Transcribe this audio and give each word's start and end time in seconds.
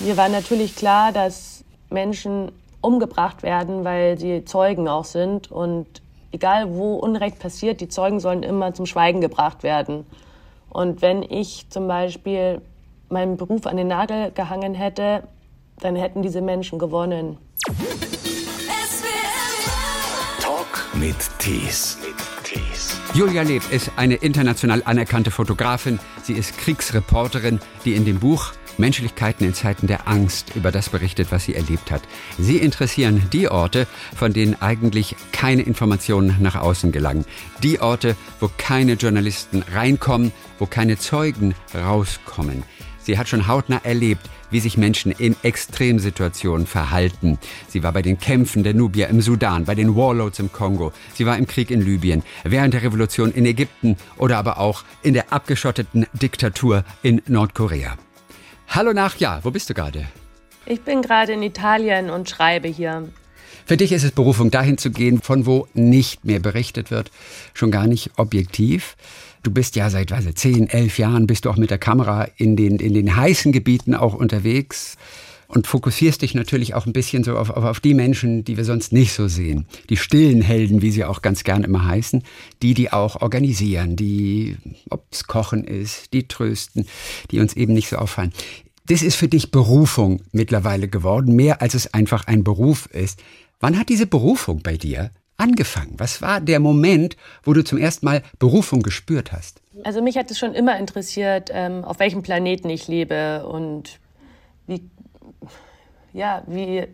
Mir 0.00 0.16
war 0.16 0.30
natürlich 0.30 0.76
klar, 0.76 1.12
dass 1.12 1.62
Menschen 1.90 2.52
umgebracht 2.80 3.42
werden, 3.42 3.84
weil 3.84 4.18
sie 4.18 4.46
Zeugen 4.46 4.88
auch 4.88 5.04
sind. 5.04 5.50
Und 5.50 5.86
egal 6.32 6.74
wo 6.74 6.96
Unrecht 6.96 7.38
passiert, 7.38 7.82
die 7.82 7.88
Zeugen 7.88 8.18
sollen 8.18 8.42
immer 8.42 8.72
zum 8.72 8.86
Schweigen 8.86 9.20
gebracht 9.20 9.62
werden. 9.62 10.06
Und 10.70 11.02
wenn 11.02 11.22
ich 11.22 11.66
zum 11.68 11.86
Beispiel 11.86 12.62
meinen 13.10 13.36
Beruf 13.36 13.66
an 13.66 13.76
den 13.76 13.88
Nagel 13.88 14.30
gehangen 14.30 14.74
hätte, 14.74 15.24
dann 15.80 15.96
hätten 15.96 16.22
diese 16.22 16.40
Menschen 16.40 16.78
gewonnen. 16.78 17.36
Talk 20.40 20.88
mit 20.94 21.16
Tees. 21.38 21.98
Julia 23.12 23.42
Leb 23.42 23.72
ist 23.72 23.90
eine 23.96 24.14
international 24.14 24.82
anerkannte 24.84 25.32
Fotografin. 25.32 25.98
Sie 26.22 26.34
ist 26.34 26.56
Kriegsreporterin, 26.58 27.58
die 27.84 27.94
in 27.94 28.04
dem 28.04 28.20
Buch 28.20 28.52
Menschlichkeiten 28.78 29.46
in 29.46 29.54
Zeiten 29.54 29.86
der 29.86 30.08
Angst 30.08 30.54
über 30.54 30.72
das 30.72 30.88
berichtet, 30.88 31.28
was 31.30 31.44
sie 31.44 31.54
erlebt 31.54 31.90
hat. 31.90 32.02
Sie 32.38 32.58
interessieren 32.58 33.22
die 33.32 33.48
Orte, 33.48 33.86
von 34.14 34.32
denen 34.32 34.60
eigentlich 34.60 35.16
keine 35.32 35.62
Informationen 35.62 36.36
nach 36.40 36.56
außen 36.56 36.92
gelangen. 36.92 37.24
Die 37.62 37.80
Orte, 37.80 38.16
wo 38.40 38.50
keine 38.56 38.94
Journalisten 38.94 39.62
reinkommen, 39.72 40.32
wo 40.58 40.66
keine 40.66 40.98
Zeugen 40.98 41.54
rauskommen. 41.74 42.62
Sie 43.02 43.18
hat 43.18 43.28
schon 43.28 43.46
hautnah 43.46 43.80
erlebt, 43.82 44.28
wie 44.50 44.60
sich 44.60 44.76
Menschen 44.76 45.12
in 45.12 45.34
Extremsituationen 45.42 46.66
verhalten. 46.66 47.38
Sie 47.68 47.82
war 47.82 47.92
bei 47.92 48.02
den 48.02 48.18
Kämpfen 48.18 48.62
der 48.62 48.74
Nubier 48.74 49.08
im 49.08 49.20
Sudan, 49.20 49.64
bei 49.64 49.74
den 49.74 49.96
Warlords 49.96 50.38
im 50.38 50.52
Kongo. 50.52 50.92
Sie 51.14 51.26
war 51.26 51.38
im 51.38 51.46
Krieg 51.46 51.70
in 51.70 51.80
Libyen, 51.80 52.22
während 52.44 52.74
der 52.74 52.82
Revolution 52.82 53.32
in 53.32 53.46
Ägypten 53.46 53.96
oder 54.16 54.38
aber 54.38 54.58
auch 54.58 54.84
in 55.02 55.14
der 55.14 55.32
abgeschotteten 55.32 56.06
Diktatur 56.12 56.84
in 57.02 57.22
Nordkorea. 57.26 57.96
Hallo 58.72 58.92
Nachja, 58.92 59.40
wo 59.42 59.50
bist 59.50 59.68
du 59.68 59.74
gerade? 59.74 60.06
Ich 60.64 60.82
bin 60.82 61.02
gerade 61.02 61.32
in 61.32 61.42
Italien 61.42 62.08
und 62.08 62.30
schreibe 62.30 62.68
hier. 62.68 63.08
Für 63.66 63.76
dich 63.76 63.90
ist 63.90 64.04
es 64.04 64.12
Berufung, 64.12 64.52
dahin 64.52 64.78
zu 64.78 64.92
gehen, 64.92 65.20
von 65.20 65.44
wo 65.44 65.66
nicht 65.74 66.24
mehr 66.24 66.38
berichtet 66.38 66.92
wird, 66.92 67.10
schon 67.52 67.72
gar 67.72 67.88
nicht 67.88 68.12
objektiv. 68.16 68.96
Du 69.42 69.50
bist 69.50 69.74
ja 69.74 69.90
seit 69.90 70.12
weiß 70.12 70.24
ich, 70.26 70.36
zehn, 70.36 70.68
elf 70.68 70.98
Jahren 70.98 71.26
bist 71.26 71.46
du 71.46 71.50
auch 71.50 71.56
mit 71.56 71.70
der 71.70 71.78
Kamera 71.78 72.28
in 72.36 72.54
den, 72.54 72.78
in 72.78 72.94
den 72.94 73.16
heißen 73.16 73.50
Gebieten 73.50 73.96
auch 73.96 74.14
unterwegs 74.14 74.96
und 75.50 75.66
fokussierst 75.66 76.22
dich 76.22 76.34
natürlich 76.34 76.74
auch 76.74 76.86
ein 76.86 76.92
bisschen 76.92 77.24
so 77.24 77.36
auf, 77.36 77.50
auf, 77.50 77.64
auf 77.64 77.80
die 77.80 77.94
Menschen, 77.94 78.44
die 78.44 78.56
wir 78.56 78.64
sonst 78.64 78.92
nicht 78.92 79.12
so 79.12 79.26
sehen. 79.26 79.66
Die 79.88 79.96
stillen 79.96 80.42
Helden, 80.42 80.80
wie 80.80 80.92
sie 80.92 81.04
auch 81.04 81.22
ganz 81.22 81.42
gern 81.42 81.64
immer 81.64 81.84
heißen, 81.84 82.22
die, 82.62 82.74
die 82.74 82.92
auch 82.92 83.20
organisieren, 83.20 83.96
die, 83.96 84.56
ob 84.90 85.04
es 85.10 85.26
Kochen 85.26 85.64
ist, 85.64 86.12
die 86.12 86.28
trösten, 86.28 86.86
die 87.32 87.40
uns 87.40 87.54
eben 87.54 87.74
nicht 87.74 87.88
so 87.88 87.96
auffallen. 87.96 88.32
Das 88.86 89.02
ist 89.02 89.16
für 89.16 89.28
dich 89.28 89.50
Berufung 89.50 90.22
mittlerweile 90.30 90.88
geworden, 90.88 91.34
mehr 91.34 91.60
als 91.60 91.74
es 91.74 91.92
einfach 91.92 92.26
ein 92.26 92.44
Beruf 92.44 92.86
ist. 92.86 93.20
Wann 93.58 93.78
hat 93.78 93.88
diese 93.88 94.06
Berufung 94.06 94.62
bei 94.62 94.76
dir 94.76 95.10
angefangen? 95.36 95.94
Was 95.98 96.22
war 96.22 96.40
der 96.40 96.60
Moment, 96.60 97.16
wo 97.42 97.52
du 97.54 97.64
zum 97.64 97.78
ersten 97.78 98.06
Mal 98.06 98.22
Berufung 98.38 98.82
gespürt 98.82 99.32
hast? 99.32 99.60
Also 99.82 100.00
mich 100.00 100.16
hat 100.16 100.30
es 100.30 100.38
schon 100.38 100.54
immer 100.54 100.78
interessiert, 100.78 101.50
ähm, 101.52 101.84
auf 101.84 101.98
welchem 101.98 102.22
Planeten 102.22 102.70
ich 102.70 102.86
lebe 102.86 103.46
und 103.46 103.98
wie 104.66 104.82
ja, 106.12 106.42
wie 106.46 106.86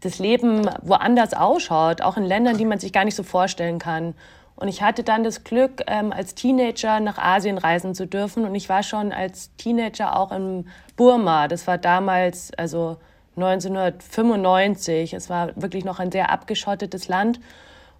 das 0.00 0.18
Leben 0.18 0.68
woanders 0.82 1.34
ausschaut, 1.34 2.02
auch 2.02 2.16
in 2.16 2.24
Ländern, 2.24 2.56
die 2.56 2.64
man 2.64 2.78
sich 2.78 2.92
gar 2.92 3.04
nicht 3.04 3.14
so 3.14 3.22
vorstellen 3.22 3.78
kann. 3.78 4.14
Und 4.56 4.68
ich 4.68 4.82
hatte 4.82 5.04
dann 5.04 5.22
das 5.22 5.44
Glück, 5.44 5.82
ähm, 5.86 6.12
als 6.12 6.34
Teenager 6.34 7.00
nach 7.00 7.18
Asien 7.18 7.58
reisen 7.58 7.94
zu 7.94 8.06
dürfen. 8.06 8.44
Und 8.44 8.54
ich 8.54 8.68
war 8.68 8.82
schon 8.82 9.12
als 9.12 9.54
Teenager 9.56 10.18
auch 10.18 10.32
in 10.32 10.66
Burma. 10.96 11.46
Das 11.46 11.66
war 11.66 11.76
damals, 11.76 12.52
also 12.56 12.96
1995. 13.36 15.12
Es 15.12 15.28
war 15.28 15.50
wirklich 15.56 15.84
noch 15.84 15.98
ein 15.98 16.10
sehr 16.10 16.30
abgeschottetes 16.30 17.08
Land. 17.08 17.38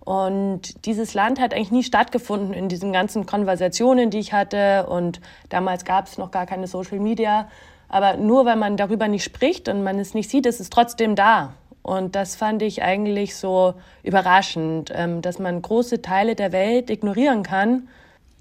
Und 0.00 0.86
dieses 0.86 1.12
Land 1.12 1.40
hat 1.40 1.52
eigentlich 1.52 1.72
nie 1.72 1.82
stattgefunden 1.82 2.54
in 2.54 2.68
diesen 2.68 2.92
ganzen 2.92 3.26
Konversationen, 3.26 4.08
die 4.08 4.18
ich 4.18 4.32
hatte. 4.32 4.86
Und 4.86 5.20
damals 5.50 5.84
gab 5.84 6.06
es 6.06 6.16
noch 6.16 6.30
gar 6.30 6.46
keine 6.46 6.68
Social 6.68 7.00
Media. 7.00 7.48
Aber 7.88 8.16
nur 8.16 8.44
weil 8.46 8.56
man 8.56 8.76
darüber 8.76 9.08
nicht 9.08 9.24
spricht 9.24 9.68
und 9.68 9.82
man 9.82 9.98
es 9.98 10.14
nicht 10.14 10.30
sieht, 10.30 10.46
ist 10.46 10.60
es 10.60 10.70
trotzdem 10.70 11.14
da. 11.14 11.54
Und 11.82 12.16
das 12.16 12.34
fand 12.34 12.62
ich 12.62 12.82
eigentlich 12.82 13.36
so 13.36 13.74
überraschend, 14.02 14.90
ähm, 14.92 15.22
dass 15.22 15.38
man 15.38 15.62
große 15.62 16.02
Teile 16.02 16.34
der 16.34 16.50
Welt 16.50 16.90
ignorieren 16.90 17.44
kann. 17.44 17.88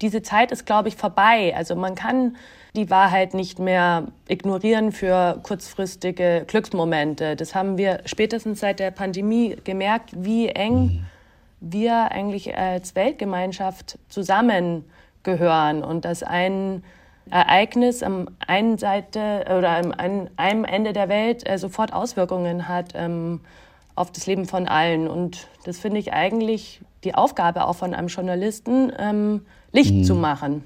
Diese 0.00 0.20
Zeit 0.22 0.50
ist, 0.50 0.66
glaube 0.66 0.88
ich, 0.88 0.96
vorbei. 0.96 1.54
Also 1.56 1.76
man 1.76 1.94
kann 1.94 2.36
die 2.74 2.90
Wahrheit 2.90 3.34
nicht 3.34 3.58
mehr 3.58 4.08
ignorieren 4.28 4.90
für 4.92 5.38
kurzfristige 5.42 6.44
Glücksmomente. 6.46 7.36
Das 7.36 7.54
haben 7.54 7.78
wir 7.78 8.00
spätestens 8.04 8.60
seit 8.60 8.80
der 8.80 8.90
Pandemie 8.90 9.56
gemerkt, 9.62 10.10
wie 10.14 10.48
eng 10.48 11.06
wir 11.60 12.10
eigentlich 12.10 12.56
als 12.56 12.94
Weltgemeinschaft 12.94 13.98
zusammengehören 14.08 15.82
und 15.82 16.04
dass 16.04 16.22
ein 16.22 16.82
Ereignis 17.30 18.02
am 18.02 18.28
einen 18.46 18.78
Seite 18.78 19.44
oder 19.56 19.70
am 19.70 19.92
einem 20.36 20.64
Ende 20.64 20.92
der 20.92 21.08
Welt 21.08 21.48
äh, 21.48 21.58
sofort 21.58 21.92
Auswirkungen 21.92 22.68
hat 22.68 22.92
ähm, 22.94 23.40
auf 23.94 24.12
das 24.12 24.26
Leben 24.26 24.46
von 24.46 24.68
allen. 24.68 25.08
Und 25.08 25.48
das 25.64 25.78
finde 25.78 25.98
ich 25.98 26.12
eigentlich 26.12 26.80
die 27.04 27.14
Aufgabe 27.14 27.66
auch 27.66 27.76
von 27.76 27.94
einem 27.94 28.08
Journalisten, 28.08 28.92
ähm, 28.98 29.42
Licht 29.72 29.94
mhm. 29.94 30.04
zu 30.04 30.14
machen. 30.14 30.64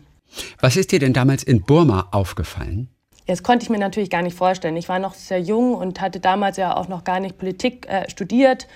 Was 0.60 0.76
ist 0.76 0.92
dir 0.92 0.98
denn 0.98 1.12
damals 1.12 1.42
in 1.42 1.62
Burma 1.62 2.08
aufgefallen? 2.12 2.88
Das 3.26 3.42
konnte 3.42 3.62
ich 3.62 3.70
mir 3.70 3.78
natürlich 3.78 4.10
gar 4.10 4.22
nicht 4.22 4.36
vorstellen. 4.36 4.76
Ich 4.76 4.88
war 4.88 4.98
noch 4.98 5.14
sehr 5.14 5.40
jung 5.40 5.74
und 5.74 6.00
hatte 6.00 6.20
damals 6.20 6.56
ja 6.56 6.76
auch 6.76 6.88
noch 6.88 7.04
gar 7.04 7.20
nicht 7.20 7.38
Politik 7.38 7.86
äh, 7.88 8.08
studiert. 8.10 8.66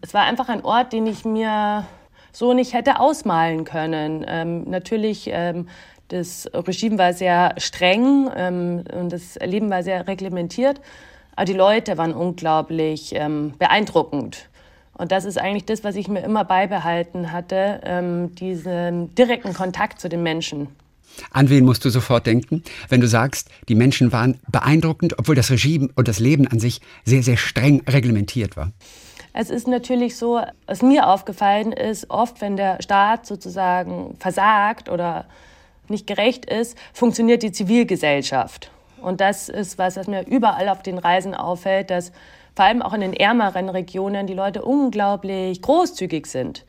Es 0.00 0.14
war 0.14 0.22
einfach 0.22 0.48
ein 0.48 0.64
Ort, 0.64 0.92
den 0.92 1.06
ich 1.06 1.24
mir 1.24 1.86
so 2.32 2.54
nicht 2.54 2.72
hätte 2.72 3.00
ausmalen 3.00 3.64
können. 3.64 4.24
Ähm, 4.26 4.64
natürlich 4.70 5.28
ähm, 5.32 5.68
das 6.10 6.50
Regime 6.52 6.98
war 6.98 7.12
sehr 7.12 7.54
streng 7.56 8.28
ähm, 8.36 8.84
und 8.92 9.12
das 9.12 9.36
Leben 9.36 9.70
war 9.70 9.82
sehr 9.82 10.06
reglementiert. 10.06 10.80
Aber 11.36 11.44
die 11.44 11.52
Leute 11.52 11.96
waren 11.96 12.12
unglaublich 12.12 13.14
ähm, 13.14 13.54
beeindruckend. 13.58 14.48
Und 14.94 15.12
das 15.12 15.24
ist 15.24 15.38
eigentlich 15.38 15.64
das, 15.64 15.82
was 15.82 15.96
ich 15.96 16.08
mir 16.08 16.20
immer 16.20 16.44
beibehalten 16.44 17.32
hatte, 17.32 17.80
ähm, 17.84 18.34
diesen 18.34 19.14
direkten 19.14 19.54
Kontakt 19.54 20.00
zu 20.00 20.08
den 20.08 20.22
Menschen. 20.22 20.68
An 21.30 21.48
wen 21.48 21.64
musst 21.64 21.84
du 21.84 21.90
sofort 21.90 22.26
denken, 22.26 22.62
wenn 22.88 23.00
du 23.00 23.08
sagst, 23.08 23.48
die 23.68 23.74
Menschen 23.74 24.12
waren 24.12 24.38
beeindruckend, 24.48 25.18
obwohl 25.18 25.34
das 25.34 25.50
Regime 25.50 25.88
und 25.94 26.08
das 26.08 26.18
Leben 26.18 26.46
an 26.46 26.60
sich 26.60 26.80
sehr, 27.04 27.22
sehr 27.22 27.36
streng 27.36 27.82
reglementiert 27.88 28.56
war? 28.56 28.72
Es 29.32 29.48
ist 29.48 29.68
natürlich 29.68 30.16
so, 30.16 30.40
was 30.66 30.82
mir 30.82 31.06
aufgefallen 31.06 31.72
ist, 31.72 32.10
oft, 32.10 32.40
wenn 32.40 32.56
der 32.56 32.82
Staat 32.82 33.26
sozusagen 33.26 34.16
versagt 34.18 34.88
oder 34.88 35.26
nicht 35.90 36.06
gerecht 36.06 36.46
ist, 36.46 36.76
funktioniert 36.92 37.42
die 37.42 37.52
Zivilgesellschaft. 37.52 38.70
Und 39.00 39.20
das 39.20 39.48
ist 39.48 39.78
was, 39.78 39.96
was 39.96 40.06
mir 40.06 40.26
überall 40.26 40.68
auf 40.68 40.82
den 40.82 40.98
Reisen 40.98 41.34
auffällt, 41.34 41.90
dass 41.90 42.12
vor 42.54 42.64
allem 42.64 42.82
auch 42.82 42.92
in 42.92 43.00
den 43.00 43.14
ärmeren 43.14 43.68
Regionen 43.68 44.26
die 44.26 44.34
Leute 44.34 44.62
unglaublich 44.62 45.62
großzügig 45.62 46.26
sind 46.26 46.64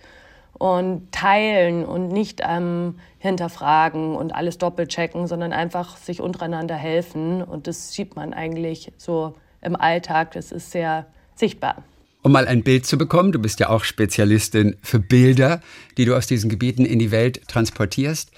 und 0.54 1.12
teilen 1.12 1.86
und 1.86 2.10
nicht 2.10 2.42
ähm, 2.48 3.00
hinterfragen 3.20 4.16
und 4.16 4.34
alles 4.34 4.58
doppelchecken, 4.58 5.28
sondern 5.28 5.54
einfach 5.54 5.98
sich 5.98 6.22
untereinander 6.22 6.76
helfen. 6.76 7.42
Und 7.42 7.68
das 7.68 7.94
sieht 7.94 8.16
man 8.16 8.34
eigentlich 8.34 8.92
so 8.98 9.34
im 9.62 9.76
Alltag. 9.76 10.32
Das 10.32 10.52
ist 10.52 10.72
sehr 10.72 11.08
sichtbar. 11.36 11.84
Um 12.24 12.32
mal 12.32 12.48
ein 12.48 12.62
Bild 12.62 12.86
zu 12.86 13.00
bekommen, 13.00 13.32
du 13.32 13.40
bist 13.40 13.60
ja 13.60 13.70
auch 13.70 13.84
Spezialistin 13.84 14.78
für 14.84 15.00
Bilder, 15.00 15.62
die 15.98 16.06
du 16.06 16.16
aus 16.16 16.28
diesen 16.28 16.52
Gebieten 16.52 16.86
in 16.86 17.00
die 17.00 17.10
Welt 17.10 17.48
transportierst 17.48 18.32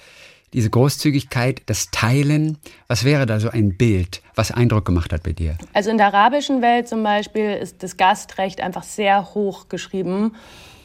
diese 0.54 0.70
Großzügigkeit, 0.70 1.62
das 1.66 1.90
Teilen. 1.90 2.58
Was 2.86 3.04
wäre 3.04 3.26
da 3.26 3.40
so 3.40 3.50
ein 3.50 3.76
Bild, 3.76 4.22
was 4.36 4.52
Eindruck 4.52 4.84
gemacht 4.84 5.12
hat 5.12 5.24
bei 5.24 5.32
dir? 5.32 5.58
Also 5.72 5.90
in 5.90 5.98
der 5.98 6.06
arabischen 6.06 6.62
Welt 6.62 6.88
zum 6.88 7.02
Beispiel 7.02 7.50
ist 7.54 7.82
das 7.82 7.96
Gastrecht 7.96 8.60
einfach 8.60 8.84
sehr 8.84 9.34
hoch 9.34 9.68
geschrieben. 9.68 10.36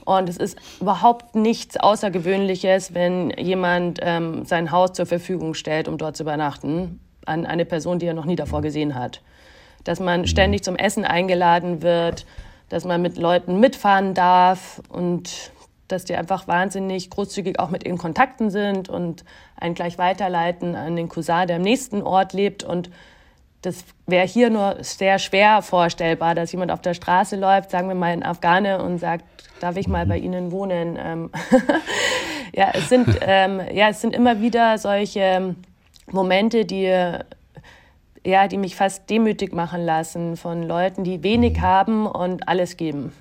Und 0.06 0.28
es 0.28 0.38
ist 0.38 0.58
überhaupt 0.82 1.36
nichts 1.36 1.78
Außergewöhnliches, 1.78 2.96
wenn 2.96 3.30
jemand 3.30 4.00
ähm, 4.02 4.44
sein 4.44 4.72
Haus 4.72 4.94
zur 4.94 5.06
Verfügung 5.06 5.54
stellt, 5.54 5.88
um 5.88 6.00
dort 6.00 6.18
zu 6.18 6.24
übernachten, 6.24 7.00
an 7.28 7.46
eine 7.46 7.64
Person, 7.64 8.00
die 8.00 8.08
er 8.08 8.16
noch 8.16 8.26
nie 8.26 8.36
davor 8.36 8.64
gesehen 8.64 8.96
hat. 8.96 9.22
Dass 9.84 10.00
man 10.00 10.22
mhm. 10.22 10.26
ständig 10.26 10.64
zum 10.64 10.76
Essen 10.78 11.06
eingeladen 11.06 11.84
wird, 11.84 12.26
dass 12.70 12.86
man 12.86 13.04
mit 13.04 13.18
Leuten 13.18 13.60
mitfahren 13.60 14.16
darf 14.16 14.82
und 14.90 15.52
dass 15.92 16.06
die 16.06 16.16
einfach 16.16 16.48
wahnsinnig 16.48 17.10
großzügig 17.10 17.60
auch 17.60 17.70
mit 17.70 17.86
ihren 17.86 17.98
Kontakten 17.98 18.50
sind 18.50 18.90
und 18.90 19.24
einen 19.56 19.76
gleich 19.76 19.98
weiterleiten 19.98 20.76
an 20.76 20.96
den 20.96 21.10
Cousin, 21.10 21.48
der 21.48 21.58
am 21.58 21.62
nächsten 21.62 22.02
Ort 22.02 22.34
lebt. 22.34 22.64
Und 22.64 22.90
das 23.62 23.84
wäre 24.08 24.26
hier 24.26 24.50
nur 24.50 24.78
sehr 24.82 25.20
schwer 25.20 25.62
vorstellbar, 25.62 26.36
dass 26.36 26.52
jemand 26.52 26.72
auf 26.72 26.82
der 26.82 26.94
Straße 26.94 27.36
läuft, 27.36 27.72
sagen 27.72 27.88
wir 27.88 27.96
mal 27.96 28.14
in 28.14 28.24
Afghane, 28.24 28.82
und 28.82 29.00
sagt, 29.00 29.26
darf 29.60 29.76
ich 29.76 29.88
mal 29.88 30.06
bei 30.06 30.18
Ihnen 30.18 30.52
wohnen? 30.52 30.98
Ähm 30.98 31.30
ja, 32.54 32.70
es 32.74 32.90
sind, 32.90 33.08
ähm, 33.22 33.62
ja, 33.74 33.90
es 33.90 34.02
sind 34.02 34.16
immer 34.16 34.42
wieder 34.42 34.78
solche 34.78 35.56
Momente, 36.12 36.66
die 36.66 37.20
ja, 38.26 38.48
die 38.48 38.58
mich 38.58 38.76
fast 38.76 39.10
demütig 39.10 39.54
machen 39.54 39.86
lassen 39.86 40.38
von 40.38 40.64
Leuten, 40.64 41.04
die 41.04 41.24
wenig 41.24 41.58
mhm. 41.58 41.62
haben 41.62 42.06
und 42.08 42.48
alles 42.48 42.78
geben. 42.78 43.14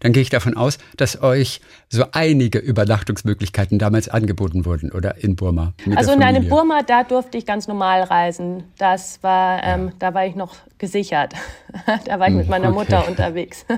Dann 0.00 0.12
gehe 0.12 0.22
ich 0.22 0.30
davon 0.30 0.56
aus, 0.56 0.78
dass 0.96 1.22
euch 1.22 1.60
so 1.88 2.04
einige 2.12 2.58
Übernachtungsmöglichkeiten 2.58 3.78
damals 3.78 4.08
angeboten 4.08 4.64
wurden, 4.64 4.92
oder 4.92 5.22
in 5.22 5.36
Burma? 5.36 5.72
Also 5.94 6.12
in 6.12 6.22
einem 6.22 6.48
Burma, 6.48 6.82
da 6.82 7.04
durfte 7.04 7.38
ich 7.38 7.46
ganz 7.46 7.68
normal 7.68 8.02
reisen. 8.02 8.64
Das 8.78 9.22
war, 9.22 9.62
ähm, 9.62 9.86
ja. 9.86 9.92
da 9.98 10.14
war 10.14 10.26
ich 10.26 10.34
noch 10.34 10.56
gesichert. 10.78 11.34
da 12.04 12.18
war 12.18 12.28
ich 12.28 12.34
mit 12.34 12.44
hm, 12.44 12.50
meiner 12.50 12.68
okay. 12.68 12.78
Mutter 12.78 13.08
unterwegs. 13.08 13.64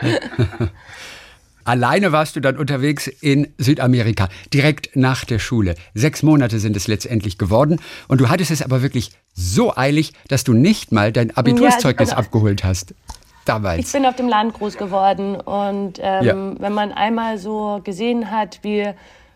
Alleine 1.68 2.12
warst 2.12 2.34
du 2.34 2.40
dann 2.40 2.56
unterwegs 2.56 3.08
in 3.08 3.52
Südamerika, 3.58 4.30
direkt 4.54 4.96
nach 4.96 5.26
der 5.26 5.38
Schule. 5.38 5.74
Sechs 5.92 6.22
Monate 6.22 6.60
sind 6.60 6.74
es 6.76 6.88
letztendlich 6.88 7.36
geworden. 7.36 7.78
Und 8.08 8.22
du 8.22 8.30
hattest 8.30 8.50
es 8.50 8.62
aber 8.62 8.80
wirklich 8.80 9.10
so 9.34 9.76
eilig, 9.76 10.14
dass 10.28 10.44
du 10.44 10.54
nicht 10.54 10.92
mal 10.92 11.12
dein 11.12 11.36
Abiturszeugnis 11.36 12.08
ja, 12.08 12.16
also, 12.16 12.26
abgeholt 12.26 12.64
hast. 12.64 12.94
Damals. 13.48 13.78
Ich 13.78 13.92
bin 13.92 14.04
auf 14.04 14.16
dem 14.16 14.28
Land 14.28 14.54
groß 14.54 14.76
geworden. 14.76 15.40
Und 15.40 15.98
ähm, 16.02 16.24
ja. 16.24 16.60
wenn 16.60 16.72
man 16.72 16.92
einmal 16.92 17.38
so 17.38 17.80
gesehen 17.82 18.30
hat, 18.30 18.60
wie 18.62 18.90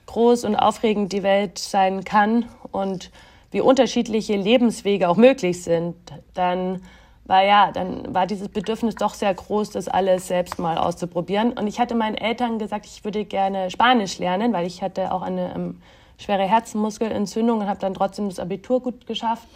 groß 0.07 0.45
und 0.45 0.57
aufregend 0.57 1.13
die 1.13 1.23
Welt 1.23 1.59
sein 1.59 2.05
kann 2.05 2.45
und 2.71 3.11
wie 3.51 3.61
unterschiedliche 3.61 4.37
Lebenswege 4.37 5.09
auch 5.09 5.17
möglich 5.17 5.63
sind, 5.63 5.95
dann 6.35 6.83
war 7.25 7.45
ja, 7.45 7.71
dann 7.73 8.15
war 8.15 8.27
dieses 8.27 8.49
Bedürfnis 8.49 8.97
doch 8.97 9.15
sehr 9.15 9.33
groß, 9.33 9.71
das 9.71 9.89
alles 9.89 10.29
selbst 10.29 10.59
mal 10.59 10.77
auszuprobieren. 10.77 11.53
Und 11.53 11.67
ich 11.67 11.79
hatte 11.79 11.95
meinen 11.95 12.17
Eltern 12.17 12.59
gesagt, 12.59 12.85
ich 12.85 13.05
würde 13.05 13.25
gerne 13.25 13.71
Spanisch 13.71 14.19
lernen, 14.19 14.53
weil 14.53 14.67
ich 14.67 14.83
hatte 14.83 15.13
auch 15.13 15.23
eine 15.23 15.55
ähm, 15.55 15.81
schwere 16.19 16.43
Herzmuskelentzündung 16.43 17.61
und 17.61 17.69
habe 17.69 17.81
dann 17.81 17.95
trotzdem 17.95 18.29
das 18.29 18.39
Abitur 18.39 18.83
gut 18.83 19.07
geschafft. 19.07 19.47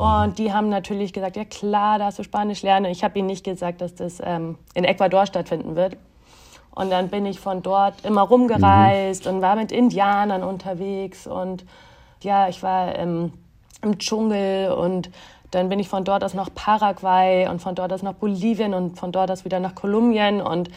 Und 0.00 0.38
die 0.38 0.50
haben 0.50 0.70
natürlich 0.70 1.12
gesagt, 1.12 1.36
ja 1.36 1.44
klar, 1.44 1.98
darfst 1.98 2.18
du 2.18 2.22
Spanisch 2.22 2.62
lernen. 2.62 2.86
Ich 2.86 3.04
habe 3.04 3.18
ihnen 3.18 3.26
nicht 3.26 3.44
gesagt, 3.44 3.82
dass 3.82 3.94
das 3.94 4.18
ähm, 4.24 4.56
in 4.72 4.84
Ecuador 4.84 5.26
stattfinden 5.26 5.76
wird. 5.76 5.98
Und 6.70 6.90
dann 6.90 7.08
bin 7.08 7.26
ich 7.26 7.38
von 7.38 7.62
dort 7.62 8.04
immer 8.06 8.22
rumgereist 8.22 9.26
mhm. 9.26 9.34
und 9.34 9.42
war 9.42 9.56
mit 9.56 9.72
Indianern 9.72 10.42
unterwegs. 10.42 11.26
Und 11.26 11.66
ja, 12.22 12.48
ich 12.48 12.62
war 12.62 12.96
ähm, 12.96 13.34
im 13.82 13.98
Dschungel 13.98 14.72
und 14.72 15.10
dann 15.50 15.68
bin 15.68 15.78
ich 15.78 15.90
von 15.90 16.04
dort 16.04 16.24
aus 16.24 16.32
nach 16.32 16.48
Paraguay 16.54 17.48
und 17.48 17.60
von 17.60 17.74
dort 17.74 17.92
aus 17.92 18.02
nach 18.02 18.14
Bolivien 18.14 18.72
und 18.72 18.98
von 18.98 19.12
dort 19.12 19.30
aus 19.30 19.44
wieder 19.44 19.60
nach 19.60 19.74
Kolumbien. 19.74 20.40
Und 20.40 20.70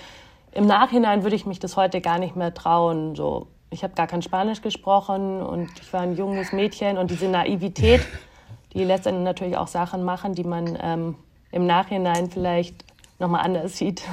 im 0.51 0.65
Nachhinein 0.65 1.23
würde 1.23 1.37
ich 1.37 1.45
mich 1.45 1.59
das 1.59 1.77
heute 1.77 2.01
gar 2.01 2.19
nicht 2.19 2.35
mehr 2.35 2.53
trauen. 2.53 3.15
So, 3.15 3.47
ich 3.69 3.83
habe 3.85 3.93
gar 3.93 4.07
kein 4.07 4.21
Spanisch 4.21 4.61
gesprochen 4.61 5.41
und 5.41 5.69
ich 5.79 5.93
war 5.93 6.01
ein 6.01 6.17
junges 6.17 6.51
Mädchen 6.51 6.97
und 6.97 7.09
diese 7.09 7.29
Naivität, 7.29 8.01
die 8.73 8.85
dann 8.85 9.23
natürlich 9.23 9.57
auch 9.57 9.67
Sachen 9.67 10.03
machen, 10.03 10.35
die 10.35 10.43
man 10.43 10.77
ähm, 10.81 11.15
im 11.51 11.65
Nachhinein 11.65 12.29
vielleicht 12.29 12.83
nochmal 13.19 13.45
anders 13.45 13.77
sieht. 13.77 14.03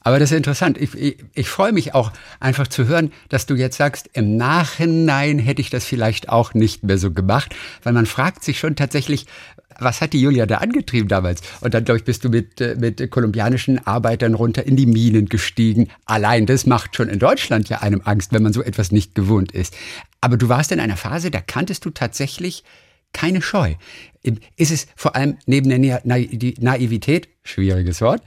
Aber 0.00 0.18
das 0.18 0.30
ist 0.30 0.36
interessant. 0.38 0.78
Ich, 0.78 0.94
ich, 0.94 1.18
ich 1.34 1.48
freue 1.48 1.72
mich 1.72 1.94
auch 1.94 2.12
einfach 2.40 2.66
zu 2.66 2.86
hören, 2.86 3.12
dass 3.28 3.46
du 3.46 3.54
jetzt 3.54 3.76
sagst, 3.76 4.08
im 4.14 4.36
Nachhinein 4.36 5.38
hätte 5.38 5.60
ich 5.60 5.70
das 5.70 5.84
vielleicht 5.84 6.30
auch 6.30 6.54
nicht 6.54 6.82
mehr 6.82 6.98
so 6.98 7.12
gemacht, 7.12 7.54
weil 7.82 7.92
man 7.92 8.06
fragt 8.06 8.42
sich 8.42 8.58
schon 8.58 8.74
tatsächlich, 8.74 9.26
was 9.78 10.00
hat 10.00 10.12
die 10.12 10.20
Julia 10.20 10.46
da 10.46 10.58
angetrieben 10.58 11.08
damals? 11.08 11.42
Und 11.60 11.74
dann, 11.74 11.84
glaube 11.84 11.98
ich, 11.98 12.04
bist 12.04 12.24
du 12.24 12.30
mit, 12.30 12.60
äh, 12.60 12.76
mit 12.78 13.10
kolumbianischen 13.10 13.86
Arbeitern 13.86 14.34
runter 14.34 14.66
in 14.66 14.76
die 14.76 14.86
Minen 14.86 15.26
gestiegen. 15.26 15.88
Allein 16.04 16.46
das 16.46 16.66
macht 16.66 16.96
schon 16.96 17.08
in 17.08 17.18
Deutschland 17.18 17.68
ja 17.68 17.82
einem 17.82 18.00
Angst, 18.04 18.32
wenn 18.32 18.42
man 18.42 18.52
so 18.52 18.62
etwas 18.62 18.92
nicht 18.92 19.14
gewohnt 19.14 19.52
ist. 19.52 19.76
Aber 20.20 20.36
du 20.36 20.48
warst 20.48 20.72
in 20.72 20.80
einer 20.80 20.96
Phase, 20.96 21.30
da 21.30 21.40
kanntest 21.40 21.84
du 21.84 21.90
tatsächlich 21.90 22.64
keine 23.18 23.42
Scheu. 23.42 23.74
Ist 24.56 24.70
es 24.70 24.86
vor 24.94 25.16
allem 25.16 25.38
neben 25.46 25.68
der 25.68 26.00
Naivität, 26.04 27.28
schwieriges 27.42 28.00
Wort, 28.00 28.22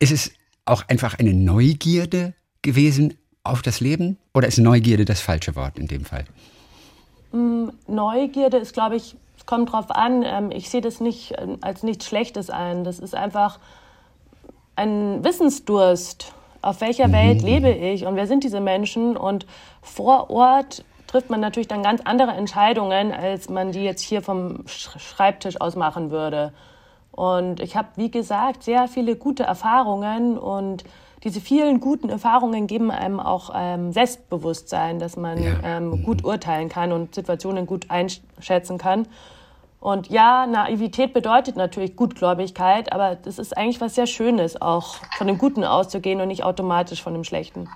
ist 0.00 0.10
es 0.10 0.32
auch 0.64 0.82
einfach 0.88 1.20
eine 1.20 1.32
Neugierde 1.32 2.34
gewesen 2.62 3.16
auf 3.44 3.62
das 3.62 3.78
Leben? 3.78 4.18
Oder 4.32 4.48
ist 4.48 4.58
Neugierde 4.58 5.04
das 5.04 5.20
falsche 5.20 5.54
Wort 5.54 5.78
in 5.78 5.86
dem 5.86 6.04
Fall? 6.04 6.24
Mm, 7.30 7.68
Neugierde 7.86 8.56
ist, 8.56 8.72
glaube 8.72 8.96
ich, 8.96 9.14
es 9.38 9.46
kommt 9.46 9.70
drauf 9.70 9.92
an. 9.92 10.24
Ähm, 10.24 10.50
ich 10.50 10.68
sehe 10.68 10.80
das 10.80 11.00
nicht 11.00 11.32
äh, 11.32 11.56
als 11.60 11.84
nichts 11.84 12.06
Schlechtes 12.06 12.50
ein. 12.50 12.82
Das 12.82 12.98
ist 12.98 13.14
einfach 13.14 13.60
ein 14.74 15.22
Wissensdurst. 15.22 16.32
Auf 16.60 16.80
welcher 16.80 17.06
mhm. 17.06 17.12
Welt 17.12 17.42
lebe 17.42 17.70
ich 17.70 18.04
und 18.04 18.16
wer 18.16 18.26
sind 18.26 18.42
diese 18.42 18.60
Menschen? 18.60 19.16
Und 19.16 19.46
vor 19.80 20.30
Ort 20.30 20.84
trifft 21.14 21.30
man 21.30 21.38
natürlich 21.38 21.68
dann 21.68 21.84
ganz 21.84 22.00
andere 22.04 22.32
Entscheidungen, 22.32 23.12
als 23.12 23.48
man 23.48 23.70
die 23.70 23.84
jetzt 23.84 24.00
hier 24.02 24.20
vom 24.20 24.64
Schreibtisch 24.66 25.60
aus 25.60 25.76
machen 25.76 26.10
würde. 26.10 26.52
Und 27.12 27.60
ich 27.60 27.76
habe, 27.76 27.86
wie 27.94 28.10
gesagt, 28.10 28.64
sehr 28.64 28.88
viele 28.88 29.14
gute 29.14 29.44
Erfahrungen 29.44 30.36
und 30.36 30.82
diese 31.22 31.40
vielen 31.40 31.78
guten 31.78 32.08
Erfahrungen 32.08 32.66
geben 32.66 32.90
einem 32.90 33.20
auch 33.20 33.52
ähm, 33.54 33.92
Selbstbewusstsein, 33.92 34.98
dass 34.98 35.16
man 35.16 35.40
ja. 35.40 35.52
ähm, 35.62 35.90
mhm. 35.90 36.02
gut 36.02 36.24
urteilen 36.24 36.68
kann 36.68 36.90
und 36.90 37.14
Situationen 37.14 37.66
gut 37.66 37.92
einschätzen 37.92 38.76
kann. 38.78 39.06
Und 39.78 40.08
ja, 40.08 40.48
Naivität 40.48 41.12
bedeutet 41.12 41.54
natürlich 41.54 41.94
Gutgläubigkeit, 41.94 42.92
aber 42.92 43.14
das 43.14 43.38
ist 43.38 43.56
eigentlich 43.56 43.80
was 43.80 43.94
sehr 43.94 44.08
Schönes, 44.08 44.60
auch 44.60 44.96
von 45.16 45.28
dem 45.28 45.38
Guten 45.38 45.62
auszugehen 45.62 46.20
und 46.20 46.26
nicht 46.26 46.42
automatisch 46.42 47.00
von 47.00 47.12
dem 47.12 47.22
Schlechten. 47.22 47.68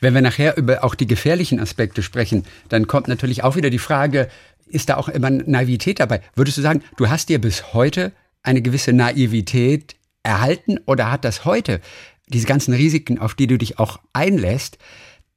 Wenn 0.00 0.14
wir 0.14 0.22
nachher 0.22 0.56
über 0.56 0.84
auch 0.84 0.94
die 0.94 1.06
gefährlichen 1.06 1.60
Aspekte 1.60 2.02
sprechen, 2.02 2.44
dann 2.68 2.86
kommt 2.86 3.08
natürlich 3.08 3.44
auch 3.44 3.56
wieder 3.56 3.70
die 3.70 3.78
Frage, 3.78 4.28
ist 4.66 4.88
da 4.88 4.96
auch 4.96 5.08
immer 5.08 5.30
Naivität 5.30 6.00
dabei? 6.00 6.20
Würdest 6.34 6.58
du 6.58 6.62
sagen, 6.62 6.82
du 6.96 7.08
hast 7.08 7.28
dir 7.28 7.40
bis 7.40 7.72
heute 7.72 8.12
eine 8.42 8.62
gewisse 8.62 8.92
Naivität 8.92 9.96
erhalten 10.22 10.78
oder 10.86 11.10
hat 11.10 11.24
das 11.24 11.44
heute, 11.44 11.80
diese 12.28 12.46
ganzen 12.46 12.74
Risiken, 12.74 13.18
auf 13.18 13.34
die 13.34 13.46
du 13.46 13.58
dich 13.58 13.78
auch 13.78 13.98
einlässt, 14.12 14.78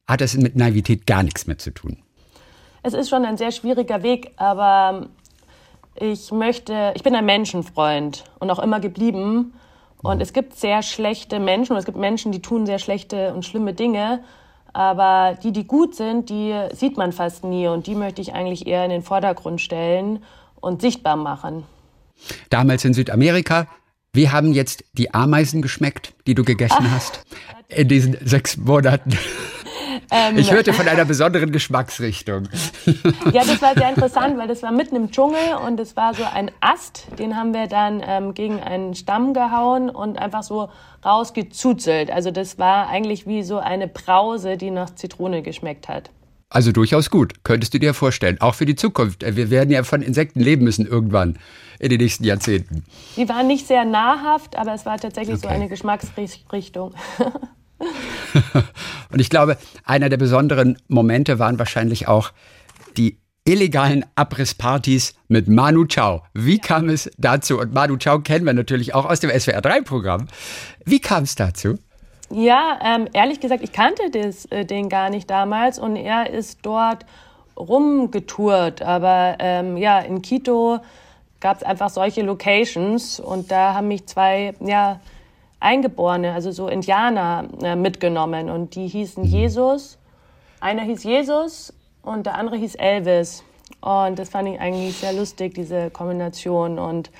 hat 0.07 0.21
das 0.21 0.35
mit 0.35 0.55
Naivität 0.55 1.07
gar 1.07 1.23
nichts 1.23 1.47
mehr 1.47 1.57
zu 1.57 1.71
tun? 1.71 1.97
Es 2.83 2.93
ist 2.93 3.09
schon 3.09 3.25
ein 3.25 3.37
sehr 3.37 3.51
schwieriger 3.51 4.03
Weg, 4.03 4.31
aber 4.35 5.07
ich 5.95 6.31
möchte, 6.31 6.93
ich 6.95 7.03
bin 7.03 7.15
ein 7.15 7.25
Menschenfreund 7.25 8.25
und 8.39 8.51
auch 8.51 8.59
immer 8.59 8.79
geblieben. 8.79 9.53
Und 10.03 10.21
es 10.21 10.33
gibt 10.33 10.55
sehr 10.55 10.83
schlechte 10.83 11.39
Menschen 11.39 11.73
und 11.73 11.79
es 11.79 11.85
gibt 11.85 11.97
Menschen, 11.97 12.31
die 12.31 12.41
tun 12.41 12.65
sehr 12.65 12.77
schlechte 12.77 13.33
und 13.33 13.45
schlimme 13.45 13.73
Dinge. 13.73 14.23
Aber 14.73 15.37
die, 15.41 15.51
die 15.51 15.65
gut 15.65 15.95
sind, 15.95 16.29
die 16.29 16.53
sieht 16.73 16.97
man 16.97 17.13
fast 17.13 17.43
nie 17.43 17.67
und 17.67 17.87
die 17.87 17.95
möchte 17.95 18.21
ich 18.21 18.33
eigentlich 18.33 18.67
eher 18.67 18.83
in 18.83 18.89
den 18.89 19.01
Vordergrund 19.01 19.61
stellen 19.61 20.23
und 20.59 20.81
sichtbar 20.81 21.15
machen. 21.15 21.63
Damals 22.49 22.83
in 22.85 22.93
Südamerika. 22.93 23.67
Wie 24.11 24.29
haben 24.29 24.53
jetzt 24.53 24.83
die 24.93 25.13
Ameisen 25.13 25.61
geschmeckt, 25.61 26.13
die 26.27 26.35
du 26.35 26.43
gegessen 26.43 26.91
hast 26.91 27.23
in 27.69 27.87
diesen 27.87 28.17
sechs 28.25 28.57
Monaten? 28.57 29.17
Ähm, 30.13 30.37
ich 30.37 30.51
hörte 30.51 30.73
von 30.73 30.87
einer 30.87 31.05
besonderen 31.05 31.51
Geschmacksrichtung. 31.51 32.47
Ja, 33.31 33.43
das 33.43 33.61
war 33.63 33.73
sehr 33.73 33.89
interessant, 33.89 34.37
weil 34.37 34.47
das 34.47 34.61
war 34.61 34.71
mitten 34.71 34.95
im 34.95 35.09
Dschungel 35.09 35.55
und 35.65 35.79
es 35.79 35.95
war 35.95 36.13
so 36.13 36.23
ein 36.23 36.51
Ast, 36.61 37.07
den 37.17 37.35
haben 37.35 37.53
wir 37.53 37.65
dann 37.65 38.03
ähm, 38.05 38.35
gegen 38.35 38.59
einen 38.59 38.93
Stamm 38.93 39.33
gehauen 39.33 39.89
und 39.89 40.19
einfach 40.19 40.43
so 40.43 40.69
rausgezuzelt. 41.03 42.11
Also 42.11 42.29
das 42.29 42.59
war 42.59 42.89
eigentlich 42.89 43.25
wie 43.25 43.41
so 43.41 43.57
eine 43.57 43.87
Brause, 43.87 44.55
die 44.55 44.69
nach 44.69 44.93
Zitrone 44.93 45.41
geschmeckt 45.41 45.87
hat. 45.87 46.11
Also 46.49 46.71
durchaus 46.71 47.09
gut, 47.09 47.43
könntest 47.43 47.73
du 47.73 47.79
dir 47.79 47.95
vorstellen, 47.95 48.39
auch 48.39 48.53
für 48.53 48.67
die 48.67 48.75
Zukunft. 48.75 49.23
Wir 49.25 49.49
werden 49.49 49.71
ja 49.71 49.81
von 49.81 50.03
Insekten 50.03 50.39
leben 50.39 50.63
müssen 50.63 50.85
irgendwann 50.85 51.39
in 51.79 51.89
den 51.89 51.99
nächsten 51.99 52.23
Jahrzehnten. 52.23 52.83
Die 53.17 53.27
waren 53.27 53.47
nicht 53.47 53.65
sehr 53.65 53.83
nahrhaft, 53.83 54.55
aber 54.55 54.75
es 54.75 54.85
war 54.85 54.99
tatsächlich 54.99 55.37
okay. 55.37 55.47
so 55.47 55.49
eine 55.49 55.67
Geschmacksrichtung. 55.67 56.93
Und 59.11 59.19
ich 59.19 59.29
glaube, 59.29 59.57
einer 59.83 60.09
der 60.09 60.17
besonderen 60.17 60.77
Momente 60.87 61.39
waren 61.39 61.59
wahrscheinlich 61.59 62.07
auch 62.07 62.31
die 62.97 63.19
illegalen 63.45 64.05
Abrisspartys 64.15 65.15
mit 65.27 65.47
Manu 65.47 65.85
Chao. 65.85 66.23
Wie 66.33 66.59
kam 66.59 66.89
es 66.89 67.11
dazu? 67.17 67.59
Und 67.59 67.73
Manu 67.73 67.97
Chao 67.97 68.19
kennen 68.19 68.45
wir 68.45 68.53
natürlich 68.53 68.95
auch 68.95 69.05
aus 69.05 69.19
dem 69.19 69.29
SWR3-Programm. 69.29 70.27
Wie 70.85 70.99
kam 70.99 71.23
es 71.23 71.35
dazu? 71.35 71.77
Ja, 72.29 72.79
ähm, 72.83 73.07
ehrlich 73.13 73.41
gesagt, 73.41 73.63
ich 73.63 73.73
kannte 73.73 74.09
das, 74.09 74.45
äh, 74.45 74.65
den 74.65 74.89
gar 74.89 75.09
nicht 75.09 75.29
damals 75.29 75.77
und 75.77 75.95
er 75.95 76.29
ist 76.29 76.59
dort 76.63 77.05
rumgetourt. 77.57 78.81
Aber 78.81 79.35
ähm, 79.39 79.77
ja, 79.77 79.99
in 79.99 80.21
Quito 80.21 80.79
gab 81.39 81.57
es 81.57 81.63
einfach 81.63 81.89
solche 81.89 82.21
Locations 82.21 83.19
und 83.19 83.51
da 83.51 83.73
haben 83.73 83.89
mich 83.89 84.07
zwei 84.07 84.53
ja, 84.61 85.01
Eingeborene, 85.63 86.33
also 86.33 86.51
so 86.51 86.67
Indianer, 86.67 87.47
äh, 87.63 87.75
mitgenommen 87.75 88.49
und 88.49 88.75
die 88.75 88.87
hießen 88.87 89.23
Jesus. 89.23 89.97
Einer 90.59 90.83
hieß 90.83 91.03
Jesus 91.03 91.73
und 92.01 92.25
der 92.25 92.35
andere 92.35 92.57
hieß 92.57 92.75
Elvis. 92.75 93.43
Und 93.81 94.19
das 94.19 94.29
fand 94.29 94.49
ich 94.49 94.59
eigentlich 94.59 94.97
sehr 94.97 95.13
lustig, 95.13 95.55
diese 95.55 95.89
Kombination. 95.89 96.79
Und 96.79 97.11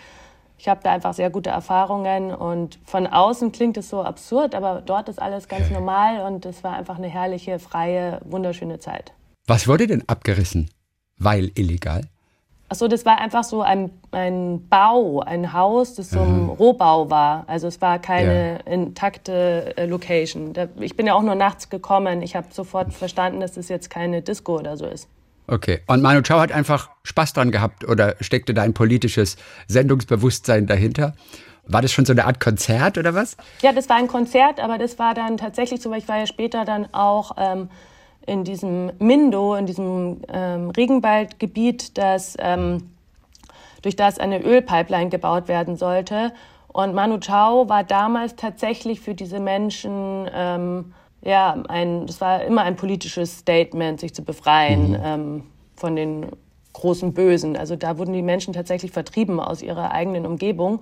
ich 0.58 0.68
habe 0.68 0.82
da 0.84 0.92
einfach 0.92 1.14
sehr 1.14 1.30
gute 1.30 1.50
Erfahrungen 1.50 2.34
und 2.34 2.80
von 2.86 3.08
außen 3.08 3.52
klingt 3.52 3.78
es 3.78 3.90
so 3.90 4.02
absurd, 4.02 4.56
aber 4.56 4.82
dort 4.82 5.10
ist 5.10 5.22
alles 5.22 5.48
ganz 5.48 5.70
normal 5.70 6.22
und 6.26 6.46
es 6.46 6.64
war 6.64 6.74
einfach 6.74 6.98
eine 6.98 7.08
herrliche, 7.08 7.60
freie, 7.60 8.22
wunderschöne 8.24 8.80
Zeit. 8.80 9.14
Was 9.46 9.68
wurde 9.68 9.88
denn 9.88 10.08
abgerissen? 10.08 10.70
Weil 11.18 11.52
illegal? 11.56 12.10
Achso, 12.74 12.88
das 12.88 13.06
war 13.06 13.22
einfach 13.22 13.44
so 13.44 13.62
ein, 13.62 13.92
ein 14.10 14.68
Bau, 14.68 15.20
ein 15.20 15.54
Haus, 15.54 15.94
das 15.94 16.10
so 16.10 16.22
ein 16.22 16.50
Rohbau 16.50 17.12
war. 17.12 17.44
Also 17.46 17.68
es 17.68 17.82
war 17.82 18.00
keine 18.00 18.54
ja. 18.66 18.74
intakte 18.74 19.78
äh, 19.78 19.86
Location. 19.86 20.54
Da, 20.54 20.68
ich 20.80 20.98
bin 20.98 21.06
ja 21.06 21.14
auch 21.14 21.22
nur 21.22 21.36
nachts 21.36 21.70
gekommen. 21.70 22.24
Ich 22.24 22.36
habe 22.36 22.48
sofort 22.50 22.92
verstanden, 22.92 23.42
dass 23.42 23.52
das 23.52 23.70
jetzt 23.70 23.92
keine 23.92 24.24
Disco 24.24 24.58
oder 24.58 24.76
so 24.76 24.88
ist. 24.88 25.08
Okay. 25.46 25.82
Und 25.86 26.02
Manu 26.02 26.24
Chao 26.24 26.40
hat 26.40 26.52
einfach 26.52 26.90
Spaß 27.04 27.34
dran 27.34 27.52
gehabt 27.52 27.88
oder 27.88 28.16
steckte 28.22 28.56
da 28.56 28.64
ein 28.64 28.74
politisches 28.74 29.38
Sendungsbewusstsein 29.68 30.66
dahinter? 30.66 31.14
War 31.68 31.84
das 31.84 31.92
schon 31.92 32.06
so 32.06 32.14
eine 32.14 32.26
Art 32.26 32.40
Konzert 32.40 32.98
oder 32.98 33.14
was? 33.14 33.38
Ja, 33.62 33.72
das 33.72 33.88
war 33.88 33.98
ein 33.98 34.08
Konzert, 34.08 34.60
aber 34.60 34.80
das 34.80 34.98
war 34.98 35.14
dann 35.14 35.38
tatsächlich 35.38 35.80
so, 35.80 35.92
weil 35.92 36.00
ich 36.00 36.08
war 36.08 36.18
ja 36.18 36.26
später 36.26 36.66
dann 36.66 36.92
auch 36.92 37.36
ähm, 37.38 37.70
in 38.26 38.44
diesem 38.44 38.92
Mindo, 39.00 39.56
in 39.56 39.66
diesem 39.66 40.22
ähm, 40.32 40.70
Regenwaldgebiet, 40.70 41.98
das, 41.98 42.36
ähm, 42.40 42.90
durch 43.82 43.96
das 43.96 44.20
eine 44.20 44.42
Ölpipeline 44.42 45.10
gebaut 45.10 45.48
werden 45.48 45.76
sollte. 45.76 46.34
Und 46.68 46.96
Manu 46.96 47.20
Chao 47.20 47.70
war 47.70 47.84
damals 47.84 48.36
tatsächlich 48.36 49.00
für 49.00 49.14
diese 49.14 49.40
Menschen, 49.40 50.28
ähm, 50.34 50.94
ja, 51.22 51.56
ein, 51.68 52.08
das 52.08 52.20
war 52.20 52.44
immer 52.44 52.64
ein 52.64 52.76
politisches 52.76 53.40
Statement, 53.40 54.00
sich 54.00 54.14
zu 54.14 54.24
befreien 54.24 54.92
mhm. 54.92 55.00
ähm, 55.04 55.44
von 55.76 55.96
den 55.96 56.28
großen 56.74 57.14
Bösen. 57.14 57.56
Also 57.56 57.76
da 57.76 57.98
wurden 57.98 58.14
die 58.14 58.24
Menschen 58.24 58.54
tatsächlich 58.54 58.92
vertrieben 58.92 59.40
aus 59.40 59.62
ihrer 59.62 59.92
eigenen 59.92 60.26
Umgebung. 60.26 60.82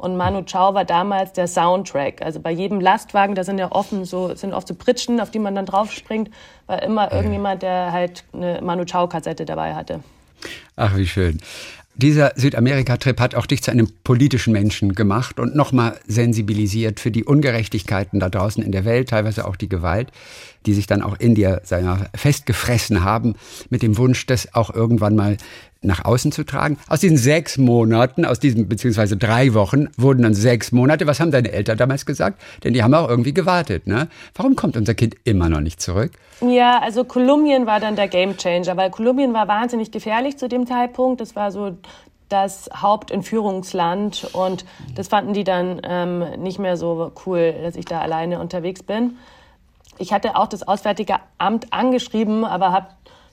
Und 0.00 0.16
Manu 0.16 0.42
Chao 0.42 0.74
war 0.74 0.84
damals 0.84 1.32
der 1.32 1.46
Soundtrack. 1.46 2.22
Also 2.22 2.40
bei 2.40 2.50
jedem 2.50 2.80
Lastwagen, 2.80 3.34
da 3.34 3.44
sind 3.44 3.58
ja 3.58 3.70
offen 3.70 4.04
so, 4.04 4.34
sind 4.34 4.54
oft 4.54 4.66
so 4.66 4.74
Pritschen, 4.74 5.20
auf 5.20 5.30
die 5.30 5.38
man 5.38 5.54
dann 5.54 5.66
draufspringt, 5.66 6.30
war 6.66 6.82
immer 6.82 7.12
irgendjemand, 7.12 7.62
der 7.62 7.92
halt 7.92 8.24
eine 8.32 8.60
Manu 8.62 8.84
Chao 8.84 9.08
Kassette 9.08 9.44
dabei 9.44 9.74
hatte. 9.74 10.00
Ach, 10.76 10.96
wie 10.96 11.06
schön. 11.06 11.38
Dieser 11.96 12.32
Südamerika-Trip 12.34 13.20
hat 13.20 13.34
auch 13.34 13.44
dich 13.44 13.62
zu 13.62 13.70
einem 13.70 13.90
politischen 14.04 14.54
Menschen 14.54 14.94
gemacht 14.94 15.38
und 15.38 15.54
nochmal 15.54 15.98
sensibilisiert 16.06 16.98
für 16.98 17.10
die 17.10 17.24
Ungerechtigkeiten 17.24 18.20
da 18.20 18.30
draußen 18.30 18.62
in 18.62 18.72
der 18.72 18.86
Welt, 18.86 19.10
teilweise 19.10 19.46
auch 19.46 19.54
die 19.54 19.68
Gewalt, 19.68 20.10
die 20.64 20.72
sich 20.72 20.86
dann 20.86 21.02
auch 21.02 21.18
in 21.18 21.34
dir 21.34 21.60
sagen 21.62 22.06
festgefressen 22.14 23.04
haben, 23.04 23.34
mit 23.68 23.82
dem 23.82 23.98
Wunsch, 23.98 24.24
das 24.24 24.54
auch 24.54 24.74
irgendwann 24.74 25.14
mal 25.14 25.36
nach 25.82 26.04
außen 26.04 26.32
zu 26.32 26.44
tragen. 26.44 26.78
Aus 26.88 27.00
diesen 27.00 27.16
sechs 27.16 27.58
Monaten, 27.58 28.24
aus 28.24 28.38
diesen 28.38 28.68
beziehungsweise 28.68 29.16
drei 29.16 29.54
Wochen, 29.54 29.88
wurden 29.96 30.22
dann 30.22 30.34
sechs 30.34 30.72
Monate. 30.72 31.06
Was 31.06 31.20
haben 31.20 31.30
deine 31.30 31.52
Eltern 31.52 31.78
damals 31.78 32.06
gesagt? 32.06 32.40
Denn 32.64 32.74
die 32.74 32.82
haben 32.82 32.94
auch 32.94 33.08
irgendwie 33.08 33.32
gewartet. 33.32 33.86
Ne? 33.86 34.08
Warum 34.34 34.56
kommt 34.56 34.76
unser 34.76 34.94
Kind 34.94 35.16
immer 35.24 35.48
noch 35.48 35.60
nicht 35.60 35.80
zurück? 35.80 36.12
Ja, 36.40 36.80
also 36.80 37.04
Kolumbien 37.04 37.66
war 37.66 37.80
dann 37.80 37.96
der 37.96 38.08
Gamechanger, 38.08 38.76
weil 38.76 38.90
Kolumbien 38.90 39.32
war 39.32 39.48
wahnsinnig 39.48 39.90
gefährlich 39.90 40.36
zu 40.38 40.48
dem 40.48 40.66
Zeitpunkt. 40.66 41.20
Das 41.20 41.36
war 41.36 41.50
so 41.50 41.76
das 42.28 42.70
Hauptentführungsland 42.74 44.28
und 44.32 44.64
das 44.94 45.08
fanden 45.08 45.34
die 45.34 45.44
dann 45.44 45.80
ähm, 45.82 46.24
nicht 46.38 46.58
mehr 46.58 46.76
so 46.76 47.12
cool, 47.26 47.54
dass 47.62 47.74
ich 47.74 47.84
da 47.84 48.00
alleine 48.00 48.40
unterwegs 48.40 48.82
bin. 48.82 49.16
Ich 49.98 50.14
hatte 50.14 50.36
auch 50.36 50.46
das 50.46 50.66
Auswärtige 50.66 51.16
Amt 51.36 51.72
angeschrieben, 51.72 52.44
aber 52.44 52.72
habe 52.72 52.86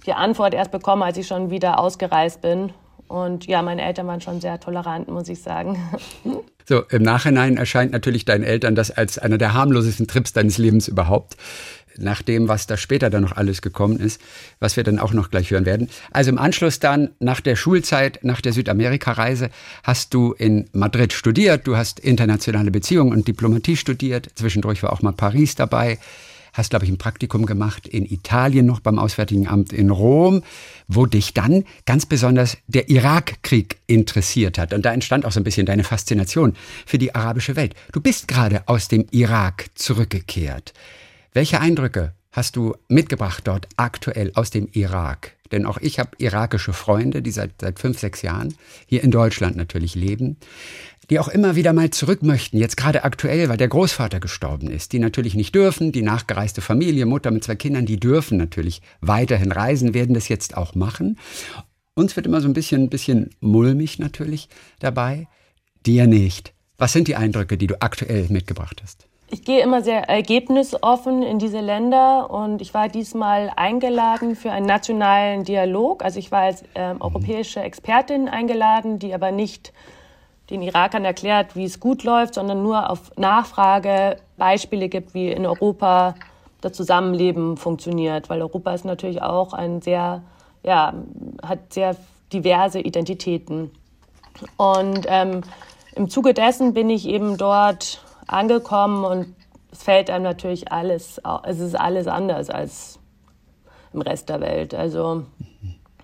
die 0.07 0.13
Antwort 0.13 0.53
erst 0.53 0.71
bekommen, 0.71 1.03
als 1.03 1.17
ich 1.17 1.27
schon 1.27 1.51
wieder 1.51 1.79
ausgereist 1.79 2.41
bin. 2.41 2.71
Und 3.07 3.45
ja, 3.45 3.61
meine 3.61 3.83
Eltern 3.83 4.07
waren 4.07 4.21
schon 4.21 4.41
sehr 4.41 4.59
tolerant, 4.59 5.07
muss 5.07 5.29
ich 5.29 5.41
sagen. 5.41 5.77
So, 6.69 6.81
im 6.89 7.01
Nachhinein 7.01 7.55
erscheint 7.55 7.93
natürlich 7.93 8.25
deinen 8.25 8.43
Eltern 8.43 8.75
das 8.75 8.91
als 8.91 9.17
einer 9.17 9.37
der 9.37 9.53
harmlosesten 9.53 10.05
Trips 10.05 10.33
deines 10.33 10.57
Lebens 10.57 10.89
überhaupt. 10.89 11.37
Nach 11.97 12.21
dem, 12.21 12.49
was 12.49 12.67
da 12.67 12.75
später 12.75 13.09
dann 13.09 13.21
noch 13.21 13.37
alles 13.37 13.61
gekommen 13.61 14.01
ist, 14.01 14.19
was 14.59 14.75
wir 14.75 14.83
dann 14.83 14.99
auch 14.99 15.13
noch 15.13 15.31
gleich 15.31 15.49
hören 15.49 15.65
werden. 15.65 15.87
Also 16.11 16.29
im 16.29 16.37
Anschluss 16.37 16.79
dann, 16.79 17.11
nach 17.19 17.39
der 17.39 17.55
Schulzeit, 17.55 18.19
nach 18.21 18.41
der 18.41 18.51
Südamerika-Reise, 18.51 19.49
hast 19.83 20.13
du 20.13 20.33
in 20.33 20.65
Madrid 20.73 21.13
studiert. 21.13 21.65
Du 21.65 21.77
hast 21.77 22.01
internationale 22.01 22.69
Beziehungen 22.69 23.13
und 23.13 23.29
Diplomatie 23.29 23.77
studiert. 23.77 24.27
Zwischendurch 24.35 24.83
war 24.83 24.91
auch 24.91 25.01
mal 25.01 25.13
Paris 25.13 25.55
dabei 25.55 25.99
hast, 26.57 26.71
glaube 26.71 26.85
ich, 26.85 26.91
ein 26.91 26.97
Praktikum 26.97 27.45
gemacht 27.45 27.87
in 27.87 28.05
Italien 28.05 28.65
noch 28.65 28.79
beim 28.79 28.99
Auswärtigen 28.99 29.47
Amt 29.47 29.71
in 29.71 29.89
Rom, 29.89 30.43
wo 30.87 31.05
dich 31.05 31.33
dann 31.33 31.63
ganz 31.85 32.05
besonders 32.05 32.57
der 32.67 32.89
Irakkrieg 32.89 33.77
interessiert 33.87 34.57
hat. 34.57 34.73
Und 34.73 34.85
da 34.85 34.93
entstand 34.93 35.25
auch 35.25 35.31
so 35.31 35.39
ein 35.39 35.43
bisschen 35.43 35.65
deine 35.65 35.83
Faszination 35.83 36.55
für 36.85 36.97
die 36.97 37.13
arabische 37.13 37.55
Welt. 37.55 37.75
Du 37.91 38.01
bist 38.01 38.27
gerade 38.27 38.67
aus 38.67 38.87
dem 38.87 39.05
Irak 39.11 39.67
zurückgekehrt. 39.75 40.73
Welche 41.33 41.61
Eindrücke 41.61 42.13
hast 42.31 42.55
du 42.55 42.75
mitgebracht 42.87 43.47
dort 43.47 43.67
aktuell 43.77 44.31
aus 44.33 44.49
dem 44.49 44.67
Irak? 44.71 45.33
Denn 45.51 45.65
auch 45.65 45.77
ich 45.77 45.99
habe 45.99 46.11
irakische 46.17 46.73
Freunde, 46.73 47.21
die 47.21 47.31
seit, 47.31 47.61
seit 47.61 47.79
fünf, 47.79 47.99
sechs 47.99 48.21
Jahren 48.21 48.53
hier 48.85 49.03
in 49.03 49.11
Deutschland 49.11 49.55
natürlich 49.55 49.95
leben 49.95 50.37
die 51.09 51.19
auch 51.19 51.27
immer 51.27 51.55
wieder 51.55 51.73
mal 51.73 51.89
zurück 51.89 52.21
möchten, 52.21 52.57
jetzt 52.57 52.77
gerade 52.77 53.03
aktuell, 53.03 53.49
weil 53.49 53.57
der 53.57 53.67
Großvater 53.67 54.19
gestorben 54.19 54.69
ist, 54.69 54.93
die 54.93 54.99
natürlich 54.99 55.35
nicht 55.35 55.55
dürfen, 55.55 55.91
die 55.91 56.01
nachgereiste 56.01 56.61
Familie, 56.61 57.05
Mutter 57.05 57.31
mit 57.31 57.43
zwei 57.43 57.55
Kindern, 57.55 57.85
die 57.85 57.99
dürfen 57.99 58.37
natürlich 58.37 58.81
weiterhin 59.01 59.51
reisen, 59.51 59.93
werden 59.93 60.13
das 60.13 60.27
jetzt 60.27 60.57
auch 60.57 60.75
machen. 60.75 61.17
Uns 61.95 62.15
wird 62.15 62.27
immer 62.27 62.41
so 62.41 62.47
ein 62.47 62.53
bisschen, 62.53 62.83
ein 62.83 62.89
bisschen 62.89 63.29
mulmig 63.39 63.99
natürlich 63.99 64.49
dabei, 64.79 65.27
dir 65.85 66.07
nicht. 66.07 66.53
Was 66.77 66.93
sind 66.93 67.07
die 67.07 67.15
Eindrücke, 67.15 67.57
die 67.57 67.67
du 67.67 67.81
aktuell 67.81 68.27
mitgebracht 68.29 68.81
hast? 68.83 69.07
Ich 69.29 69.43
gehe 69.43 69.61
immer 69.61 69.81
sehr 69.81 70.07
ergebnisoffen 70.07 71.21
in 71.21 71.37
diese 71.37 71.59
Länder 71.59 72.29
und 72.29 72.61
ich 72.61 72.73
war 72.73 72.87
diesmal 72.87 73.51
eingeladen 73.55 74.37
für 74.37 74.51
einen 74.51 74.65
nationalen 74.65 75.43
Dialog. 75.43 76.01
Also 76.01 76.19
ich 76.19 76.31
war 76.31 76.43
als 76.43 76.61
äh, 76.75 76.93
europäische 76.99 77.59
Expertin 77.59 78.29
eingeladen, 78.29 78.99
die 78.99 79.13
aber 79.13 79.31
nicht 79.31 79.73
den 80.49 80.61
Irakern 80.61 81.03
erklärt, 81.03 81.55
wie 81.55 81.65
es 81.65 81.79
gut 81.79 82.03
läuft, 82.03 82.35
sondern 82.35 82.63
nur 82.63 82.89
auf 82.89 83.11
Nachfrage 83.17 84.17
Beispiele 84.37 84.87
gibt, 84.89 85.13
wie 85.13 85.29
in 85.29 85.45
Europa 85.45 86.15
das 86.61 86.73
Zusammenleben 86.73 87.57
funktioniert. 87.57 88.29
Weil 88.29 88.41
Europa 88.41 88.73
ist 88.73 88.85
natürlich 88.85 89.21
auch 89.21 89.53
ein 89.53 89.81
sehr, 89.81 90.23
ja, 90.63 90.93
hat 91.43 91.73
sehr 91.73 91.95
diverse 92.31 92.79
Identitäten. 92.79 93.71
Und 94.55 95.05
ähm, 95.07 95.41
im 95.95 96.09
Zuge 96.09 96.33
dessen 96.33 96.73
bin 96.73 96.89
ich 96.89 97.07
eben 97.07 97.37
dort 97.37 98.03
angekommen 98.27 99.03
und 99.03 99.35
es 99.71 99.83
fällt 99.83 100.09
einem 100.09 100.23
natürlich 100.23 100.71
alles, 100.71 101.21
es 101.43 101.59
ist 101.59 101.75
alles 101.75 102.07
anders 102.07 102.49
als 102.49 102.99
im 103.93 104.01
Rest 104.01 104.29
der 104.29 104.39
Welt. 104.41 104.73
Also 104.73 105.23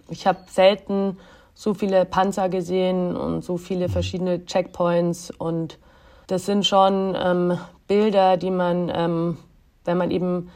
ich 0.10 0.28
habe 0.28 0.40
selten 0.48 1.18
so 1.56 1.74
viele 1.74 2.06
Panzer 2.06 2.50
gesehen 2.50 3.16
und 3.16 3.44
so 3.44 3.58
viele 3.58 3.90
verschiedene 3.90 4.46
Checkpoints. 4.46 5.32
Und 5.32 5.80
das 6.28 6.46
sind 6.46 6.66
schon 6.66 7.16
ähm, 7.18 7.58
Bilder, 7.88 8.38
die 8.38 8.52
man, 8.52 8.92
ähm, 8.94 9.38
wenn 9.86 9.98
man 9.98 10.12
eben 10.12 10.50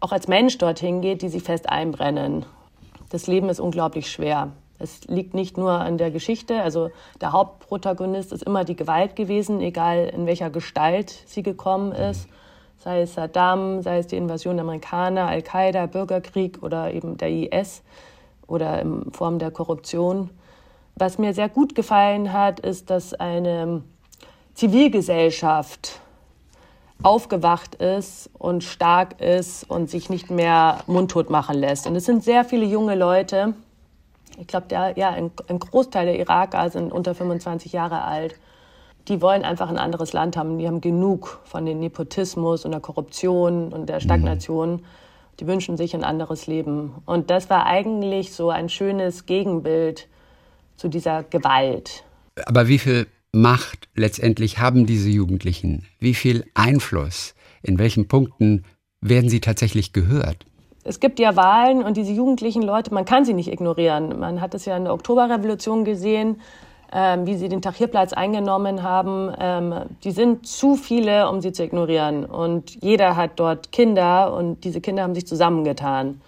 auch 0.00 0.12
als 0.12 0.28
Mensch 0.28 0.58
dorthin 0.58 1.00
geht, 1.00 1.22
die 1.22 1.28
sich 1.28 1.42
fest 1.42 1.68
einbrennen. 1.68 2.44
Das 3.08 3.26
Leben 3.26 3.48
ist 3.48 3.60
unglaublich 3.60 4.10
schwer. 4.10 4.52
Es 4.78 5.04
liegt 5.06 5.34
nicht 5.34 5.56
nur 5.56 5.72
an 5.72 5.98
der 5.98 6.10
Geschichte, 6.10 6.60
also 6.60 6.90
der 7.20 7.32
Hauptprotagonist 7.32 8.32
ist 8.32 8.42
immer 8.42 8.64
die 8.64 8.76
Gewalt 8.76 9.16
gewesen, 9.16 9.60
egal 9.60 10.10
in 10.12 10.26
welcher 10.26 10.50
Gestalt 10.50 11.22
sie 11.26 11.42
gekommen 11.42 11.92
ist. 11.92 12.28
Sei 12.78 13.02
es 13.02 13.14
Saddam, 13.14 13.82
sei 13.82 13.98
es 13.98 14.08
die 14.08 14.16
Invasion 14.16 14.56
der 14.56 14.64
Amerikaner, 14.64 15.28
Al-Qaida, 15.28 15.86
Bürgerkrieg 15.86 16.62
oder 16.62 16.92
eben 16.92 17.16
der 17.16 17.30
IS 17.30 17.82
oder 18.46 18.82
in 18.82 19.10
Form 19.12 19.38
der 19.38 19.50
Korruption. 19.50 20.30
Was 20.96 21.18
mir 21.18 21.34
sehr 21.34 21.48
gut 21.48 21.74
gefallen 21.74 22.32
hat, 22.32 22.60
ist, 22.60 22.88
dass 22.88 23.14
eine 23.14 23.82
Zivilgesellschaft 24.54 26.00
aufgewacht 27.02 27.74
ist 27.74 28.30
und 28.38 28.62
stark 28.62 29.20
ist 29.20 29.68
und 29.68 29.90
sich 29.90 30.08
nicht 30.08 30.30
mehr 30.30 30.78
mundtot 30.86 31.30
machen 31.30 31.56
lässt. 31.56 31.86
Und 31.88 31.96
es 31.96 32.04
sind 32.04 32.22
sehr 32.22 32.44
viele 32.44 32.64
junge 32.64 32.94
Leute. 32.94 33.54
Ich 34.38 34.46
glaube, 34.46 34.66
ja, 34.70 35.10
ein, 35.10 35.32
ein 35.48 35.58
Großteil 35.58 36.06
der 36.06 36.18
Iraker 36.18 36.70
sind 36.70 36.92
unter 36.92 37.14
25 37.14 37.72
Jahre 37.72 38.02
alt. 38.02 38.36
Die 39.08 39.20
wollen 39.20 39.44
einfach 39.44 39.68
ein 39.68 39.78
anderes 39.78 40.12
Land 40.12 40.36
haben. 40.36 40.58
Die 40.58 40.66
haben 40.66 40.80
genug 40.80 41.40
von 41.44 41.66
dem 41.66 41.80
Nepotismus 41.80 42.64
und 42.64 42.70
der 42.70 42.80
Korruption 42.80 43.72
und 43.72 43.88
der 43.88 44.00
Stagnation. 44.00 44.84
Die 45.40 45.46
wünschen 45.46 45.76
sich 45.76 45.94
ein 45.94 46.04
anderes 46.04 46.46
Leben. 46.46 46.94
Und 47.04 47.30
das 47.30 47.50
war 47.50 47.66
eigentlich 47.66 48.32
so 48.32 48.50
ein 48.50 48.68
schönes 48.68 49.26
Gegenbild 49.26 50.08
zu 50.76 50.88
dieser 50.88 51.22
Gewalt. 51.22 52.04
Aber 52.46 52.68
wie 52.68 52.78
viel 52.78 53.06
Macht 53.32 53.88
letztendlich 53.94 54.58
haben 54.58 54.86
diese 54.86 55.08
Jugendlichen? 55.08 55.86
Wie 55.98 56.14
viel 56.14 56.44
Einfluss? 56.54 57.34
In 57.62 57.78
welchen 57.78 58.06
Punkten 58.06 58.64
werden 59.00 59.28
sie 59.28 59.40
tatsächlich 59.40 59.92
gehört? 59.92 60.46
Es 60.84 61.00
gibt 61.00 61.18
ja 61.18 61.34
Wahlen 61.34 61.82
und 61.82 61.96
diese 61.96 62.12
jugendlichen 62.12 62.62
Leute, 62.62 62.92
man 62.92 63.04
kann 63.04 63.24
sie 63.24 63.32
nicht 63.32 63.50
ignorieren. 63.50 64.18
Man 64.20 64.40
hat 64.40 64.54
es 64.54 64.66
ja 64.66 64.76
in 64.76 64.84
der 64.84 64.92
Oktoberrevolution 64.92 65.84
gesehen, 65.84 66.40
ähm, 66.92 67.26
wie 67.26 67.36
sie 67.36 67.48
den 67.48 67.62
Tahrirplatz 67.62 68.12
eingenommen 68.12 68.82
haben. 68.82 69.32
Ähm, 69.40 69.74
die 70.04 70.10
sind 70.10 70.46
zu 70.46 70.76
viele, 70.76 71.28
um 71.28 71.40
sie 71.40 71.52
zu 71.52 71.64
ignorieren. 71.64 72.24
Und 72.24 72.82
jeder 72.82 73.16
hat 73.16 73.32
dort 73.36 73.72
Kinder 73.72 74.34
und 74.34 74.62
diese 74.62 74.80
Kinder 74.80 75.02
haben 75.02 75.14
sich 75.14 75.26
zusammengetan. 75.26 76.20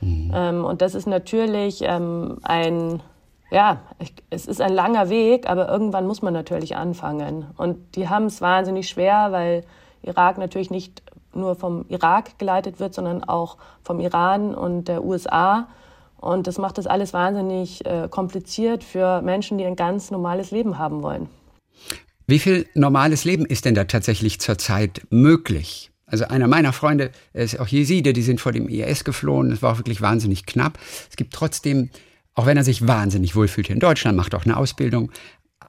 Mhm. 0.00 0.32
Ähm, 0.34 0.64
und 0.64 0.80
das 0.82 0.94
ist 0.94 1.06
natürlich 1.06 1.80
ähm, 1.82 2.38
ein 2.42 3.00
ja, 3.50 3.80
es 4.30 4.46
ist 4.46 4.60
ein 4.60 4.72
langer 4.72 5.08
Weg, 5.08 5.48
aber 5.48 5.68
irgendwann 5.68 6.06
muss 6.06 6.22
man 6.22 6.34
natürlich 6.34 6.76
anfangen. 6.76 7.46
Und 7.56 7.96
die 7.96 8.08
haben 8.08 8.26
es 8.26 8.40
wahnsinnig 8.40 8.88
schwer, 8.88 9.28
weil 9.30 9.64
Irak 10.02 10.38
natürlich 10.38 10.70
nicht 10.70 11.02
nur 11.34 11.54
vom 11.54 11.84
Irak 11.88 12.38
geleitet 12.38 12.80
wird, 12.80 12.94
sondern 12.94 13.22
auch 13.22 13.56
vom 13.82 14.00
Iran 14.00 14.54
und 14.54 14.88
der 14.88 15.04
USA. 15.04 15.68
Und 16.16 16.46
das 16.46 16.58
macht 16.58 16.78
das 16.78 16.86
alles 16.86 17.12
wahnsinnig 17.12 17.84
äh, 17.84 18.08
kompliziert 18.10 18.82
für 18.82 19.22
Menschen, 19.22 19.58
die 19.58 19.64
ein 19.64 19.76
ganz 19.76 20.10
normales 20.10 20.50
Leben 20.50 20.78
haben 20.78 21.02
wollen. 21.02 21.28
Wie 22.26 22.40
viel 22.40 22.66
normales 22.74 23.24
Leben 23.24 23.46
ist 23.46 23.64
denn 23.64 23.74
da 23.74 23.84
tatsächlich 23.84 24.40
zurzeit 24.40 25.06
möglich? 25.10 25.92
Also 26.06 26.24
einer 26.26 26.48
meiner 26.48 26.72
Freunde 26.72 27.10
ist 27.32 27.58
auch 27.60 27.68
Jeside, 27.68 28.12
die 28.12 28.22
sind 28.22 28.40
vor 28.40 28.52
dem 28.52 28.68
IS 28.68 29.04
geflohen. 29.04 29.52
Es 29.52 29.62
war 29.62 29.72
auch 29.72 29.78
wirklich 29.78 30.00
wahnsinnig 30.00 30.46
knapp. 30.46 30.78
Es 31.10 31.16
gibt 31.16 31.34
trotzdem, 31.34 31.90
auch 32.36 32.46
wenn 32.46 32.56
er 32.56 32.64
sich 32.64 32.86
wahnsinnig 32.86 33.34
wohlfühlt 33.34 33.70
in 33.70 33.80
Deutschland, 33.80 34.16
macht 34.16 34.34
auch 34.34 34.44
eine 34.44 34.56
Ausbildung. 34.56 35.10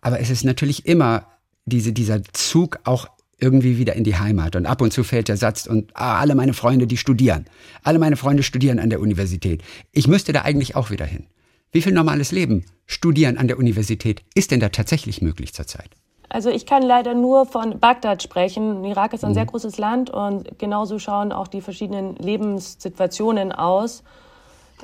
Aber 0.01 0.19
es 0.19 0.29
ist 0.29 0.43
natürlich 0.43 0.85
immer 0.85 1.25
diese, 1.65 1.93
dieser 1.93 2.21
Zug 2.33 2.79
auch 2.83 3.07
irgendwie 3.39 3.77
wieder 3.77 3.95
in 3.95 4.03
die 4.03 4.17
Heimat. 4.17 4.55
Und 4.55 4.65
ab 4.65 4.81
und 4.81 4.91
zu 4.91 5.03
fällt 5.03 5.29
der 5.29 5.37
Satz, 5.37 5.65
und 5.65 5.91
ah, 5.95 6.19
alle 6.19 6.35
meine 6.35 6.53
Freunde, 6.53 6.85
die 6.85 6.97
studieren. 6.97 7.45
Alle 7.83 7.99
meine 7.99 8.17
Freunde 8.17 8.43
studieren 8.43 8.79
an 8.79 8.89
der 8.89 8.99
Universität. 8.99 9.63
Ich 9.91 10.07
müsste 10.07 10.33
da 10.33 10.41
eigentlich 10.41 10.75
auch 10.75 10.91
wieder 10.91 11.05
hin. 11.05 11.27
Wie 11.71 11.81
viel 11.81 11.93
normales 11.93 12.31
Leben, 12.31 12.65
Studieren 12.85 13.37
an 13.37 13.49
der 13.49 13.59
Universität, 13.59 14.23
ist 14.33 14.51
denn 14.51 14.61
da 14.61 14.69
tatsächlich 14.69 15.21
möglich 15.21 15.53
zurzeit? 15.53 15.89
Also 16.29 16.49
ich 16.49 16.65
kann 16.65 16.81
leider 16.81 17.13
nur 17.13 17.45
von 17.45 17.79
Bagdad 17.79 18.23
sprechen. 18.23 18.83
Irak 18.85 19.13
ist 19.13 19.23
ein 19.23 19.31
mhm. 19.31 19.35
sehr 19.35 19.45
großes 19.45 19.77
Land 19.77 20.09
und 20.09 20.57
genauso 20.57 20.97
schauen 20.99 21.31
auch 21.31 21.47
die 21.47 21.61
verschiedenen 21.61 22.15
Lebenssituationen 22.15 23.51
aus. 23.51 24.03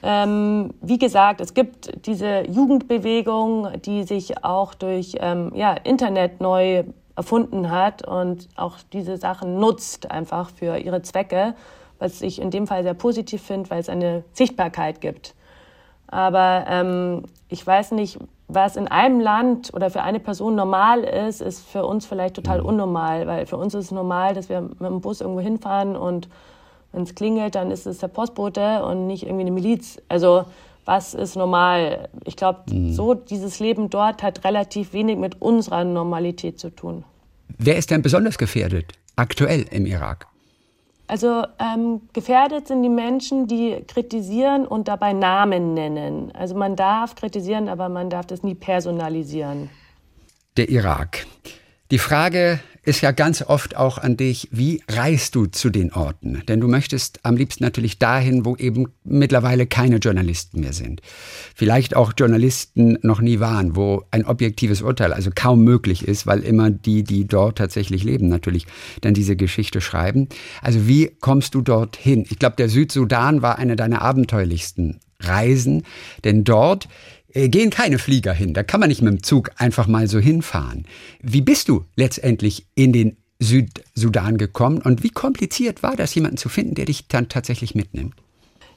Ähm, 0.02 0.74
wie 0.82 0.98
gesagt, 0.98 1.40
es 1.40 1.54
gibt 1.54 2.06
diese 2.08 2.50
Jugendbewegung, 2.50 3.82
die 3.82 4.04
sich 4.04 4.44
auch 4.44 4.74
durch 4.74 5.16
ähm, 5.20 5.52
ja, 5.54 5.74
Internet 5.74 6.42
neu 6.42 6.84
erfunden 7.16 7.70
hat 7.70 8.08
und 8.08 8.50
auch 8.56 8.78
diese 8.92 9.18
Sachen 9.18 9.60
nutzt 9.60 10.10
einfach 10.10 10.50
für 10.50 10.78
ihre 10.78 11.04
Zwecke, 11.04 11.54
was 12.00 12.22
ich 12.22 12.42
in 12.42 12.50
dem 12.50 12.66
Fall 12.66 12.84
sehr 12.84 12.96
positiv 12.96 13.44
finde, 13.44 13.70
weil 13.70 13.80
es 13.80 13.90
eine 13.90 14.24
Sichtbarkeit 14.34 15.00
gibt. 15.00 15.36
Aber 16.08 16.66
ähm, 16.68 17.24
ich 17.50 17.66
weiß 17.66 17.92
nicht, 17.92 18.20
was 18.48 18.76
in 18.76 18.88
einem 18.88 19.20
Land 19.20 19.74
oder 19.74 19.90
für 19.90 20.04
eine 20.04 20.20
Person 20.20 20.56
normal 20.56 21.04
ist, 21.04 21.42
ist 21.42 21.68
für 21.68 21.86
uns 21.86 22.06
vielleicht 22.06 22.36
total 22.36 22.60
mhm. 22.60 22.68
unnormal, 22.68 23.28
weil 23.28 23.46
für 23.46 23.58
uns 23.58 23.74
ist 23.74 23.86
es 23.86 23.92
normal, 23.92 24.34
dass 24.34 24.50
wir 24.50 24.62
mit 24.62 24.82
dem 24.82 25.02
Bus 25.02 25.22
irgendwo 25.22 25.40
hinfahren 25.40 25.96
und 25.96 26.30
wenn 26.94 27.04
es 27.04 27.16
klingelt, 27.16 27.56
dann 27.56 27.72
ist 27.72 27.86
es 27.86 27.98
der 27.98 28.08
Postbote 28.08 28.86
und 28.86 29.08
nicht 29.08 29.24
irgendwie 29.24 29.42
eine 29.42 29.52
Miliz. 29.52 29.98
Also 30.08 30.46
was 30.86 31.14
ist 31.14 31.36
normal? 31.36 32.10
Ich 32.26 32.36
glaube, 32.36 32.62
mhm. 32.72 32.94
so 32.94 33.14
dieses 33.14 33.60
Leben 33.60 33.90
dort 33.90 34.24
hat 34.24 34.44
relativ 34.44 34.94
wenig 34.94 35.18
mit 35.18 35.42
unserer 35.42 35.84
Normalität 35.84 36.60
zu 36.60 36.70
tun. 36.70 37.04
Wer 37.58 37.78
ist 37.78 37.92
denn 37.92 38.02
besonders 38.02 38.38
gefährdet 38.38 38.94
aktuell 39.16 39.66
im 39.72 39.86
Irak? 39.86 40.28
Also 41.08 41.46
ähm, 41.60 42.02
gefährdet 42.14 42.68
sind 42.68 42.82
die 42.82 42.90
Menschen, 42.90 43.48
die 43.48 43.84
kritisieren 43.88 44.66
und 44.66 44.88
dabei 44.88 45.14
Namen 45.14 45.74
nennen. 45.74 46.32
Also 46.34 46.56
man 46.56 46.76
darf 46.76 47.16
kritisieren, 47.16 47.68
aber 47.70 47.90
man 47.90 48.10
darf 48.10 48.26
das 48.26 48.42
nie 48.42 48.56
personalisieren. 48.56 49.70
Der 50.58 50.70
Irak. 50.70 51.26
Die 51.94 52.00
Frage 52.00 52.60
ist 52.82 53.02
ja 53.02 53.12
ganz 53.12 53.44
oft 53.44 53.78
auch 53.78 54.00
an 54.00 54.18
dich, 54.18 54.48
wie 54.50 54.82
reist 54.90 55.36
du 55.36 55.46
zu 55.46 55.70
den 55.70 55.94
Orten? 55.94 56.42
Denn 56.48 56.60
du 56.60 56.68
möchtest 56.68 57.20
am 57.22 57.38
liebsten 57.38 57.64
natürlich 57.64 58.00
dahin, 58.00 58.46
wo 58.46 58.56
eben 58.56 58.88
mittlerweile 59.04 59.68
keine 59.68 59.98
Journalisten 59.98 60.62
mehr 60.62 60.74
sind. 60.74 61.04
Vielleicht 61.54 61.96
auch 61.96 62.14
Journalisten 62.18 62.98
noch 63.04 63.22
nie 63.22 63.40
waren, 63.40 63.76
wo 63.76 64.06
ein 64.10 64.26
objektives 64.26 64.82
Urteil 64.82 65.14
also 65.14 65.30
kaum 65.36 65.64
möglich 65.64 66.08
ist, 66.08 66.26
weil 66.26 66.40
immer 66.40 66.72
die, 66.72 67.04
die 67.04 67.26
dort 67.28 67.60
tatsächlich 67.60 68.04
leben, 68.04 68.28
natürlich 68.28 68.66
dann 69.02 69.14
diese 69.14 69.36
Geschichte 69.36 69.80
schreiben. 69.80 70.28
Also 70.64 70.88
wie 70.88 71.16
kommst 71.22 71.54
du 71.54 71.62
dorthin? 71.62 72.26
Ich 72.28 72.40
glaube, 72.40 72.56
der 72.56 72.70
Südsudan 72.70 73.44
war 73.44 73.60
eine 73.60 73.76
deiner 73.76 74.02
abenteuerlichsten 74.02 75.00
Reisen, 75.20 75.84
denn 76.24 76.44
dort 76.44 76.88
gehen 77.34 77.70
keine 77.70 78.00
Flieger 78.00 78.34
hin. 78.34 78.54
Da 78.54 78.64
kann 78.64 78.80
man 78.80 78.90
nicht 78.90 79.02
mit 79.02 79.12
dem 79.12 79.24
Zug 79.24 79.52
einfach 79.58 79.88
mal 79.88 80.08
so 80.08 80.20
hinfahren. 80.20 80.86
Wie 81.22 81.42
bist 81.42 81.70
du 81.70 81.86
letztendlich 81.96 82.68
in 82.76 82.94
den 82.94 83.18
Südsudan 83.40 84.38
gekommen 84.38 84.82
und 84.82 85.04
wie 85.04 85.10
kompliziert 85.10 85.84
war 85.84 85.96
das, 85.96 86.16
jemanden 86.16 86.38
zu 86.38 86.50
finden, 86.50 86.76
der 86.76 86.86
dich 86.86 87.08
dann 87.08 87.30
tatsächlich 87.30 87.76
mitnimmt? 87.76 88.14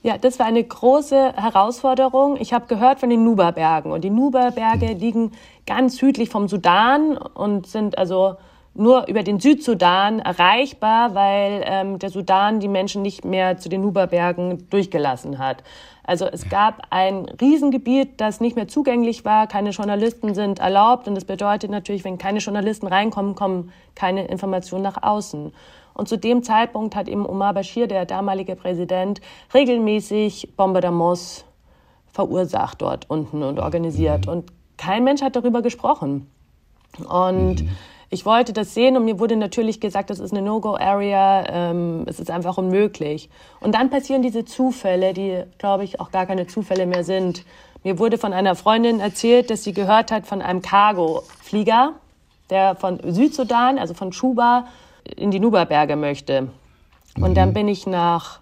Ja, 0.02 0.18
das 0.18 0.38
war 0.38 0.46
eine 0.46 0.62
große 0.62 1.32
Herausforderung. 1.34 2.36
Ich 2.38 2.52
habe 2.52 2.66
gehört 2.66 3.00
von 3.00 3.10
den 3.10 3.24
Nuba-Bergen 3.24 3.90
und 3.90 4.04
die 4.04 4.10
Nuba-Berge 4.10 4.94
mhm. 4.94 5.00
liegen 5.00 5.32
ganz 5.66 5.96
südlich 5.96 6.28
vom 6.28 6.48
Sudan 6.48 7.16
und 7.16 7.66
sind 7.66 7.98
also 7.98 8.36
nur 8.76 9.08
über 9.08 9.22
den 9.22 9.40
Südsudan 9.40 10.20
erreichbar, 10.20 11.14
weil 11.14 11.62
ähm, 11.64 11.98
der 11.98 12.10
Sudan 12.10 12.60
die 12.60 12.68
Menschen 12.68 13.02
nicht 13.02 13.24
mehr 13.24 13.58
zu 13.58 13.68
den 13.68 13.80
Nuba-Bergen 13.80 14.68
durchgelassen 14.70 15.38
hat. 15.38 15.62
Also 16.06 16.26
es 16.26 16.48
gab 16.48 16.86
ein 16.90 17.26
Riesengebiet, 17.40 18.20
das 18.20 18.40
nicht 18.40 18.54
mehr 18.54 18.68
zugänglich 18.68 19.24
war. 19.24 19.48
Keine 19.48 19.70
Journalisten 19.70 20.34
sind 20.34 20.60
erlaubt. 20.60 21.08
Und 21.08 21.16
das 21.16 21.24
bedeutet 21.24 21.70
natürlich, 21.70 22.04
wenn 22.04 22.16
keine 22.16 22.38
Journalisten 22.38 22.86
reinkommen, 22.86 23.34
kommen 23.34 23.72
keine 23.96 24.26
Informationen 24.26 24.84
nach 24.84 25.02
außen. 25.02 25.52
Und 25.94 26.08
zu 26.08 26.16
dem 26.16 26.44
Zeitpunkt 26.44 26.94
hat 26.94 27.08
eben 27.08 27.26
Omar 27.26 27.54
Bashir, 27.54 27.88
der 27.88 28.06
damalige 28.06 28.54
Präsident, 28.54 29.20
regelmäßig 29.52 30.54
Bombardements 30.56 31.44
verursacht 32.12 32.82
dort 32.82 33.10
unten 33.10 33.42
und 33.42 33.58
organisiert. 33.58 34.28
Und 34.28 34.52
kein 34.76 35.02
Mensch 35.02 35.22
hat 35.22 35.34
darüber 35.34 35.60
gesprochen. 35.60 36.30
Und 37.08 37.62
mhm 37.62 37.70
ich 38.08 38.24
wollte 38.24 38.52
das 38.52 38.74
sehen 38.74 38.96
und 38.96 39.04
mir 39.04 39.18
wurde 39.18 39.36
natürlich 39.36 39.80
gesagt, 39.80 40.10
das 40.10 40.20
ist 40.20 40.32
eine 40.32 40.42
No-Go-Area, 40.42 41.44
ähm, 41.48 42.04
es 42.06 42.20
ist 42.20 42.30
einfach 42.30 42.56
unmöglich. 42.56 43.28
Und 43.60 43.74
dann 43.74 43.90
passieren 43.90 44.22
diese 44.22 44.44
Zufälle, 44.44 45.12
die, 45.12 45.42
glaube 45.58 45.84
ich, 45.84 46.00
auch 46.00 46.12
gar 46.12 46.26
keine 46.26 46.46
Zufälle 46.46 46.86
mehr 46.86 47.02
sind. 47.02 47.44
Mir 47.82 47.98
wurde 47.98 48.18
von 48.18 48.32
einer 48.32 48.54
Freundin 48.54 49.00
erzählt, 49.00 49.50
dass 49.50 49.64
sie 49.64 49.72
gehört 49.72 50.12
hat 50.12 50.26
von 50.26 50.40
einem 50.40 50.62
Cargo-Flieger, 50.62 51.94
der 52.50 52.76
von 52.76 53.00
Südsudan, 53.04 53.78
also 53.78 53.94
von 53.94 54.12
Schuba, 54.12 54.66
in 55.16 55.30
die 55.30 55.40
Nuba-Berge 55.40 55.96
möchte. 55.96 56.48
Und 57.16 57.30
mhm. 57.30 57.34
dann 57.34 57.52
bin 57.54 57.68
ich 57.68 57.86
nach 57.86 58.40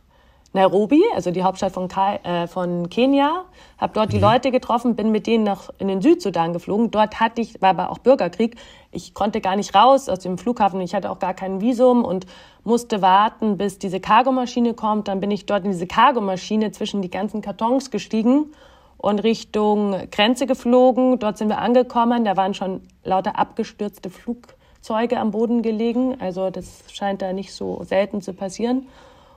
Nairobi, 0.54 1.02
also 1.14 1.30
die 1.32 1.42
Hauptstadt 1.42 1.72
von, 1.72 1.88
Ka 1.88 2.16
äh, 2.16 2.46
von 2.46 2.88
Kenia, 2.88 3.44
habe 3.78 3.92
dort 3.92 4.12
die 4.12 4.16
mhm. 4.16 4.22
Leute 4.22 4.50
getroffen, 4.52 4.94
bin 4.94 5.10
mit 5.10 5.26
denen 5.26 5.42
nach 5.44 5.70
in 5.78 5.88
den 5.88 6.00
Südsudan 6.00 6.52
geflogen. 6.52 6.90
Dort 6.92 7.18
hatte 7.18 7.40
ich, 7.40 7.60
war 7.60 7.70
aber 7.70 7.90
auch 7.90 7.98
Bürgerkrieg. 7.98 8.56
Ich 8.94 9.12
konnte 9.12 9.40
gar 9.40 9.56
nicht 9.56 9.74
raus 9.74 10.08
aus 10.08 10.20
dem 10.20 10.38
Flughafen. 10.38 10.80
Ich 10.80 10.94
hatte 10.94 11.10
auch 11.10 11.18
gar 11.18 11.34
kein 11.34 11.60
Visum 11.60 12.04
und 12.04 12.26
musste 12.62 13.02
warten, 13.02 13.56
bis 13.56 13.78
diese 13.78 14.00
Cargomaschine 14.00 14.74
kommt. 14.74 15.08
Dann 15.08 15.20
bin 15.20 15.30
ich 15.30 15.46
dort 15.46 15.64
in 15.64 15.72
diese 15.72 15.86
Cargomaschine 15.86 16.70
zwischen 16.70 17.02
die 17.02 17.10
ganzen 17.10 17.42
Kartons 17.42 17.90
gestiegen 17.90 18.52
und 18.96 19.18
Richtung 19.22 19.96
Grenze 20.10 20.46
geflogen. 20.46 21.18
Dort 21.18 21.38
sind 21.38 21.48
wir 21.48 21.58
angekommen. 21.58 22.24
Da 22.24 22.36
waren 22.36 22.54
schon 22.54 22.82
lauter 23.02 23.38
abgestürzte 23.38 24.10
Flugzeuge 24.10 25.18
am 25.18 25.30
Boden 25.30 25.62
gelegen. 25.62 26.20
Also 26.20 26.50
das 26.50 26.84
scheint 26.92 27.20
da 27.20 27.32
nicht 27.32 27.52
so 27.52 27.82
selten 27.84 28.22
zu 28.22 28.32
passieren. 28.32 28.86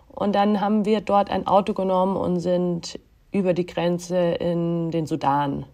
Und 0.07 0.35
dann 0.35 0.61
haben 0.61 0.85
wir 0.85 1.01
dort 1.01 1.29
ein 1.29 1.47
Auto 1.47 1.73
genommen 1.73 2.15
und 2.15 2.39
sind 2.39 2.99
über 3.31 3.53
die 3.53 3.65
Grenze 3.65 4.17
in 4.17 4.91
den 4.91 5.05
Sudan. 5.05 5.65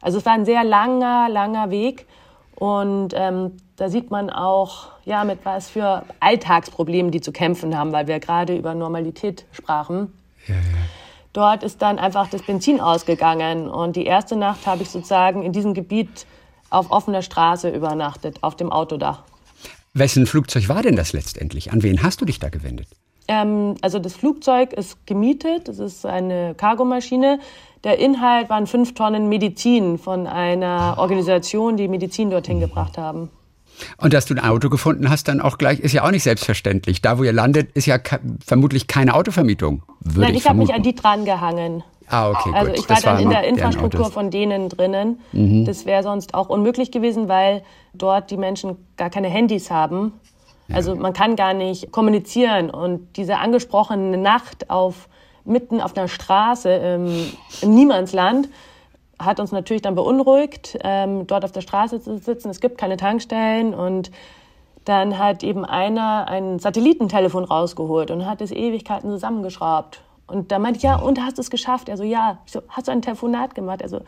Also 0.00 0.18
es 0.18 0.26
war 0.26 0.32
ein 0.32 0.44
sehr 0.44 0.64
langer, 0.64 1.28
langer 1.28 1.70
Weg. 1.70 2.06
Und 2.56 3.12
ähm, 3.14 3.52
da 3.76 3.88
sieht 3.88 4.10
man 4.10 4.30
auch, 4.30 4.88
ja, 5.04 5.24
mit 5.24 5.40
was 5.44 5.68
für 5.68 6.04
Alltagsproblemen 6.20 7.12
die 7.12 7.20
zu 7.20 7.30
kämpfen 7.30 7.76
haben, 7.76 7.92
weil 7.92 8.06
wir 8.08 8.18
gerade 8.18 8.56
über 8.56 8.74
Normalität 8.74 9.44
sprachen. 9.52 10.12
Ja, 10.46 10.54
ja. 10.54 10.60
Dort 11.32 11.62
ist 11.62 11.82
dann 11.82 11.98
einfach 11.98 12.28
das 12.30 12.42
Benzin 12.42 12.80
ausgegangen. 12.80 13.68
Und 13.68 13.96
die 13.96 14.06
erste 14.06 14.36
Nacht 14.36 14.66
habe 14.66 14.82
ich 14.82 14.90
sozusagen 14.90 15.42
in 15.42 15.52
diesem 15.52 15.74
Gebiet 15.74 16.26
auf 16.70 16.90
offener 16.90 17.20
Straße 17.20 17.68
übernachtet, 17.68 18.42
auf 18.42 18.56
dem 18.56 18.72
Autodach. 18.72 19.22
Wessen 19.92 20.26
Flugzeug 20.26 20.68
war 20.70 20.82
denn 20.82 20.96
das 20.96 21.12
letztendlich? 21.12 21.72
An 21.72 21.82
wen 21.82 22.02
hast 22.02 22.22
du 22.22 22.24
dich 22.24 22.38
da 22.38 22.48
gewendet? 22.48 22.88
Ähm, 23.28 23.74
also 23.82 23.98
das 23.98 24.14
Flugzeug 24.14 24.72
ist 24.72 25.06
gemietet, 25.06 25.68
das 25.68 25.78
ist 25.78 26.06
eine 26.06 26.54
Cargomaschine. 26.54 27.38
Der 27.84 27.98
Inhalt 27.98 28.48
waren 28.48 28.66
fünf 28.66 28.94
Tonnen 28.94 29.28
Medizin 29.28 29.98
von 29.98 30.26
einer 30.26 30.96
Organisation, 30.98 31.76
die 31.76 31.88
Medizin 31.88 32.30
dorthin 32.30 32.60
gebracht 32.60 32.98
haben. 32.98 33.30
Und 33.98 34.14
dass 34.14 34.24
du 34.26 34.34
ein 34.34 34.40
Auto 34.40 34.70
gefunden 34.70 35.10
hast, 35.10 35.28
dann 35.28 35.40
auch 35.40 35.58
gleich, 35.58 35.80
ist 35.80 35.92
ja 35.92 36.04
auch 36.04 36.10
nicht 36.10 36.22
selbstverständlich. 36.22 37.02
Da, 37.02 37.18
wo 37.18 37.24
ihr 37.24 37.32
landet, 37.32 37.72
ist 37.72 37.86
ja 37.86 37.98
vermutlich 38.44 38.86
keine 38.86 39.14
Autovermietung. 39.14 39.82
Würde 40.00 40.20
Nein, 40.20 40.30
ich, 40.30 40.38
ich 40.38 40.48
habe 40.48 40.58
mich 40.58 40.72
an 40.72 40.82
die 40.82 40.94
dran 40.94 41.24
gehangen. 41.24 41.82
Ah, 42.08 42.30
okay, 42.30 42.50
also 42.54 42.70
gut. 42.70 42.78
ich 42.78 42.88
war 42.88 42.96
das 42.96 43.04
dann 43.04 43.18
in 43.18 43.30
der 43.30 43.44
Infrastruktur 43.44 44.10
von 44.10 44.30
denen 44.30 44.68
drinnen. 44.68 45.18
Mhm. 45.32 45.64
Das 45.64 45.86
wäre 45.86 46.02
sonst 46.02 46.34
auch 46.34 46.48
unmöglich 46.48 46.92
gewesen, 46.92 47.28
weil 47.28 47.62
dort 47.94 48.30
die 48.30 48.36
Menschen 48.36 48.76
gar 48.96 49.10
keine 49.10 49.28
Handys 49.28 49.70
haben. 49.70 50.12
Also 50.72 50.96
man 50.96 51.12
kann 51.12 51.36
gar 51.36 51.54
nicht 51.54 51.92
kommunizieren 51.92 52.70
und 52.70 53.16
diese 53.16 53.38
angesprochene 53.38 54.16
Nacht 54.16 54.68
auf 54.68 55.08
mitten 55.46 55.80
auf 55.80 55.96
einer 55.96 56.08
Straße 56.08 56.70
im, 56.70 57.32
im 57.62 57.74
Niemandsland 57.74 58.48
hat 59.18 59.40
uns 59.40 59.52
natürlich 59.52 59.82
dann 59.82 59.94
beunruhigt, 59.94 60.78
ähm, 60.82 61.26
dort 61.26 61.44
auf 61.44 61.52
der 61.52 61.62
Straße 61.62 62.00
zu 62.00 62.18
sitzen. 62.18 62.50
Es 62.50 62.60
gibt 62.60 62.78
keine 62.78 62.96
Tankstellen 62.96 63.74
und 63.74 64.10
dann 64.84 65.18
hat 65.18 65.42
eben 65.42 65.64
einer 65.64 66.28
ein 66.28 66.58
Satellitentelefon 66.58 67.44
rausgeholt 67.44 68.10
und 68.10 68.26
hat 68.26 68.40
es 68.40 68.52
Ewigkeiten 68.52 69.10
zusammengeschraubt. 69.10 70.02
Und 70.26 70.52
da 70.52 70.58
meinte 70.58 70.78
ich, 70.78 70.82
ja, 70.82 70.96
und 70.96 71.20
hast 71.20 71.38
du 71.38 71.42
es 71.42 71.50
geschafft? 71.50 71.88
Er 71.88 71.96
so, 71.96 72.04
ja. 72.04 72.38
Ich 72.46 72.52
so, 72.52 72.60
hast 72.68 72.88
du 72.88 72.92
ein 72.92 73.02
Telefonat 73.02 73.54
gemacht? 73.54 73.82
Also, 73.82 73.98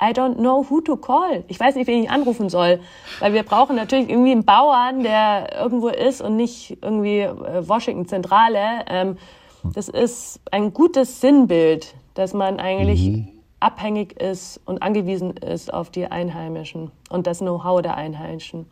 I 0.00 0.12
don't 0.12 0.36
know 0.36 0.64
who 0.68 0.80
to 0.80 0.96
call. 0.96 1.44
Ich 1.48 1.58
weiß 1.58 1.74
nicht, 1.74 1.86
wen 1.86 2.04
ich 2.04 2.10
anrufen 2.10 2.48
soll. 2.48 2.80
Weil 3.20 3.32
wir 3.32 3.42
brauchen 3.42 3.76
natürlich 3.76 4.08
irgendwie 4.08 4.32
einen 4.32 4.44
Bauern, 4.44 5.02
der 5.02 5.60
irgendwo 5.60 5.88
ist 5.88 6.20
und 6.22 6.36
nicht 6.36 6.78
irgendwie 6.82 7.20
äh, 7.20 7.68
Washington 7.68 8.06
Zentrale. 8.06 8.84
Ähm, 8.88 9.18
das 9.64 9.88
ist 9.88 10.40
ein 10.50 10.72
gutes 10.72 11.20
Sinnbild, 11.20 11.94
dass 12.14 12.34
man 12.34 12.58
eigentlich 12.58 13.08
mhm. 13.08 13.28
abhängig 13.60 14.20
ist 14.20 14.60
und 14.64 14.82
angewiesen 14.82 15.36
ist 15.36 15.72
auf 15.72 15.90
die 15.90 16.06
Einheimischen 16.06 16.90
und 17.10 17.26
das 17.26 17.38
Know-how 17.38 17.82
der 17.82 17.96
Einheimischen. 17.96 18.66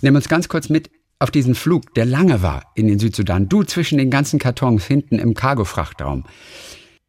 Nimm 0.00 0.14
uns 0.14 0.28
ganz 0.28 0.48
kurz 0.48 0.68
mit 0.68 0.90
auf 1.18 1.30
diesen 1.30 1.54
Flug, 1.54 1.94
der 1.94 2.04
lange 2.04 2.42
war 2.42 2.62
in 2.74 2.88
den 2.88 2.98
Südsudan. 2.98 3.48
Du 3.48 3.62
zwischen 3.62 3.98
den 3.98 4.10
ganzen 4.10 4.38
Kartons 4.38 4.84
hinten 4.84 5.18
im 5.18 5.34
Cargofrachtraum. 5.34 6.24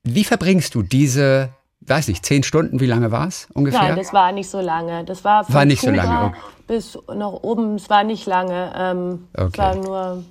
Wie 0.04 0.24
verbringst 0.24 0.76
du 0.76 0.84
diese, 0.84 1.50
weiß 1.82 2.10
nicht, 2.10 2.24
zehn 2.24 2.44
Stunden? 2.44 2.80
Wie 2.80 2.86
lange 2.86 3.12
war 3.12 3.28
es 3.28 3.48
ungefähr? 3.54 3.82
Nein, 3.82 3.96
das 3.96 4.14
war 4.14 4.32
nicht 4.32 4.50
so 4.50 4.62
lange. 4.62 5.04
Das 5.06 5.24
war 5.24 5.46
von 5.46 5.56
war 5.56 5.66
nicht 5.66 5.80
Kuba 5.80 5.92
so 5.92 5.98
lange. 5.98 6.34
bis 6.68 7.00
nach 7.16 7.32
oben. 7.32 7.76
Es 7.76 7.90
war 7.90 8.04
nicht 8.04 8.28
lange. 8.28 8.72
Ähm, 8.78 9.28
okay. 9.34 9.50
Es 9.52 9.58
war 9.58 9.76
nur, 9.76 10.24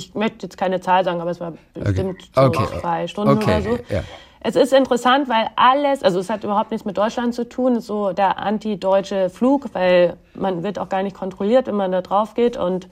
ich 0.00 0.14
möchte 0.14 0.46
jetzt 0.46 0.56
keine 0.56 0.80
Zahl 0.80 1.04
sagen, 1.04 1.20
aber 1.20 1.30
es 1.30 1.40
war 1.40 1.52
bestimmt 1.74 2.30
okay. 2.36 2.64
so 2.72 2.80
zwei 2.80 3.06
Stunden 3.06 3.36
okay. 3.36 3.44
oder 3.44 3.62
so. 3.62 3.78
Ja. 3.94 4.02
Es 4.42 4.56
ist 4.56 4.72
interessant, 4.72 5.28
weil 5.28 5.50
alles, 5.56 6.02
also 6.02 6.18
es 6.18 6.30
hat 6.30 6.44
überhaupt 6.44 6.70
nichts 6.70 6.86
mit 6.86 6.96
Deutschland 6.96 7.34
zu 7.34 7.46
tun, 7.46 7.80
so 7.80 8.12
der 8.12 8.38
anti-deutsche 8.38 9.28
Flug, 9.28 9.66
weil 9.74 10.16
man 10.34 10.62
wird 10.62 10.78
auch 10.78 10.88
gar 10.88 11.02
nicht 11.02 11.14
kontrolliert, 11.14 11.66
wenn 11.66 11.76
man 11.76 11.92
da 11.92 12.00
drauf 12.00 12.34
geht 12.34 12.56
und 12.56 12.88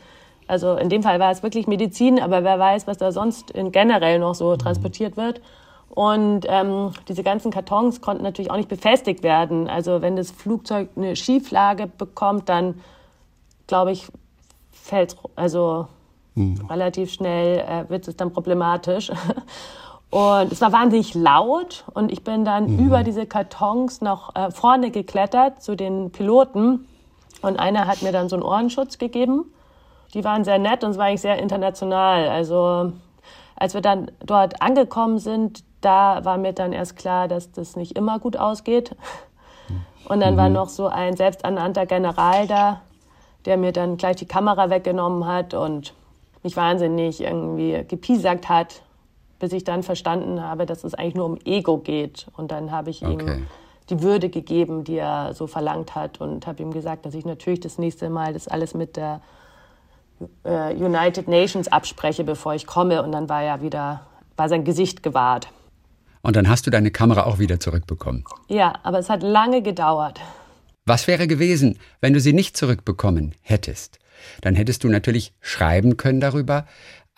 also 0.47 0.77
in 0.77 0.88
dem 0.88 1.03
Fall 1.03 1.21
war 1.21 1.31
es 1.31 1.42
wirklich 1.42 1.66
Medizin, 1.66 2.21
aber 2.21 2.44
wer 2.44 2.59
weiß, 2.59 2.87
was 2.87 2.97
da 2.97 3.12
sonst 3.12 3.51
in 3.51 3.73
generell 3.73 4.18
noch 4.18 4.35
so 4.35 4.57
transportiert 4.57 5.16
wird. 5.16 5.42
Und 5.90 6.47
ähm, 6.49 6.92
diese 7.09 7.23
ganzen 7.23 7.51
Kartons 7.51 8.01
konnten 8.01 8.23
natürlich 8.23 8.51
auch 8.51 8.57
nicht 8.57 8.68
befestigt 8.68 9.23
werden. 9.23 9.68
Also 9.68 10.01
wenn 10.01 10.16
das 10.16 10.31
Flugzeug 10.31 10.88
eine 10.97 11.16
Schieflage 11.16 11.87
bekommt, 11.87 12.49
dann 12.49 12.81
glaube 13.66 13.92
ich, 13.92 14.09
fällt 14.73 15.16
also 15.37 15.87
mhm. 16.38 16.66
relativ 16.66 17.12
schnell 17.12 17.59
äh, 17.59 17.88
wird 17.90 18.09
es 18.09 18.16
dann 18.16 18.33
problematisch. 18.33 19.11
Und 20.11 20.53
es 20.53 20.61
war 20.62 20.72
wahnsinnig 20.72 21.14
laut 21.14 21.85
und 21.92 22.11
ich 22.11 22.24
bin 22.24 22.46
dann 22.46 22.77
mhm. 22.77 22.87
über 22.87 23.03
diese 23.03 23.27
Kartons 23.27 24.01
nach 24.01 24.35
äh, 24.35 24.51
vorne 24.51 24.90
geklettert 24.90 25.62
zu 25.62 25.77
den 25.77 26.11
Piloten 26.11 26.88
und 27.42 27.59
einer 27.59 27.87
hat 27.87 28.01
mir 28.01 28.11
dann 28.11 28.31
so 28.31 28.37
einen 28.37 28.42
Ohrenschutz 28.42 28.96
gegeben. 28.96 29.53
Die 30.14 30.24
waren 30.24 30.44
sehr 30.44 30.59
nett 30.59 30.83
und 30.83 30.92
es 30.92 30.98
war 30.98 31.05
eigentlich 31.05 31.20
sehr 31.20 31.38
international. 31.38 32.27
Also 32.29 32.92
als 33.55 33.74
wir 33.74 33.83
dann 33.83 34.11
dort 34.24 34.62
angekommen 34.62 35.18
sind, 35.18 35.62
da 35.83 36.24
war 36.24 36.38
mir 36.38 36.55
dann 36.55 36.72
erst 36.72 36.96
klar, 36.96 37.29
dass 37.29 37.53
das 37.53 37.77
nicht 37.77 37.96
immer 37.96 38.18
gut 38.18 38.37
ausgeht. 38.37 38.96
Und 40.09 40.20
dann 40.20 40.35
mhm. 40.35 40.38
war 40.38 40.48
noch 40.48 40.70
so 40.70 40.87
ein 40.87 41.16
selbsternannter 41.16 41.85
General 41.85 42.46
da, 42.46 42.81
der 43.44 43.59
mir 43.59 43.72
dann 43.72 43.98
gleich 43.98 44.16
die 44.16 44.27
Kamera 44.27 44.70
weggenommen 44.70 45.27
hat 45.27 45.53
und 45.53 45.92
mich 46.42 46.57
wahnsinnig 46.57 47.20
irgendwie 47.20 47.85
gepiesackt 47.87 48.48
hat 48.48 48.83
bis 49.38 49.53
ich 49.53 49.64
dann 49.64 49.83
verstanden 49.83 50.42
habe, 50.42 50.66
dass 50.66 50.85
es 50.85 50.94
eigentlich 50.94 51.14
nur 51.14 51.27
um 51.27 51.38
Ego 51.44 51.79
geht. 51.79 52.27
Und 52.37 52.51
dann 52.51 52.70
habe 52.70 52.90
ich 52.90 53.05
okay. 53.05 53.37
ihm 53.37 53.46
die 53.90 54.03
Würde 54.03 54.29
gegeben, 54.29 54.85
die 54.85 54.96
er 54.96 55.33
so 55.35 55.46
verlangt 55.46 55.94
hat 55.94 56.20
und 56.20 56.46
habe 56.46 56.62
ihm 56.62 56.72
gesagt, 56.72 57.07
dass 57.07 57.14
ich 57.14 57.24
natürlich 57.24 57.61
das 57.61 57.79
nächste 57.79 58.11
Mal 58.11 58.33
das 58.33 58.48
alles 58.48 58.74
mit 58.74 58.96
der 58.96 59.22
äh, 60.44 60.74
United 60.74 61.29
Nations 61.29 61.68
abspreche, 61.68 62.24
bevor 62.24 62.55
ich 62.55 62.66
komme. 62.66 63.03
Und 63.03 63.12
dann 63.12 63.29
war 63.29 63.42
er 63.42 63.62
wieder, 63.62 64.07
war 64.37 64.48
sein 64.48 64.64
Gesicht 64.64 65.03
gewahrt. 65.03 65.48
Und 66.20 66.37
dann 66.37 66.48
hast 66.48 66.66
du 66.66 66.70
deine 66.70 66.90
Kamera 66.90 67.24
auch 67.24 67.38
wieder 67.38 67.61
zurückbekommen. 67.61 68.24
Ja, 68.48 68.74
aber 68.83 68.98
es 68.98 69.09
hat 69.09 69.22
lange 69.22 69.62
gedauert. 69.62 70.20
Was 70.85 71.07
wäre 71.07 71.27
gewesen, 71.27 71.79
wenn 72.01 72.12
du 72.12 72.20
sie 72.20 72.33
nicht 72.33 72.57
zurückbekommen 72.57 73.35
hättest? 73.40 73.98
Dann 74.40 74.54
hättest 74.54 74.85
du 74.85 74.88
natürlich 74.88 75.33
schreiben 75.40 75.96
können 75.96 76.20
darüber, 76.20 76.66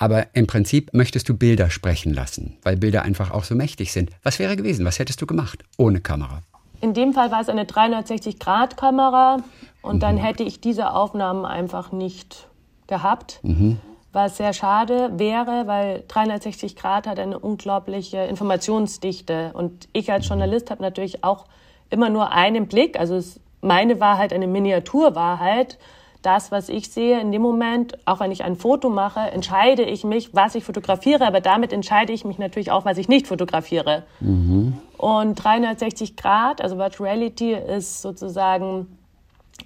aber 0.00 0.28
im 0.34 0.46
Prinzip 0.46 0.94
möchtest 0.94 1.28
du 1.28 1.36
Bilder 1.36 1.68
sprechen 1.68 2.14
lassen, 2.14 2.56
weil 2.62 2.76
Bilder 2.76 3.02
einfach 3.02 3.30
auch 3.30 3.44
so 3.44 3.54
mächtig 3.54 3.92
sind. 3.92 4.10
Was 4.22 4.38
wäre 4.38 4.56
gewesen? 4.56 4.86
Was 4.86 4.98
hättest 4.98 5.20
du 5.20 5.26
gemacht 5.26 5.62
ohne 5.76 6.00
Kamera? 6.00 6.40
In 6.80 6.94
dem 6.94 7.12
Fall 7.12 7.30
war 7.30 7.42
es 7.42 7.50
eine 7.50 7.64
360-Grad-Kamera 7.64 9.42
und 9.82 9.96
mhm. 9.96 10.00
dann 10.00 10.16
hätte 10.16 10.42
ich 10.42 10.60
diese 10.60 10.92
Aufnahmen 10.92 11.44
einfach 11.44 11.92
nicht 11.92 12.48
gehabt. 12.86 13.40
Mhm. 13.42 13.78
Was 14.12 14.38
sehr 14.38 14.54
schade 14.54 15.12
wäre, 15.18 15.66
weil 15.66 16.04
360 16.08 16.74
Grad 16.76 17.06
hat 17.06 17.18
eine 17.20 17.38
unglaubliche 17.38 18.18
Informationsdichte. 18.24 19.52
Und 19.52 19.88
ich 19.92 20.10
als 20.10 20.26
Journalist 20.26 20.70
habe 20.70 20.82
natürlich 20.82 21.22
auch 21.22 21.44
immer 21.90 22.08
nur 22.08 22.32
einen 22.32 22.66
Blick. 22.66 22.98
Also 22.98 23.16
es, 23.16 23.38
meine 23.60 24.00
Wahrheit 24.00 24.32
eine 24.32 24.46
Miniaturwahrheit 24.46 25.78
das, 26.22 26.52
was 26.52 26.68
ich 26.68 26.90
sehe 26.90 27.20
in 27.20 27.32
dem 27.32 27.42
Moment, 27.42 27.98
auch 28.04 28.20
wenn 28.20 28.30
ich 28.30 28.44
ein 28.44 28.56
Foto 28.56 28.90
mache, 28.90 29.20
entscheide 29.20 29.82
ich 29.82 30.04
mich, 30.04 30.34
was 30.34 30.54
ich 30.54 30.64
fotografiere, 30.64 31.26
aber 31.26 31.40
damit 31.40 31.72
entscheide 31.72 32.12
ich 32.12 32.24
mich 32.24 32.38
natürlich 32.38 32.70
auch, 32.70 32.84
was 32.84 32.98
ich 32.98 33.08
nicht 33.08 33.26
fotografiere. 33.26 34.04
Mhm. 34.20 34.74
Und 34.98 35.34
360 35.36 36.16
Grad, 36.16 36.60
also 36.60 36.76
Virtual 36.76 37.08
Reality, 37.08 37.54
ist 37.54 38.02
sozusagen 38.02 38.98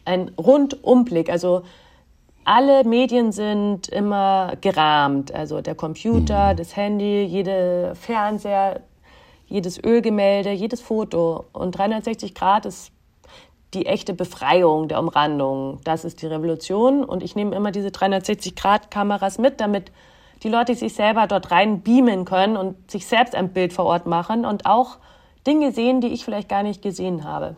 ein 0.05 0.31
Rundumblick. 0.39 1.29
Also 1.29 1.63
alle 2.45 2.85
Medien 2.85 3.33
sind 3.33 3.89
immer 3.89 4.53
gerahmt. 4.61 5.35
Also 5.35 5.61
der 5.61 5.75
Computer, 5.75 6.53
mhm. 6.53 6.57
das 6.57 6.77
Handy, 6.77 7.25
jede 7.25 7.95
Fernseher, 7.95 8.81
jedes 9.47 9.83
Ölgemälde, 9.83 10.53
jedes 10.53 10.81
Foto. 10.81 11.47
Und 11.53 11.77
360 11.77 12.35
Grad 12.35 12.67
ist 12.67 12.93
die 13.75 13.87
echte 13.87 14.15
Befreiung 14.15 14.89
der 14.89 15.01
Umrandung. 15.01 15.81
Das 15.85 16.05
ist 16.05 16.23
die 16.23 16.27
Revolution. 16.27 17.05
Und 17.05 17.23
ich 17.23 17.37
nehme 17.37 17.55
immer 17.55 17.71
diese 17.71 17.89
360-Grad-Kameras 17.89 19.39
mit, 19.39 19.61
damit 19.61 19.91
die 20.43 20.49
Leute 20.49 20.75
sich 20.75 20.95
selber 20.95 21.27
dort 21.27 21.51
rein 21.51 21.83
beamen 21.83 22.25
können 22.25 22.57
und 22.57 22.91
sich 22.91 23.07
selbst 23.07 23.35
ein 23.35 23.53
Bild 23.53 23.73
vor 23.73 23.87
Ort 23.87 24.07
machen 24.07 24.45
und 24.45 24.67
auch 24.67 24.99
Dinge 25.47 25.73
sehen, 25.73 26.01
die 26.01 26.09
ich 26.09 26.25
vielleicht 26.25 26.49
gar 26.49 26.63
nicht 26.63 26.83
gesehen 26.83 27.25
habe. 27.25 27.57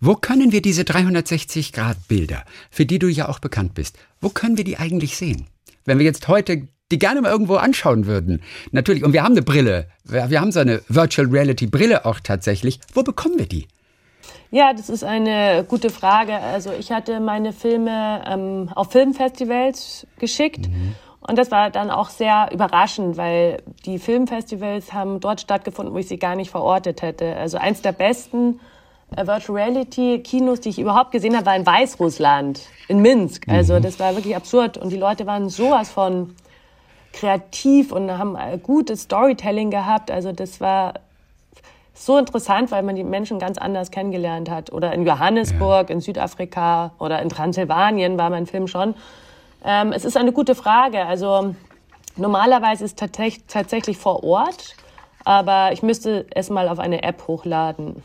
Wo 0.00 0.14
können 0.16 0.50
wir 0.50 0.62
diese 0.62 0.82
360-Grad-Bilder, 0.82 2.44
für 2.70 2.86
die 2.86 2.98
du 2.98 3.08
ja 3.08 3.28
auch 3.28 3.38
bekannt 3.38 3.74
bist, 3.74 3.98
wo 4.20 4.28
können 4.28 4.56
wir 4.56 4.64
die 4.64 4.78
eigentlich 4.78 5.16
sehen? 5.16 5.46
Wenn 5.84 5.98
wir 5.98 6.04
jetzt 6.04 6.26
heute 6.28 6.68
die 6.90 6.98
gerne 6.98 7.20
mal 7.20 7.30
irgendwo 7.30 7.54
anschauen 7.56 8.06
würden. 8.06 8.42
Natürlich, 8.72 9.04
und 9.04 9.12
wir 9.12 9.22
haben 9.22 9.32
eine 9.32 9.42
Brille. 9.42 9.86
Wir 10.04 10.40
haben 10.40 10.52
so 10.52 10.60
eine 10.60 10.82
Virtual 10.88 11.28
Reality 11.28 11.66
Brille 11.66 12.04
auch 12.04 12.20
tatsächlich. 12.20 12.80
Wo 12.92 13.02
bekommen 13.02 13.38
wir 13.38 13.46
die? 13.46 13.68
Ja, 14.50 14.72
das 14.72 14.90
ist 14.90 15.04
eine 15.04 15.64
gute 15.66 15.90
Frage. 15.90 16.34
Also 16.36 16.72
ich 16.72 16.90
hatte 16.90 17.20
meine 17.20 17.52
Filme 17.52 18.22
ähm, 18.26 18.68
auf 18.74 18.90
Filmfestivals 18.90 20.06
geschickt. 20.18 20.68
Mhm. 20.68 20.94
Und 21.20 21.38
das 21.38 21.50
war 21.50 21.70
dann 21.70 21.90
auch 21.90 22.08
sehr 22.08 22.48
überraschend, 22.52 23.16
weil 23.16 23.62
die 23.84 23.98
Filmfestivals 23.98 24.92
haben 24.92 25.20
dort 25.20 25.40
stattgefunden, 25.40 25.94
wo 25.94 25.98
ich 25.98 26.08
sie 26.08 26.18
gar 26.18 26.34
nicht 26.34 26.50
verortet 26.50 27.02
hätte. 27.02 27.36
Also 27.36 27.58
eins 27.58 27.82
der 27.82 27.92
besten 27.92 28.58
äh, 29.16 29.24
Virtual 29.24 29.58
Reality 29.58 30.20
Kinos, 30.20 30.60
die 30.60 30.70
ich 30.70 30.80
überhaupt 30.80 31.12
gesehen 31.12 31.36
habe, 31.36 31.46
war 31.46 31.56
in 31.56 31.66
Weißrussland, 31.66 32.60
in 32.88 33.02
Minsk. 33.02 33.46
Also 33.48 33.74
mhm. 33.74 33.82
das 33.82 34.00
war 34.00 34.16
wirklich 34.16 34.34
absurd. 34.34 34.78
Und 34.78 34.90
die 34.90 34.96
Leute 34.96 35.26
waren 35.26 35.48
sowas 35.48 35.90
von 35.90 36.34
kreativ 37.12 37.92
und 37.92 38.10
haben 38.10 38.36
gutes 38.62 39.02
Storytelling 39.02 39.70
gehabt. 39.70 40.10
Also 40.10 40.32
das 40.32 40.60
war 40.60 40.94
so 42.00 42.16
interessant, 42.16 42.70
weil 42.70 42.82
man 42.82 42.96
die 42.96 43.04
Menschen 43.04 43.38
ganz 43.38 43.58
anders 43.58 43.90
kennengelernt 43.90 44.50
hat. 44.50 44.72
Oder 44.72 44.92
in 44.92 45.06
Johannesburg, 45.06 45.90
ja. 45.90 45.94
in 45.94 46.00
Südafrika 46.00 46.92
oder 46.98 47.20
in 47.20 47.28
Transsilvanien 47.28 48.18
war 48.18 48.30
mein 48.30 48.46
Film 48.46 48.66
schon. 48.66 48.94
Ähm, 49.64 49.92
es 49.92 50.04
ist 50.04 50.16
eine 50.16 50.32
gute 50.32 50.54
Frage. 50.54 51.04
Also 51.04 51.54
normalerweise 52.16 52.84
ist 52.84 53.00
es 53.02 53.40
tatsächlich 53.46 53.98
vor 53.98 54.24
Ort, 54.24 54.76
aber 55.24 55.72
ich 55.72 55.82
müsste 55.82 56.26
es 56.34 56.48
mal 56.48 56.68
auf 56.68 56.78
eine 56.78 57.02
App 57.02 57.28
hochladen. 57.28 58.02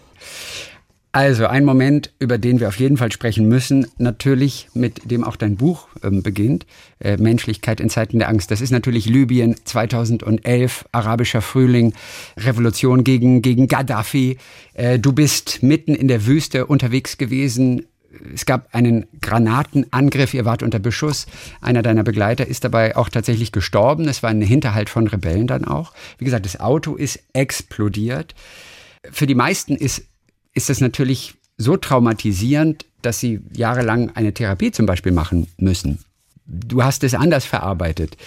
Also 1.16 1.48
ein 1.48 1.64
Moment, 1.64 2.12
über 2.20 2.38
den 2.38 2.60
wir 2.60 2.68
auf 2.68 2.78
jeden 2.78 2.98
Fall 2.98 3.10
sprechen 3.10 3.48
müssen, 3.48 3.88
natürlich 3.98 4.68
mit 4.74 5.10
dem 5.10 5.24
auch 5.24 5.38
dein 5.38 5.56
Buch 5.56 5.88
ähm, 6.04 6.22
beginnt, 6.22 6.66
äh, 7.00 7.16
Menschlichkeit 7.16 7.80
in 7.80 7.90
Zeiten 7.90 8.20
der 8.20 8.28
Angst. 8.28 8.52
Das 8.52 8.60
ist 8.60 8.72
natürlich 8.72 9.06
Libyen 9.06 9.56
2011, 9.64 10.84
arabischer 10.92 11.42
Frühling, 11.42 11.94
Revolution 12.36 13.06
gegen, 13.06 13.42
gegen 13.42 13.70
Gaddafi. 13.70 14.38
Äh, 14.74 15.00
du 15.00 15.14
bist 15.14 15.64
mitten 15.64 15.96
in 15.96 16.10
der 16.10 16.26
Wüste 16.26 16.66
unterwegs 16.66 17.18
gewesen. 17.18 17.86
Es 18.34 18.46
gab 18.46 18.76
einen 18.76 19.06
Granatenangriff, 19.22 20.34
ihr 20.34 20.44
wart 20.44 20.64
unter 20.64 20.80
Beschuss. 20.80 21.28
Einer 21.62 21.82
deiner 21.82 22.04
Begleiter 22.04 22.46
ist 22.46 22.66
dabei 22.66 22.98
auch 22.98 23.08
tatsächlich 23.08 23.54
gestorben. 23.54 24.10
Es 24.10 24.22
war 24.22 24.32
ein 24.32 24.42
Hinterhalt 24.42 24.90
von 24.90 25.08
Rebellen 25.08 25.48
dann 25.48 25.64
auch. 25.64 25.94
Wie 26.18 26.26
gesagt, 26.26 26.46
das 26.46 26.60
Auto 26.60 26.96
ist 26.96 27.24
explodiert. 27.32 28.36
Für 29.12 29.28
die 29.28 29.36
meisten 29.36 29.78
ist 29.78 30.04
ist 30.56 30.70
das 30.70 30.82
natürlich 30.82 31.36
so 31.58 31.78
traumatisierend, 31.78 32.86
dass 33.02 33.20
sie 33.20 33.42
jahrelang 33.54 34.12
eine 34.16 34.34
Therapie 34.34 34.72
zum 34.72 34.86
Beispiel 34.86 35.12
machen 35.12 35.48
müssen. 35.58 36.00
Du 36.46 36.84
hast 36.84 37.04
es 37.04 37.14
anders 37.14 37.46
verarbeitet. 37.46 38.18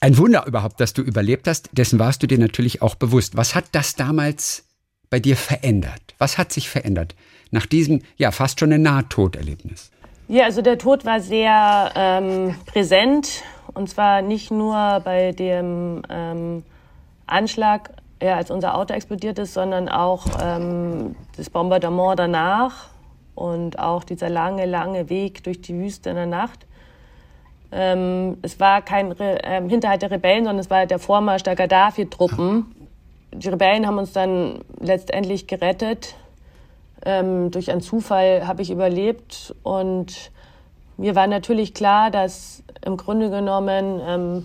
Ein 0.00 0.16
Wunder 0.18 0.46
überhaupt, 0.46 0.80
dass 0.80 0.92
du 0.92 1.02
überlebt 1.02 1.48
hast, 1.48 1.70
dessen 1.72 1.98
warst 1.98 2.22
du 2.22 2.26
dir 2.26 2.38
natürlich 2.38 2.82
auch 2.82 2.94
bewusst. 2.94 3.36
Was 3.36 3.54
hat 3.54 3.66
das 3.72 3.94
damals 3.94 4.64
bei 5.10 5.20
dir 5.20 5.36
verändert? 5.36 6.00
Was 6.18 6.38
hat 6.38 6.52
sich 6.52 6.68
verändert 6.68 7.14
nach 7.50 7.66
diesem, 7.66 8.02
ja, 8.16 8.30
fast 8.30 8.60
schon 8.60 8.72
ein 8.72 8.82
Nahtoderlebnis? 8.82 9.90
Ja, 10.28 10.44
also 10.44 10.60
der 10.60 10.78
Tod 10.78 11.04
war 11.04 11.20
sehr 11.20 11.92
ähm, 11.94 12.54
präsent 12.66 13.42
und 13.72 13.88
zwar 13.88 14.22
nicht 14.22 14.50
nur 14.50 15.00
bei 15.04 15.32
dem 15.32 16.02
ähm, 16.08 16.62
Anschlag, 17.26 17.90
ja, 18.22 18.36
als 18.36 18.50
unser 18.50 18.76
Auto 18.76 18.94
explodiert 18.94 19.38
ist, 19.38 19.54
sondern 19.54 19.88
auch 19.88 20.26
ähm, 20.42 21.14
das 21.36 21.50
Bombardement 21.50 22.18
danach 22.18 22.88
und 23.34 23.78
auch 23.78 24.04
dieser 24.04 24.28
lange, 24.28 24.66
lange 24.66 25.08
Weg 25.10 25.44
durch 25.44 25.60
die 25.60 25.74
Wüste 25.74 26.10
in 26.10 26.16
der 26.16 26.26
Nacht. 26.26 26.66
Ähm, 27.70 28.38
es 28.42 28.58
war 28.58 28.82
kein 28.82 29.12
Re 29.12 29.38
ähm, 29.44 29.68
Hinterhalt 29.68 30.02
der 30.02 30.10
Rebellen, 30.10 30.44
sondern 30.44 30.58
es 30.58 30.70
war 30.70 30.86
der 30.86 30.98
Vormarsch 30.98 31.42
der 31.42 31.54
Gaddafi-Truppen. 31.54 32.66
Die 33.32 33.48
Rebellen 33.48 33.86
haben 33.86 33.98
uns 33.98 34.12
dann 34.12 34.60
letztendlich 34.80 35.46
gerettet. 35.46 36.14
Ähm, 37.04 37.50
durch 37.50 37.70
einen 37.70 37.82
Zufall 37.82 38.46
habe 38.46 38.62
ich 38.62 38.70
überlebt 38.70 39.54
und 39.62 40.32
mir 40.96 41.14
war 41.14 41.28
natürlich 41.28 41.74
klar, 41.74 42.10
dass 42.10 42.64
im 42.84 42.96
Grunde 42.96 43.30
genommen 43.30 44.00
ähm, 44.04 44.44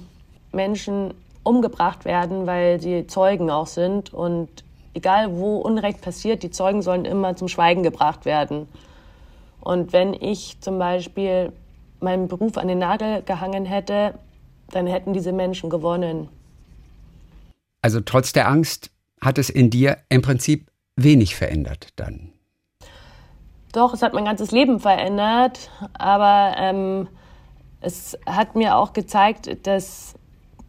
Menschen 0.52 1.16
umgebracht 1.44 2.06
werden, 2.06 2.48
weil 2.48 2.82
sie 2.82 3.08
Zeugen 3.08 3.50
auch 3.50 3.68
sind 3.68 4.14
und 4.14 4.50
egal 4.94 5.36
wo 5.38 5.58
Unrecht 5.58 6.02
passiert, 6.02 6.44
die 6.44 6.52
Zeugen 6.52 6.82
sollen 6.82 7.06
immer 7.06 7.36
zum 7.36 7.48
Schweigen 7.48 7.84
gebracht 7.84 8.26
werden. 8.26 8.68
Und 9.60 9.94
wenn 9.94 10.14
ich 10.14 10.58
zum 10.62 10.80
Beispiel 10.80 11.52
meinen 12.00 12.28
Beruf 12.28 12.58
an 12.58 12.68
den 12.68 12.80
Nagel 12.80 13.22
gehangen 13.24 13.66
hätte, 13.66 14.14
dann 14.72 14.88
hätten 14.88 15.14
diese 15.14 15.32
Menschen 15.32 15.70
gewonnen. 15.70 16.30
Also 17.82 18.02
trotz 18.02 18.34
der 18.34 18.48
Angst 18.48 18.92
hat 19.22 19.38
es 19.38 19.50
in 19.50 19.70
dir 19.70 19.98
im 20.10 20.22
Prinzip 20.22 20.70
wenig 20.96 21.36
verändert 21.36 21.90
dann. 21.96 22.34
Doch, 23.72 23.94
es 23.94 24.02
hat 24.02 24.14
mein 24.14 24.26
ganzes 24.26 24.52
Leben 24.52 24.80
verändert, 24.80 25.72
aber 25.94 26.56
ähm, 26.58 27.08
es 27.82 28.18
hat 28.26 28.56
mir 28.56 28.78
auch 28.78 28.94
gezeigt, 28.94 29.66
dass 29.66 30.14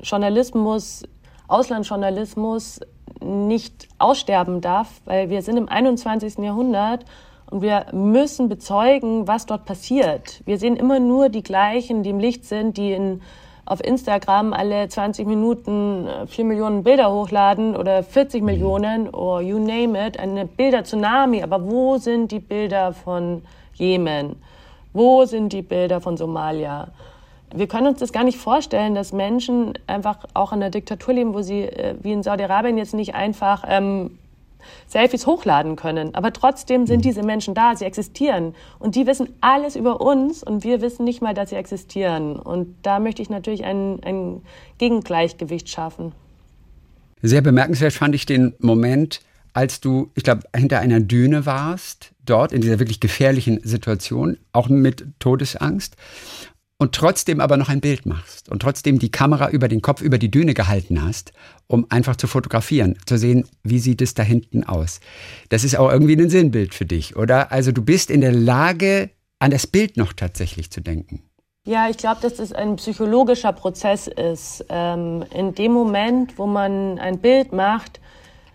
Journalismus, 0.02 1.02
Auslandsjournalismus 1.48 2.80
nicht 3.20 3.88
aussterben 3.98 4.60
darf, 4.60 5.00
weil 5.04 5.30
wir 5.30 5.42
sind 5.42 5.56
im 5.56 5.68
21. 5.68 6.38
Jahrhundert 6.38 7.04
und 7.50 7.62
wir 7.62 7.86
müssen 7.92 8.48
bezeugen, 8.48 9.28
was 9.28 9.46
dort 9.46 9.64
passiert. 9.64 10.42
Wir 10.44 10.58
sehen 10.58 10.76
immer 10.76 10.98
nur 10.98 11.28
die 11.28 11.42
gleichen, 11.42 12.02
die 12.02 12.10
im 12.10 12.18
Licht 12.18 12.44
sind, 12.44 12.76
die 12.76 12.92
in, 12.92 13.22
auf 13.66 13.82
Instagram 13.82 14.52
alle 14.52 14.88
20 14.88 15.26
Minuten 15.26 16.08
4 16.26 16.44
äh, 16.44 16.48
Millionen 16.48 16.82
Bilder 16.82 17.12
hochladen 17.12 17.76
oder 17.76 18.02
40 18.02 18.40
mhm. 18.40 18.46
Millionen 18.46 19.08
oder 19.08 19.40
you 19.40 19.58
name 19.58 20.06
it, 20.06 20.18
eine 20.18 20.46
Bilder-Tsunami. 20.46 21.42
Aber 21.42 21.64
wo 21.64 21.96
sind 21.98 22.32
die 22.32 22.40
Bilder 22.40 22.92
von 22.92 23.42
Jemen? 23.74 24.36
Wo 24.92 25.24
sind 25.24 25.52
die 25.52 25.62
Bilder 25.62 26.00
von 26.00 26.16
Somalia? 26.16 26.88
Wir 27.56 27.68
können 27.68 27.86
uns 27.86 28.00
das 28.00 28.12
gar 28.12 28.24
nicht 28.24 28.38
vorstellen, 28.38 28.94
dass 28.94 29.12
Menschen 29.12 29.74
einfach 29.86 30.18
auch 30.34 30.52
in 30.52 30.60
einer 30.60 30.70
Diktatur 30.70 31.14
leben, 31.14 31.34
wo 31.34 31.42
sie 31.42 31.62
äh, 31.62 31.94
wie 32.02 32.12
in 32.12 32.22
Saudi-Arabien 32.22 32.76
jetzt 32.76 32.94
nicht 32.94 33.14
einfach 33.14 33.64
ähm, 33.68 34.18
Selfies 34.86 35.26
hochladen 35.26 35.76
können. 35.76 36.14
Aber 36.14 36.32
trotzdem 36.32 36.86
sind 36.86 36.98
mhm. 36.98 37.02
diese 37.02 37.22
Menschen 37.22 37.54
da, 37.54 37.76
sie 37.76 37.84
existieren. 37.84 38.54
Und 38.78 38.96
die 38.96 39.06
wissen 39.06 39.28
alles 39.40 39.76
über 39.76 40.00
uns 40.00 40.42
und 40.42 40.64
wir 40.64 40.80
wissen 40.80 41.04
nicht 41.04 41.22
mal, 41.22 41.34
dass 41.34 41.50
sie 41.50 41.56
existieren. 41.56 42.36
Und 42.36 42.74
da 42.82 42.98
möchte 42.98 43.22
ich 43.22 43.30
natürlich 43.30 43.64
ein, 43.64 44.02
ein 44.02 44.42
Gegengleichgewicht 44.78 45.68
schaffen. 45.68 46.12
Sehr 47.22 47.40
bemerkenswert 47.40 47.92
fand 47.92 48.14
ich 48.14 48.26
den 48.26 48.54
Moment, 48.58 49.20
als 49.52 49.80
du, 49.80 50.10
ich 50.14 50.24
glaube, 50.24 50.42
hinter 50.54 50.80
einer 50.80 51.00
Düne 51.00 51.46
warst, 51.46 52.10
dort 52.26 52.52
in 52.52 52.60
dieser 52.60 52.78
wirklich 52.80 53.00
gefährlichen 53.00 53.60
Situation, 53.62 54.38
auch 54.52 54.68
mit 54.68 55.06
Todesangst 55.20 55.96
und 56.78 56.94
trotzdem 56.94 57.40
aber 57.40 57.56
noch 57.56 57.68
ein 57.68 57.80
Bild 57.80 58.04
machst 58.06 58.48
und 58.48 58.60
trotzdem 58.60 58.98
die 58.98 59.10
Kamera 59.10 59.50
über 59.50 59.68
den 59.68 59.80
Kopf, 59.80 60.02
über 60.02 60.18
die 60.18 60.30
Düne 60.30 60.54
gehalten 60.54 61.02
hast, 61.02 61.32
um 61.66 61.86
einfach 61.88 62.16
zu 62.16 62.26
fotografieren, 62.26 62.98
zu 63.06 63.16
sehen, 63.16 63.46
wie 63.62 63.78
sieht 63.78 64.02
es 64.02 64.14
da 64.14 64.22
hinten 64.22 64.64
aus. 64.64 65.00
Das 65.48 65.64
ist 65.64 65.76
auch 65.76 65.90
irgendwie 65.90 66.16
ein 66.16 66.30
Sinnbild 66.30 66.74
für 66.74 66.84
dich, 66.84 67.16
oder? 67.16 67.52
Also 67.52 67.72
du 67.72 67.82
bist 67.82 68.10
in 68.10 68.20
der 68.20 68.32
Lage, 68.32 69.10
an 69.38 69.50
das 69.50 69.66
Bild 69.66 69.96
noch 69.96 70.12
tatsächlich 70.12 70.70
zu 70.70 70.80
denken. 70.80 71.22
Ja, 71.66 71.88
ich 71.88 71.96
glaube, 71.96 72.20
dass 72.20 72.38
es 72.38 72.52
ein 72.52 72.76
psychologischer 72.76 73.52
Prozess 73.52 74.06
ist. 74.06 74.66
Ähm, 74.68 75.24
in 75.32 75.54
dem 75.54 75.72
Moment, 75.72 76.38
wo 76.38 76.46
man 76.46 76.98
ein 76.98 77.20
Bild 77.20 77.52
macht, 77.52 78.00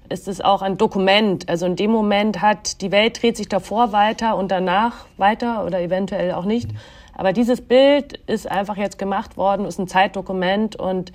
ist 0.10 0.28
es 0.28 0.42
auch 0.42 0.62
ein 0.62 0.78
Dokument. 0.78 1.50
Also 1.50 1.66
in 1.66 1.76
dem 1.76 1.92
Moment 1.92 2.42
hat 2.42 2.82
die 2.82 2.92
Welt 2.92 3.22
dreht 3.22 3.38
sich 3.38 3.48
davor 3.48 3.92
weiter 3.92 4.36
und 4.38 4.52
danach 4.52 5.06
weiter 5.18 5.66
oder 5.66 5.82
eventuell 5.82 6.34
auch 6.34 6.46
nicht. 6.46 6.72
Mhm. 6.72 6.78
Aber 7.20 7.34
dieses 7.34 7.60
Bild 7.60 8.14
ist 8.28 8.50
einfach 8.50 8.78
jetzt 8.78 8.98
gemacht 8.98 9.36
worden, 9.36 9.66
ist 9.66 9.78
ein 9.78 9.90
Zeitdokument 9.90 10.78
und 10.78 11.12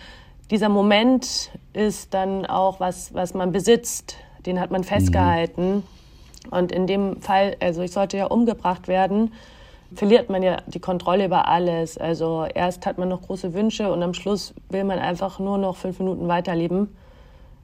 dieser 0.50 0.68
Moment 0.68 1.50
ist 1.72 2.12
dann 2.12 2.44
auch 2.44 2.78
was, 2.78 3.14
was 3.14 3.32
man 3.32 3.52
besitzt. 3.52 4.16
Den 4.44 4.60
hat 4.60 4.70
man 4.70 4.82
mhm. 4.82 4.84
festgehalten. 4.84 5.76
Mhm. 5.76 5.82
Und 6.50 6.72
in 6.72 6.86
dem 6.86 7.22
Fall, 7.22 7.56
also 7.58 7.80
ich 7.80 7.92
sollte 7.92 8.18
ja 8.18 8.26
umgebracht 8.26 8.86
werden, 8.86 9.32
verliert 9.94 10.28
man 10.28 10.42
ja 10.42 10.58
die 10.66 10.78
Kontrolle 10.78 11.24
über 11.24 11.48
alles. 11.48 11.96
Also 11.96 12.44
erst 12.54 12.84
hat 12.84 12.98
man 12.98 13.08
noch 13.08 13.22
große 13.22 13.54
Wünsche 13.54 13.90
und 13.90 14.02
am 14.02 14.12
Schluss 14.12 14.52
will 14.68 14.84
man 14.84 14.98
einfach 14.98 15.38
nur 15.38 15.56
noch 15.56 15.76
fünf 15.76 16.00
Minuten 16.00 16.28
weiterleben. 16.28 16.94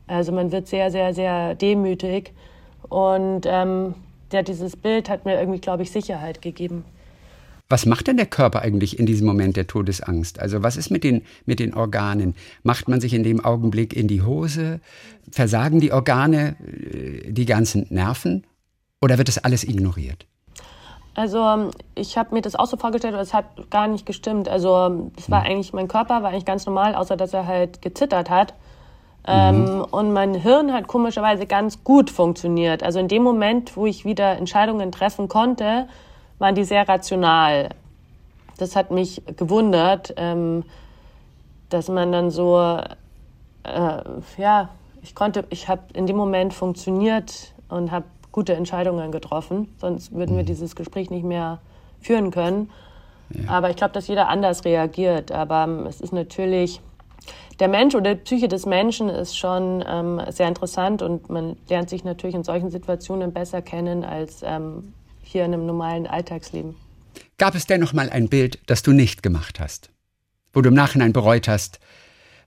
Also 0.06 0.32
man 0.32 0.50
wird 0.50 0.66
sehr, 0.66 0.90
sehr, 0.90 1.12
sehr 1.12 1.56
demütig. 1.56 2.32
Und 2.88 3.42
ähm, 3.44 3.96
ja, 4.32 4.40
dieses 4.40 4.78
Bild 4.78 5.10
hat 5.10 5.26
mir 5.26 5.38
irgendwie, 5.38 5.60
glaube 5.60 5.82
ich, 5.82 5.90
Sicherheit 5.92 6.40
gegeben. 6.40 6.86
Was 7.70 7.86
macht 7.86 8.08
denn 8.08 8.16
der 8.16 8.26
Körper 8.26 8.62
eigentlich 8.62 8.98
in 8.98 9.06
diesem 9.06 9.28
Moment 9.28 9.56
der 9.56 9.68
Todesangst? 9.68 10.40
Also 10.40 10.64
was 10.64 10.76
ist 10.76 10.90
mit 10.90 11.04
den, 11.04 11.22
mit 11.46 11.60
den 11.60 11.72
Organen? 11.72 12.34
Macht 12.64 12.88
man 12.88 13.00
sich 13.00 13.14
in 13.14 13.22
dem 13.22 13.42
Augenblick 13.42 13.94
in 13.94 14.08
die 14.08 14.22
Hose? 14.22 14.80
Versagen 15.30 15.78
die 15.78 15.92
Organe, 15.92 16.56
äh, 16.60 17.30
die 17.30 17.46
ganzen 17.46 17.86
Nerven? 17.88 18.44
Oder 19.00 19.18
wird 19.18 19.28
das 19.28 19.38
alles 19.38 19.62
ignoriert? 19.62 20.26
Also 21.14 21.38
ähm, 21.38 21.70
ich 21.94 22.18
habe 22.18 22.34
mir 22.34 22.42
das 22.42 22.56
auch 22.56 22.66
so 22.66 22.76
vorgestellt, 22.76 23.14
aber 23.14 23.22
es 23.22 23.32
hat 23.32 23.70
gar 23.70 23.86
nicht 23.86 24.04
gestimmt. 24.04 24.48
Also 24.48 25.12
es 25.16 25.30
war 25.30 25.44
hm. 25.44 25.50
eigentlich, 25.50 25.72
mein 25.72 25.86
Körper 25.86 26.24
war 26.24 26.30
eigentlich 26.30 26.44
ganz 26.44 26.66
normal, 26.66 26.96
außer 26.96 27.16
dass 27.16 27.32
er 27.32 27.46
halt 27.46 27.82
gezittert 27.82 28.30
hat. 28.30 28.54
Ähm, 29.28 29.64
mhm. 29.64 29.84
und 29.90 30.12
mein 30.14 30.34
Hirn 30.34 30.72
hat 30.72 30.88
komischerweise 30.88 31.46
ganz 31.46 31.84
gut 31.84 32.08
funktioniert. 32.08 32.82
Also 32.82 32.98
in 32.98 33.06
dem 33.06 33.22
Moment, 33.22 33.76
wo 33.76 33.84
ich 33.84 34.06
wieder 34.06 34.38
Entscheidungen 34.38 34.92
treffen 34.92 35.28
konnte, 35.28 35.86
waren 36.40 36.54
die 36.56 36.64
sehr 36.64 36.88
rational. 36.88 37.68
Das 38.58 38.74
hat 38.74 38.90
mich 38.90 39.22
gewundert, 39.36 40.12
ähm, 40.16 40.64
dass 41.68 41.88
man 41.88 42.10
dann 42.10 42.30
so, 42.30 42.58
äh, 43.62 44.02
ja, 44.36 44.70
ich 45.02 45.14
konnte, 45.14 45.44
ich 45.50 45.68
habe 45.68 45.82
in 45.94 46.06
dem 46.06 46.16
Moment 46.16 46.52
funktioniert 46.52 47.52
und 47.68 47.90
habe 47.92 48.06
gute 48.32 48.54
Entscheidungen 48.54 49.12
getroffen. 49.12 49.72
Sonst 49.78 50.12
würden 50.12 50.36
wir 50.36 50.42
mhm. 50.42 50.48
dieses 50.48 50.76
Gespräch 50.76 51.10
nicht 51.10 51.24
mehr 51.24 51.60
führen 52.00 52.30
können. 52.30 52.70
Ja. 53.30 53.50
Aber 53.50 53.70
ich 53.70 53.76
glaube, 53.76 53.92
dass 53.92 54.08
jeder 54.08 54.28
anders 54.28 54.64
reagiert. 54.64 55.32
Aber 55.32 55.64
ähm, 55.64 55.86
es 55.86 56.00
ist 56.00 56.12
natürlich, 56.12 56.80
der 57.60 57.68
Mensch 57.68 57.94
oder 57.94 58.14
die 58.14 58.20
Psyche 58.22 58.48
des 58.48 58.66
Menschen 58.66 59.08
ist 59.08 59.36
schon 59.36 59.84
ähm, 59.86 60.20
sehr 60.30 60.48
interessant 60.48 61.02
und 61.02 61.30
man 61.30 61.56
lernt 61.68 61.90
sich 61.90 62.04
natürlich 62.04 62.34
in 62.34 62.44
solchen 62.44 62.70
Situationen 62.70 63.32
besser 63.32 63.62
kennen 63.62 64.04
als 64.04 64.42
ähm, 64.42 64.94
hier 65.30 65.44
in 65.44 65.54
einem 65.54 65.66
normalen 65.66 66.06
Alltagsleben. 66.06 66.74
Gab 67.38 67.54
es 67.54 67.66
dennoch 67.66 67.92
mal 67.92 68.10
ein 68.10 68.28
Bild, 68.28 68.58
das 68.66 68.82
du 68.82 68.92
nicht 68.92 69.22
gemacht 69.22 69.60
hast, 69.60 69.90
wo 70.52 70.60
du 70.60 70.68
im 70.68 70.74
Nachhinein 70.74 71.12
bereut 71.12 71.48
hast, 71.48 71.80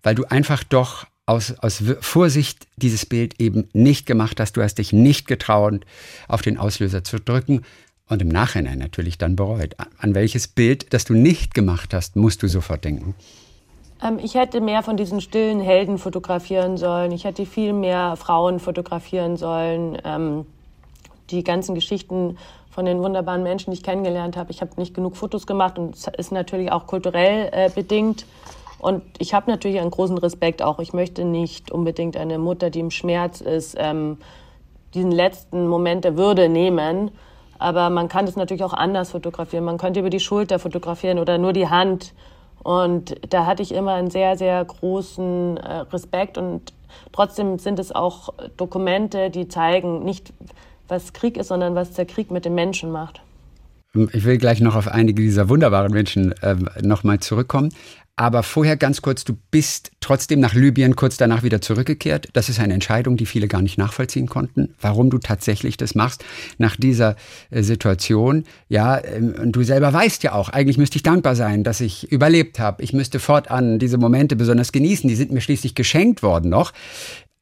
weil 0.04 0.16
du 0.16 0.26
einfach 0.26 0.64
doch 0.64 1.06
aus, 1.26 1.58
aus 1.60 1.84
Vorsicht 2.02 2.68
dieses 2.76 3.06
Bild 3.06 3.40
eben 3.40 3.70
nicht 3.74 4.06
gemacht 4.06 4.40
hast, 4.40 4.58
du 4.58 4.62
hast 4.62 4.76
dich 4.76 4.94
nicht 4.94 5.28
getraut, 5.28 5.86
auf 6.28 6.42
den 6.42 6.58
Auslöser 6.58 7.04
zu 7.04 7.20
drücken 7.20 7.64
und 8.10 8.22
im 8.22 8.28
Nachhinein 8.28 8.80
natürlich 8.80 9.18
dann 9.18 9.36
bereut. 9.36 9.76
An 9.98 10.14
welches 10.14 10.48
Bild, 10.48 10.94
das 10.94 11.06
du 11.06 11.14
nicht 11.14 11.54
gemacht 11.54 11.94
hast, 11.94 12.16
musst 12.16 12.44
du 12.44 12.48
sofort 12.48 12.84
denken? 12.84 13.16
Ähm, 14.04 14.20
ich 14.22 14.36
hätte 14.36 14.60
mehr 14.60 14.84
von 14.84 14.98
diesen 14.98 15.22
stillen 15.22 15.62
Helden 15.62 15.98
fotografieren 15.98 16.78
sollen. 16.78 17.12
Ich 17.12 17.24
hätte 17.24 17.46
viel 17.46 17.74
mehr 17.74 18.16
Frauen 18.18 18.60
fotografieren 18.60 19.38
sollen. 19.38 19.98
Ähm, 20.04 20.46
die 21.30 21.44
ganzen 21.44 21.74
Geschichten 21.74 22.38
von 22.74 22.86
den 22.86 23.04
wunderbaren 23.04 23.44
Menschen, 23.44 23.72
die 23.72 23.78
ich 23.78 23.84
kennengelernt 23.84 24.36
habe. 24.36 24.52
Ich 24.52 24.62
habe 24.62 24.72
nicht 24.78 24.94
genug 24.94 25.16
Fotos 25.16 25.46
gemacht 25.46 25.78
und 25.78 25.96
es 25.96 26.08
ist 26.18 26.32
natürlich 26.32 26.72
auch 26.72 26.88
kulturell 26.88 27.50
äh, 27.52 27.70
bedingt. 27.70 28.26
Und 28.80 29.04
ich 29.20 29.34
habe 29.34 29.50
natürlich 29.50 29.80
einen 29.80 29.92
großen 29.92 30.18
Respekt 30.18 30.62
auch. 30.62 30.80
Ich 30.80 30.92
möchte 30.92 31.24
nicht 31.24 31.72
unbedingt 31.72 32.18
eine 32.18 32.38
Mutter, 32.38 32.70
die 32.70 32.80
im 32.80 32.92
Schmerz 32.92 33.40
ist, 33.42 33.76
ähm, 33.80 34.18
diesen 34.94 35.12
letzten 35.12 35.68
Moment 35.68 36.04
der 36.04 36.18
Würde 36.18 36.50
nehmen. 36.50 37.12
Aber 37.60 37.90
man 37.90 38.10
kann 38.10 38.26
das 38.26 38.36
natürlich 38.36 38.64
auch 38.64 38.74
anders 38.74 39.12
fotografieren. 39.12 39.64
Man 39.64 39.78
könnte 39.78 40.00
über 40.00 40.10
die 40.10 40.20
Schulter 40.20 40.60
fotografieren 40.60 41.20
oder 41.20 41.38
nur 41.38 41.54
die 41.54 41.70
Hand. 41.70 42.14
Und 42.64 43.16
da 43.32 43.46
hatte 43.46 43.62
ich 43.62 43.74
immer 43.74 43.94
einen 43.94 44.10
sehr, 44.10 44.36
sehr 44.36 44.66
großen 44.66 45.58
äh, 45.58 45.74
Respekt. 45.92 46.38
Und 46.38 46.74
trotzdem 47.12 47.60
sind 47.60 47.80
es 47.80 47.94
auch 47.94 48.34
Dokumente, 48.58 49.30
die 49.30 49.48
zeigen 49.48 50.04
nicht, 50.04 50.34
was 50.94 51.12
Krieg 51.12 51.38
ist, 51.38 51.48
sondern 51.48 51.76
was 51.76 51.94
der 51.94 52.06
Krieg 52.06 52.30
mit 52.32 52.46
den 52.46 52.56
Menschen 52.56 52.92
macht. 52.92 53.22
Ich 54.12 54.24
will 54.24 54.38
gleich 54.38 54.60
noch 54.60 54.76
auf 54.76 54.88
einige 54.88 55.22
dieser 55.22 55.50
wunderbaren 55.50 55.92
Menschen 55.92 56.32
äh, 56.42 56.56
nochmal 56.82 57.20
zurückkommen. 57.20 57.70
Aber 58.16 58.44
vorher 58.44 58.78
ganz 58.78 59.02
kurz, 59.02 59.24
du 59.24 59.34
bist 59.50 59.92
trotzdem 60.00 60.40
nach 60.40 60.54
Libyen 60.54 60.96
kurz 60.96 61.18
danach 61.18 61.42
wieder 61.42 61.62
zurückgekehrt. 61.62 62.30
Das 62.34 62.48
ist 62.48 62.60
eine 62.60 62.76
Entscheidung, 62.76 63.18
die 63.18 63.26
viele 63.26 63.48
gar 63.48 63.64
nicht 63.64 63.80
nachvollziehen 63.80 64.28
konnten, 64.28 64.76
warum 64.80 65.10
du 65.10 65.18
tatsächlich 65.18 65.78
das 65.78 65.96
machst 65.96 66.24
nach 66.60 66.76
dieser 66.76 67.16
äh, 67.50 67.64
Situation. 67.64 68.44
Ja, 68.70 69.04
ähm, 69.04 69.52
du 69.52 69.64
selber 69.64 69.92
weißt 69.94 70.22
ja 70.22 70.34
auch, 70.34 70.50
eigentlich 70.50 70.78
müsste 70.78 70.98
ich 70.98 71.04
dankbar 71.04 71.36
sein, 71.36 71.64
dass 71.64 71.82
ich 71.82 72.12
überlebt 72.12 72.60
habe. 72.60 72.84
Ich 72.84 72.94
müsste 72.94 73.20
fortan 73.20 73.80
diese 73.80 73.98
Momente 73.98 74.36
besonders 74.36 74.72
genießen. 74.72 75.08
Die 75.08 75.16
sind 75.16 75.32
mir 75.32 75.42
schließlich 75.42 75.74
geschenkt 75.74 76.22
worden 76.22 76.52
noch. 76.52 76.72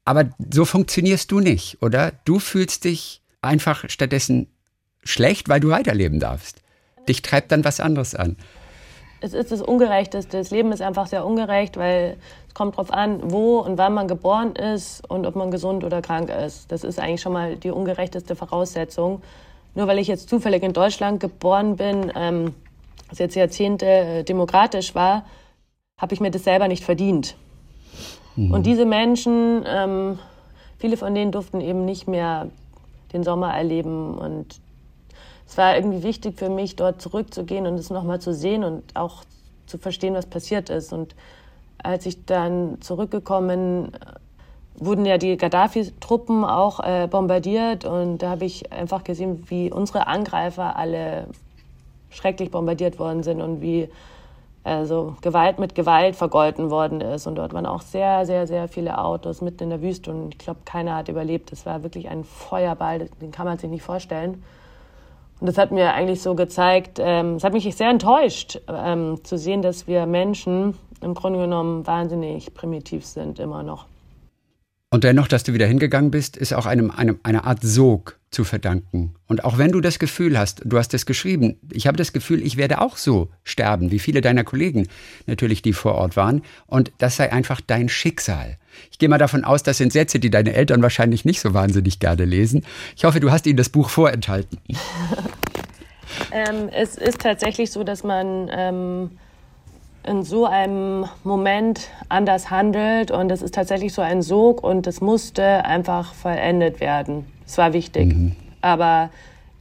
Aber 0.06 0.30
so 0.54 0.66
funktionierst 0.66 1.32
du 1.32 1.40
nicht, 1.42 1.82
oder? 1.82 2.14
Du 2.26 2.40
fühlst 2.40 2.86
dich 2.86 3.21
einfach 3.42 3.90
stattdessen 3.90 4.48
schlecht, 5.04 5.50
weil 5.50 5.60
du 5.60 5.70
weiterleben 5.70 6.20
darfst. 6.20 6.62
Dich 7.08 7.22
treibt 7.22 7.52
dann 7.52 7.64
was 7.64 7.80
anderes 7.80 8.16
an 8.16 8.38
es 9.22 9.34
ist 9.34 9.52
das 9.52 9.62
Ungerechteste. 9.62 10.38
Das 10.38 10.50
Leben 10.50 10.72
ist 10.72 10.82
einfach 10.82 11.08
sehr 11.08 11.26
ungerecht, 11.26 11.78
weil 11.78 12.18
es 12.48 12.54
kommt 12.56 12.74
darauf 12.74 12.92
an, 12.92 13.32
wo 13.32 13.60
und 13.60 13.78
wann 13.78 13.94
man 13.94 14.08
geboren 14.08 14.56
ist 14.56 15.08
und 15.10 15.26
ob 15.26 15.36
man 15.36 15.52
gesund 15.52 15.84
oder 15.84 16.02
krank 16.02 16.30
ist. 16.30 16.72
Das 16.72 16.84
ist 16.84 17.00
eigentlich 17.00 17.22
schon 17.22 17.34
mal 17.34 17.56
die 17.56 17.70
ungerechteste 17.70 18.36
Voraussetzung. 18.36 19.22
Nur 19.76 19.88
weil 19.88 20.00
ich 20.00 20.08
jetzt 20.08 20.28
zufällig 20.28 20.64
in 20.64 20.74
Deutschland 20.74 21.20
geboren 21.20 21.78
bin, 21.78 22.12
ähm, 22.16 22.56
das 23.10 23.20
jetzt 23.20 23.36
Jahrzehnte 23.36 23.86
äh, 23.86 24.24
demokratisch 24.24 24.96
war, 24.96 25.24
habe 25.98 26.14
ich 26.14 26.20
mir 26.20 26.32
das 26.32 26.44
selber 26.44 26.68
nicht 26.68 26.84
verdient. 26.84 27.36
Mhm. 28.36 28.52
Und 28.52 28.66
diese 28.66 28.86
Menschen, 28.86 29.64
ähm, 29.68 30.20
viele 30.80 30.98
von 30.98 31.14
denen 31.14 31.32
durften 31.32 31.62
eben 31.62 31.86
nicht 31.86 32.08
mehr 32.08 32.50
den 33.14 33.24
Sommer 33.24 33.54
erleben 33.54 34.18
und 34.18 34.60
es 35.48 35.58
war 35.58 35.76
irgendwie 35.76 36.04
wichtig 36.04 36.38
für 36.38 36.50
mich, 36.50 36.78
dort 36.78 37.02
zurückzugehen 37.02 37.68
und 37.68 37.76
es 37.76 37.90
nochmal 37.90 38.22
zu 38.22 38.34
sehen 38.34 38.64
und 38.64 38.84
auch 38.96 39.24
zu 39.68 39.78
verstehen, 39.78 40.14
was 40.14 40.26
passiert 40.26 40.70
ist. 40.70 40.94
Und 40.94 41.14
als 41.84 42.06
ich 42.06 42.26
dann 42.26 42.82
zurückgekommen 42.82 43.92
wurden 44.76 45.06
ja 45.06 45.18
die 45.18 45.38
Gaddafi-Truppen 45.38 46.44
auch 46.46 46.80
äh, 46.80 47.08
bombardiert 47.08 47.86
und 47.86 48.20
da 48.20 48.32
habe 48.32 48.46
ich 48.46 48.72
einfach 48.72 49.04
gesehen, 49.04 49.44
wie 49.48 49.72
unsere 49.72 50.08
Angreifer 50.08 50.76
alle 50.76 51.28
schrecklich 52.10 52.50
bombardiert 52.50 52.98
worden 52.98 53.22
sind 53.22 53.42
und 53.42 53.62
wie 53.62 53.90
also 54.64 55.16
Gewalt 55.22 55.60
mit 55.60 55.74
Gewalt 55.74 56.16
vergolten 56.16 56.70
worden 56.70 57.02
ist. 57.02 57.26
Und 57.28 57.36
dort 57.36 57.54
waren 57.54 57.66
auch 57.66 57.82
sehr, 57.82 58.26
sehr, 58.26 58.46
sehr 58.48 58.68
viele 58.68 58.98
Autos 58.98 59.42
mitten 59.42 59.64
in 59.64 59.70
der 59.72 59.82
Wüste 59.82 60.12
und 60.12 60.36
ich 60.36 60.40
glaube, 60.40 60.60
keiner 60.66 60.96
hat 60.96 61.10
überlebt. 61.10 61.52
Es 61.52 61.66
war 61.66 61.84
wirklich 61.84 62.10
ein 62.10 62.24
Feuerball, 62.24 63.10
den 63.22 63.32
kann 63.32 63.46
man 63.46 63.58
sich 63.58 63.70
nicht 63.70 63.84
vorstellen. 63.84 64.44
Und 65.40 65.48
das 65.48 65.58
hat 65.58 65.72
mir 65.72 65.94
eigentlich 65.94 66.22
so 66.22 66.36
gezeigt, 66.36 67.00
ähm, 67.02 67.36
es 67.36 67.44
hat 67.44 67.54
mich 67.54 67.76
sehr 67.76 67.90
enttäuscht, 67.90 68.62
ähm, 68.68 69.24
zu 69.24 69.40
sehen, 69.40 69.64
dass 69.64 69.88
wir 69.88 70.06
Menschen 70.06 70.78
im 71.02 71.16
Grunde 71.16 71.40
genommen 71.40 71.88
wahnsinnig 71.88 72.54
primitiv 72.54 73.06
sind, 73.06 73.40
immer 73.40 73.64
noch. 73.64 73.88
Und 74.94 75.06
dennoch, 75.06 75.30
dass 75.30 75.44
du 75.44 75.54
wieder 75.54 75.68
hingegangen 75.68 76.12
bist, 76.12 76.36
ist 76.36 76.54
auch 76.54 76.66
einem, 76.66 76.92
einem, 76.92 77.18
einer 77.24 77.46
Art 77.46 77.60
Sog 77.62 78.20
zu 78.30 78.44
verdanken. 78.44 79.16
Und 79.26 79.46
auch 79.46 79.58
wenn 79.58 79.72
du 79.72 79.80
das 79.80 80.00
Gefühl 80.00 80.38
hast, 80.38 80.64
du 80.66 80.78
hast 80.78 80.94
es 80.94 81.06
geschrieben, 81.06 81.58
ich 81.72 81.88
habe 81.88 81.96
das 81.96 82.12
Gefühl, 82.12 82.46
ich 82.46 82.58
werde 82.58 82.82
auch 82.82 82.98
so 82.98 83.30
sterben, 83.46 83.90
wie 83.92 84.00
viele 84.00 84.20
deiner 84.20 84.44
Kollegen 84.44 84.90
natürlich, 85.28 85.62
die 85.62 85.72
vor 85.72 85.96
Ort 85.96 86.18
waren. 86.18 86.42
Und 86.68 86.92
das 86.98 87.16
sei 87.16 87.32
einfach 87.32 87.62
dein 87.62 87.88
Schicksal. 87.88 88.58
Ich 88.92 89.00
gehe 89.00 89.08
mal 89.08 89.18
davon 89.18 89.46
aus, 89.46 89.64
das 89.64 89.78
sind 89.78 89.94
Sätze, 89.94 90.20
die 90.20 90.30
deine 90.30 90.54
Eltern 90.54 90.82
wahrscheinlich 90.82 91.24
nicht 91.24 91.40
so 91.40 91.54
wahnsinnig 91.54 92.02
gerne 92.02 92.26
lesen. 92.26 92.66
Ich 92.98 93.06
hoffe, 93.06 93.22
du 93.22 93.32
hast 93.32 93.48
ihnen 93.48 93.58
das 93.58 93.70
Buch 93.70 93.90
vorenthalten. 93.90 94.60
ähm, 96.34 96.68
es 96.70 96.98
ist 96.98 97.22
tatsächlich 97.22 97.72
so, 97.72 97.86
dass 97.86 98.04
man 98.04 98.50
ähm, 98.54 99.12
in 100.04 100.24
so 100.24 100.46
einem 100.46 101.06
Moment 101.24 101.90
anders 102.10 102.50
handelt 102.50 103.12
und 103.12 103.32
es 103.32 103.42
ist 103.42 103.54
tatsächlich 103.54 103.94
so 103.94 104.02
ein 104.02 104.22
Sog 104.22 104.64
und 104.64 104.88
es 104.88 105.02
musste 105.02 105.66
einfach 105.66 106.14
vollendet 106.14 106.80
werden. 106.80 107.26
Es 107.46 107.58
war 107.58 107.74
wichtig. 107.74 108.14
Mhm. 108.14 108.36
Aber 108.62 109.10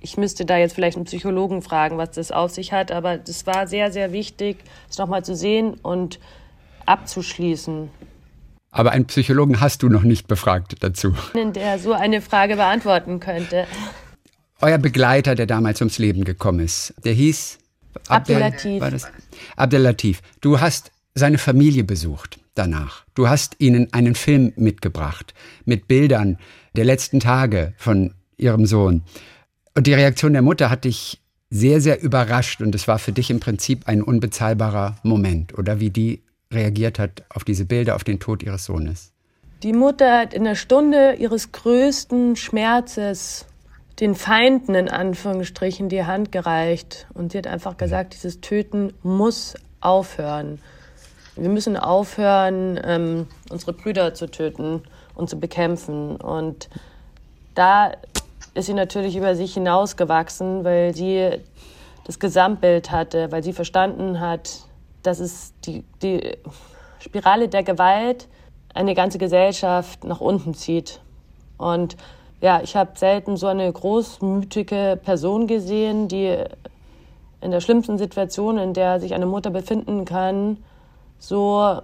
ich 0.00 0.16
müsste 0.16 0.46
da 0.46 0.56
jetzt 0.56 0.74
vielleicht 0.74 0.96
einen 0.96 1.04
Psychologen 1.04 1.62
fragen, 1.62 1.98
was 1.98 2.12
das 2.12 2.32
auf 2.32 2.50
sich 2.50 2.72
hat. 2.72 2.90
Aber 2.90 3.18
es 3.26 3.46
war 3.46 3.66
sehr, 3.66 3.92
sehr 3.92 4.12
wichtig, 4.12 4.58
es 4.88 4.98
nochmal 4.98 5.24
zu 5.24 5.36
sehen 5.36 5.74
und 5.82 6.18
abzuschließen. 6.86 7.90
Aber 8.70 8.92
einen 8.92 9.06
Psychologen 9.06 9.60
hast 9.60 9.82
du 9.82 9.88
noch 9.88 10.02
nicht 10.02 10.28
befragt 10.28 10.76
dazu. 10.80 11.14
Der 11.34 11.78
so 11.78 11.92
eine 11.92 12.20
Frage 12.20 12.56
beantworten 12.56 13.20
könnte. 13.20 13.66
Euer 14.60 14.78
Begleiter, 14.78 15.34
der 15.34 15.46
damals 15.46 15.80
ums 15.80 15.98
Leben 15.98 16.24
gekommen 16.24 16.60
ist, 16.60 16.94
der 17.04 17.12
hieß 17.12 17.58
Abdelatif. 18.08 18.82
Abdelatif. 19.56 20.22
Du 20.40 20.60
hast 20.60 20.92
seine 21.14 21.38
Familie 21.38 21.84
besucht 21.84 22.38
danach. 22.54 23.04
Du 23.14 23.28
hast 23.28 23.56
ihnen 23.58 23.92
einen 23.92 24.14
Film 24.14 24.52
mitgebracht 24.56 25.34
mit 25.64 25.88
Bildern 25.88 26.38
der 26.76 26.84
letzten 26.84 27.20
Tage 27.20 27.72
von 27.76 28.14
ihrem 28.36 28.66
Sohn. 28.66 29.02
Und 29.74 29.86
die 29.86 29.94
Reaktion 29.94 30.32
der 30.32 30.42
Mutter 30.42 30.70
hat 30.70 30.84
dich 30.84 31.20
sehr, 31.50 31.80
sehr 31.80 32.00
überrascht 32.00 32.60
und 32.60 32.74
es 32.74 32.86
war 32.86 32.98
für 32.98 33.12
dich 33.12 33.30
im 33.30 33.40
Prinzip 33.40 33.88
ein 33.88 34.02
unbezahlbarer 34.02 34.96
Moment, 35.02 35.58
oder 35.58 35.80
wie 35.80 35.90
die 35.90 36.22
reagiert 36.52 36.98
hat 36.98 37.24
auf 37.28 37.44
diese 37.44 37.64
Bilder, 37.64 37.96
auf 37.96 38.04
den 38.04 38.20
Tod 38.20 38.42
ihres 38.42 38.64
Sohnes? 38.64 39.12
Die 39.62 39.72
Mutter 39.72 40.20
hat 40.20 40.32
in 40.32 40.44
der 40.44 40.54
Stunde 40.54 41.16
ihres 41.18 41.52
größten 41.52 42.36
Schmerzes 42.36 43.46
den 44.00 44.14
Feinden 44.14 44.74
in 44.74 44.88
Anführungsstrichen 44.88 45.88
die 45.88 46.04
Hand 46.04 46.32
gereicht 46.32 47.06
und 47.14 47.32
sie 47.32 47.38
hat 47.38 47.46
einfach 47.46 47.76
gesagt, 47.76 48.14
dieses 48.14 48.40
Töten 48.40 48.94
muss 49.02 49.54
aufhören. 49.80 50.58
Wir 51.36 51.50
müssen 51.50 51.76
aufhören, 51.76 52.80
ähm, 52.82 53.26
unsere 53.50 53.72
Brüder 53.72 54.14
zu 54.14 54.30
töten 54.30 54.82
und 55.14 55.28
zu 55.28 55.38
bekämpfen. 55.38 56.16
Und 56.16 56.68
da 57.54 57.92
ist 58.54 58.66
sie 58.66 58.74
natürlich 58.74 59.16
über 59.16 59.34
sich 59.34 59.54
hinausgewachsen, 59.54 60.64
weil 60.64 60.94
sie 60.94 61.30
das 62.04 62.18
Gesamtbild 62.18 62.90
hatte, 62.90 63.30
weil 63.30 63.42
sie 63.42 63.52
verstanden 63.52 64.20
hat, 64.20 64.50
dass 65.02 65.20
es 65.20 65.52
die, 65.64 65.84
die 66.02 66.36
Spirale 66.98 67.48
der 67.48 67.62
Gewalt 67.62 68.28
eine 68.74 68.94
ganze 68.94 69.18
Gesellschaft 69.18 70.04
nach 70.04 70.20
unten 70.20 70.54
zieht. 70.54 71.00
Und 71.58 71.96
ja, 72.40 72.60
ich 72.62 72.76
habe 72.76 72.92
selten 72.96 73.36
so 73.36 73.46
eine 73.46 73.70
großmütige 73.70 74.98
Person 75.02 75.46
gesehen, 75.46 76.08
die 76.08 76.36
in 77.40 77.50
der 77.50 77.60
schlimmsten 77.60 77.98
Situation, 77.98 78.58
in 78.58 78.74
der 78.74 79.00
sich 79.00 79.14
eine 79.14 79.26
Mutter 79.26 79.50
befinden 79.50 80.04
kann, 80.04 80.58
so 81.18 81.80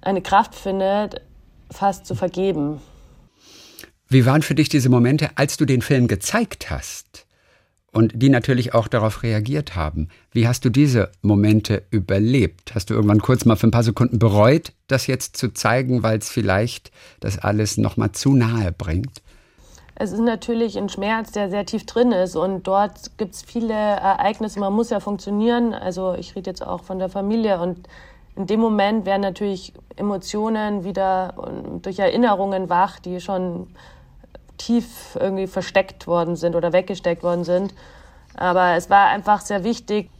eine 0.00 0.22
Kraft 0.22 0.54
findet, 0.54 1.22
fast 1.70 2.06
zu 2.06 2.14
vergeben. 2.14 2.80
Wie 4.08 4.24
waren 4.24 4.42
für 4.42 4.54
dich 4.54 4.68
diese 4.68 4.88
Momente, 4.88 5.30
als 5.34 5.56
du 5.56 5.66
den 5.66 5.82
Film 5.82 6.08
gezeigt 6.08 6.70
hast? 6.70 7.26
und 7.90 8.12
die 8.14 8.28
natürlich 8.28 8.74
auch 8.74 8.86
darauf 8.86 9.22
reagiert 9.22 9.74
haben. 9.74 10.08
Wie 10.30 10.46
hast 10.46 10.64
du 10.64 10.70
diese 10.70 11.10
Momente 11.22 11.82
überlebt? 11.90 12.74
Hast 12.74 12.90
du 12.90 12.94
irgendwann 12.94 13.20
kurz 13.20 13.44
mal 13.44 13.56
für 13.56 13.66
ein 13.66 13.72
paar 13.72 13.82
Sekunden 13.82 14.18
bereut, 14.18 14.72
das 14.88 15.06
jetzt 15.06 15.36
zu 15.36 15.52
zeigen, 15.52 16.02
weil 16.02 16.18
es 16.18 16.28
vielleicht 16.28 16.90
das 17.20 17.38
alles 17.38 17.76
noch 17.76 17.96
mal 17.96 18.12
zu 18.12 18.34
nahe 18.34 18.72
bringt? 18.72 19.22
Es 20.00 20.12
ist 20.12 20.20
natürlich 20.20 20.78
ein 20.78 20.88
Schmerz, 20.88 21.32
der 21.32 21.50
sehr 21.50 21.66
tief 21.66 21.84
drin 21.84 22.12
ist 22.12 22.36
und 22.36 22.68
dort 22.68 23.18
gibt 23.18 23.34
es 23.34 23.42
viele 23.42 23.74
Ereignisse. 23.74 24.60
Man 24.60 24.72
muss 24.72 24.90
ja 24.90 25.00
funktionieren. 25.00 25.74
Also 25.74 26.14
ich 26.14 26.36
rede 26.36 26.50
jetzt 26.50 26.64
auch 26.64 26.84
von 26.84 27.00
der 27.00 27.08
Familie 27.08 27.60
und 27.60 27.88
in 28.36 28.46
dem 28.46 28.60
Moment 28.60 29.06
werden 29.06 29.22
natürlich 29.22 29.72
Emotionen 29.96 30.84
wieder 30.84 31.34
durch 31.82 31.98
Erinnerungen 31.98 32.70
wach, 32.70 33.00
die 33.00 33.20
schon 33.20 33.74
tief 34.56 35.18
irgendwie 35.20 35.48
versteckt 35.48 36.06
worden 36.06 36.36
sind 36.36 36.54
oder 36.54 36.72
weggesteckt 36.72 37.24
worden 37.24 37.42
sind. 37.42 37.74
Aber 38.36 38.76
es 38.76 38.88
war 38.90 39.08
einfach 39.08 39.40
sehr 39.40 39.64
wichtig, 39.64 40.10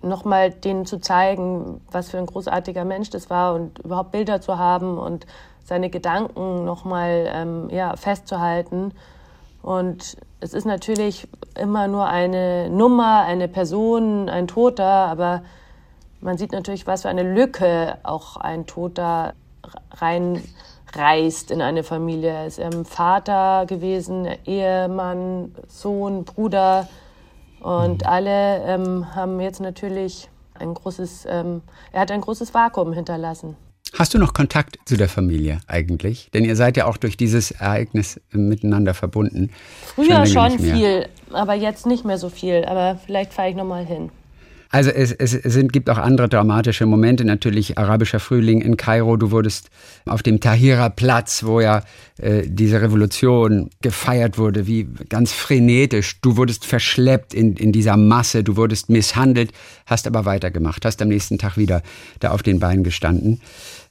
nochmal 0.00 0.52
denen 0.52 0.86
zu 0.86 1.00
zeigen, 1.00 1.80
was 1.90 2.10
für 2.10 2.18
ein 2.18 2.26
großartiger 2.26 2.84
Mensch 2.84 3.10
das 3.10 3.30
war 3.30 3.56
und 3.56 3.80
überhaupt 3.80 4.12
Bilder 4.12 4.40
zu 4.40 4.58
haben 4.58 4.96
und 4.96 5.26
seine 5.66 5.90
Gedanken 5.90 6.64
nochmal 6.64 7.28
ähm, 7.32 7.68
ja, 7.70 7.96
festzuhalten. 7.96 8.92
Und 9.62 10.16
es 10.38 10.54
ist 10.54 10.64
natürlich 10.64 11.26
immer 11.58 11.88
nur 11.88 12.06
eine 12.06 12.70
Nummer, 12.70 13.22
eine 13.22 13.48
Person, 13.48 14.28
ein 14.28 14.46
Toter, 14.46 14.84
aber 14.84 15.42
man 16.20 16.38
sieht 16.38 16.52
natürlich, 16.52 16.86
was 16.86 17.02
für 17.02 17.08
eine 17.08 17.34
Lücke 17.34 17.98
auch 18.04 18.36
ein 18.36 18.66
Toter 18.66 19.34
rein 19.92 20.42
reist 20.94 21.50
in 21.50 21.60
eine 21.60 21.82
Familie. 21.82 22.30
Er 22.30 22.46
ist 22.46 22.58
ähm, 22.60 22.84
Vater 22.84 23.66
gewesen, 23.66 24.28
Ehemann, 24.44 25.52
Sohn, 25.66 26.24
Bruder. 26.24 26.88
Und 27.60 28.02
mhm. 28.02 28.08
alle 28.08 28.62
ähm, 28.64 29.16
haben 29.16 29.40
jetzt 29.40 29.60
natürlich 29.60 30.30
ein 30.54 30.74
großes, 30.74 31.26
ähm, 31.28 31.62
er 31.90 32.02
hat 32.02 32.12
ein 32.12 32.20
großes 32.20 32.54
Vakuum 32.54 32.92
hinterlassen. 32.92 33.56
Hast 33.94 34.14
du 34.14 34.18
noch 34.18 34.34
Kontakt 34.34 34.78
zu 34.84 34.96
der 34.96 35.08
Familie 35.08 35.60
eigentlich? 35.66 36.28
Denn 36.34 36.44
ihr 36.44 36.56
seid 36.56 36.76
ja 36.76 36.86
auch 36.86 36.96
durch 36.96 37.16
dieses 37.16 37.50
Ereignis 37.50 38.20
miteinander 38.30 38.94
verbunden. 38.94 39.50
Früher 39.94 40.26
schon, 40.26 40.50
schon 40.50 40.58
viel, 40.58 41.08
aber 41.32 41.54
jetzt 41.54 41.86
nicht 41.86 42.04
mehr 42.04 42.18
so 42.18 42.28
viel. 42.28 42.64
Aber 42.66 42.98
vielleicht 43.06 43.32
fahre 43.32 43.50
ich 43.50 43.56
noch 43.56 43.64
mal 43.64 43.84
hin. 43.84 44.10
Also 44.70 44.90
es, 44.90 45.12
es, 45.12 45.30
sind, 45.30 45.72
gibt 45.72 45.88
auch 45.88 45.98
andere 45.98 46.28
dramatische 46.28 46.86
Momente, 46.86 47.24
natürlich 47.24 47.78
arabischer 47.78 48.18
Frühling 48.18 48.60
in 48.60 48.76
Kairo. 48.76 49.16
Du 49.16 49.30
wurdest 49.30 49.70
auf 50.04 50.22
dem 50.22 50.40
Tahira-Platz, 50.40 51.44
wo 51.44 51.60
ja 51.60 51.82
äh, 52.18 52.42
diese 52.46 52.82
Revolution 52.82 53.70
gefeiert 53.80 54.38
wurde, 54.38 54.66
wie 54.66 54.88
ganz 55.08 55.32
frenetisch. 55.32 56.20
Du 56.20 56.36
wurdest 56.36 56.66
verschleppt 56.66 57.32
in, 57.32 57.54
in 57.54 57.70
dieser 57.72 57.96
Masse, 57.96 58.42
du 58.42 58.56
wurdest 58.56 58.90
misshandelt, 58.90 59.52
hast 59.86 60.06
aber 60.06 60.24
weitergemacht, 60.24 60.84
hast 60.84 61.00
am 61.00 61.08
nächsten 61.08 61.38
Tag 61.38 61.56
wieder 61.56 61.82
da 62.18 62.32
auf 62.32 62.42
den 62.42 62.58
Beinen 62.58 62.82
gestanden. 62.82 63.40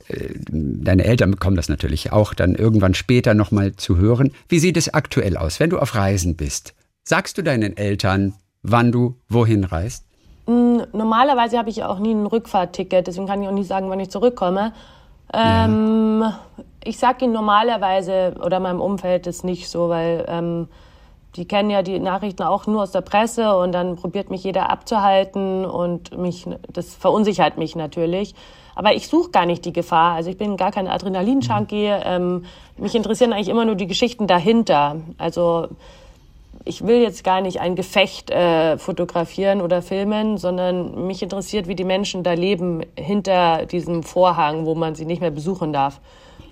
Äh, 0.07 0.29
deine 0.49 1.05
Eltern 1.05 1.31
bekommen 1.31 1.55
das 1.55 1.69
natürlich 1.69 2.11
auch 2.11 2.33
dann 2.33 2.55
irgendwann 2.55 2.93
später 2.93 3.33
nochmal 3.33 3.75
zu 3.75 3.97
hören. 3.97 4.31
Wie 4.49 4.59
sieht 4.59 4.77
es 4.77 4.93
aktuell 4.93 5.37
aus, 5.37 5.59
wenn 5.59 5.69
du 5.69 5.79
auf 5.79 5.95
Reisen 5.95 6.35
bist? 6.35 6.73
Sagst 7.03 7.37
du 7.37 7.41
deinen 7.41 7.77
Eltern, 7.77 8.33
wann 8.63 8.91
du 8.91 9.15
wohin 9.29 9.63
reist? 9.63 10.05
Hm, 10.47 10.83
normalerweise 10.93 11.57
habe 11.57 11.69
ich 11.69 11.83
auch 11.83 11.99
nie 11.99 12.13
ein 12.13 12.25
Rückfahrtticket, 12.25 13.07
deswegen 13.07 13.27
kann 13.27 13.41
ich 13.41 13.47
auch 13.47 13.53
nie 13.53 13.63
sagen, 13.63 13.89
wann 13.89 13.99
ich 13.99 14.09
zurückkomme. 14.09 14.73
Ähm. 15.33 16.23
Ich 16.87 16.99
sage 16.99 17.25
Ihnen 17.25 17.33
normalerweise 17.33 18.35
oder 18.45 18.59
meinem 18.59 18.79
Umfeld 18.79 19.25
ist 19.25 19.43
nicht 19.43 19.69
so, 19.69 19.89
weil 19.89 20.23
ähm, 20.27 20.67
die 21.35 21.47
kennen 21.47 21.71
ja 21.71 21.81
die 21.81 21.99
Nachrichten 21.99 22.43
auch 22.43 22.67
nur 22.67 22.83
aus 22.83 22.91
der 22.91 23.01
Presse 23.01 23.57
und 23.57 23.71
dann 23.71 23.95
probiert 23.95 24.29
mich 24.29 24.43
jeder 24.43 24.69
abzuhalten 24.69 25.65
und 25.65 26.15
mich, 26.15 26.45
das 26.71 26.93
verunsichert 26.93 27.57
mich 27.57 27.75
natürlich. 27.75 28.35
Aber 28.75 28.93
ich 28.93 29.07
suche 29.07 29.31
gar 29.31 29.45
nicht 29.45 29.65
die 29.65 29.73
Gefahr. 29.73 30.13
Also 30.13 30.29
ich 30.29 30.37
bin 30.37 30.57
gar 30.57 30.71
kein 30.71 30.87
Adrenalin-Junkie. 30.87 31.87
Mhm. 31.87 32.03
Ähm, 32.05 32.45
mich 32.77 32.93
interessieren 32.93 33.33
eigentlich 33.33 33.49
immer 33.49 33.65
nur 33.65 33.75
die 33.75 33.87
Geschichten 33.87 34.27
dahinter. 34.27 34.97
Also 35.17 35.69
ich 36.65 36.85
will 36.85 37.01
jetzt 37.01 37.23
gar 37.23 37.41
nicht 37.41 37.61
ein 37.61 37.75
Gefecht 37.75 38.31
äh, 38.31 38.77
fotografieren 38.77 39.61
oder 39.61 39.81
filmen, 39.81 40.37
sondern 40.37 41.07
mich 41.07 41.21
interessiert, 41.21 41.67
wie 41.67 41.75
die 41.75 41.83
Menschen 41.83 42.23
da 42.23 42.33
leben 42.33 42.81
hinter 42.97 43.65
diesem 43.65 44.03
Vorhang, 44.03 44.65
wo 44.65 44.75
man 44.75 44.95
sie 44.95 45.05
nicht 45.05 45.21
mehr 45.21 45.31
besuchen 45.31 45.71
darf. 45.71 46.01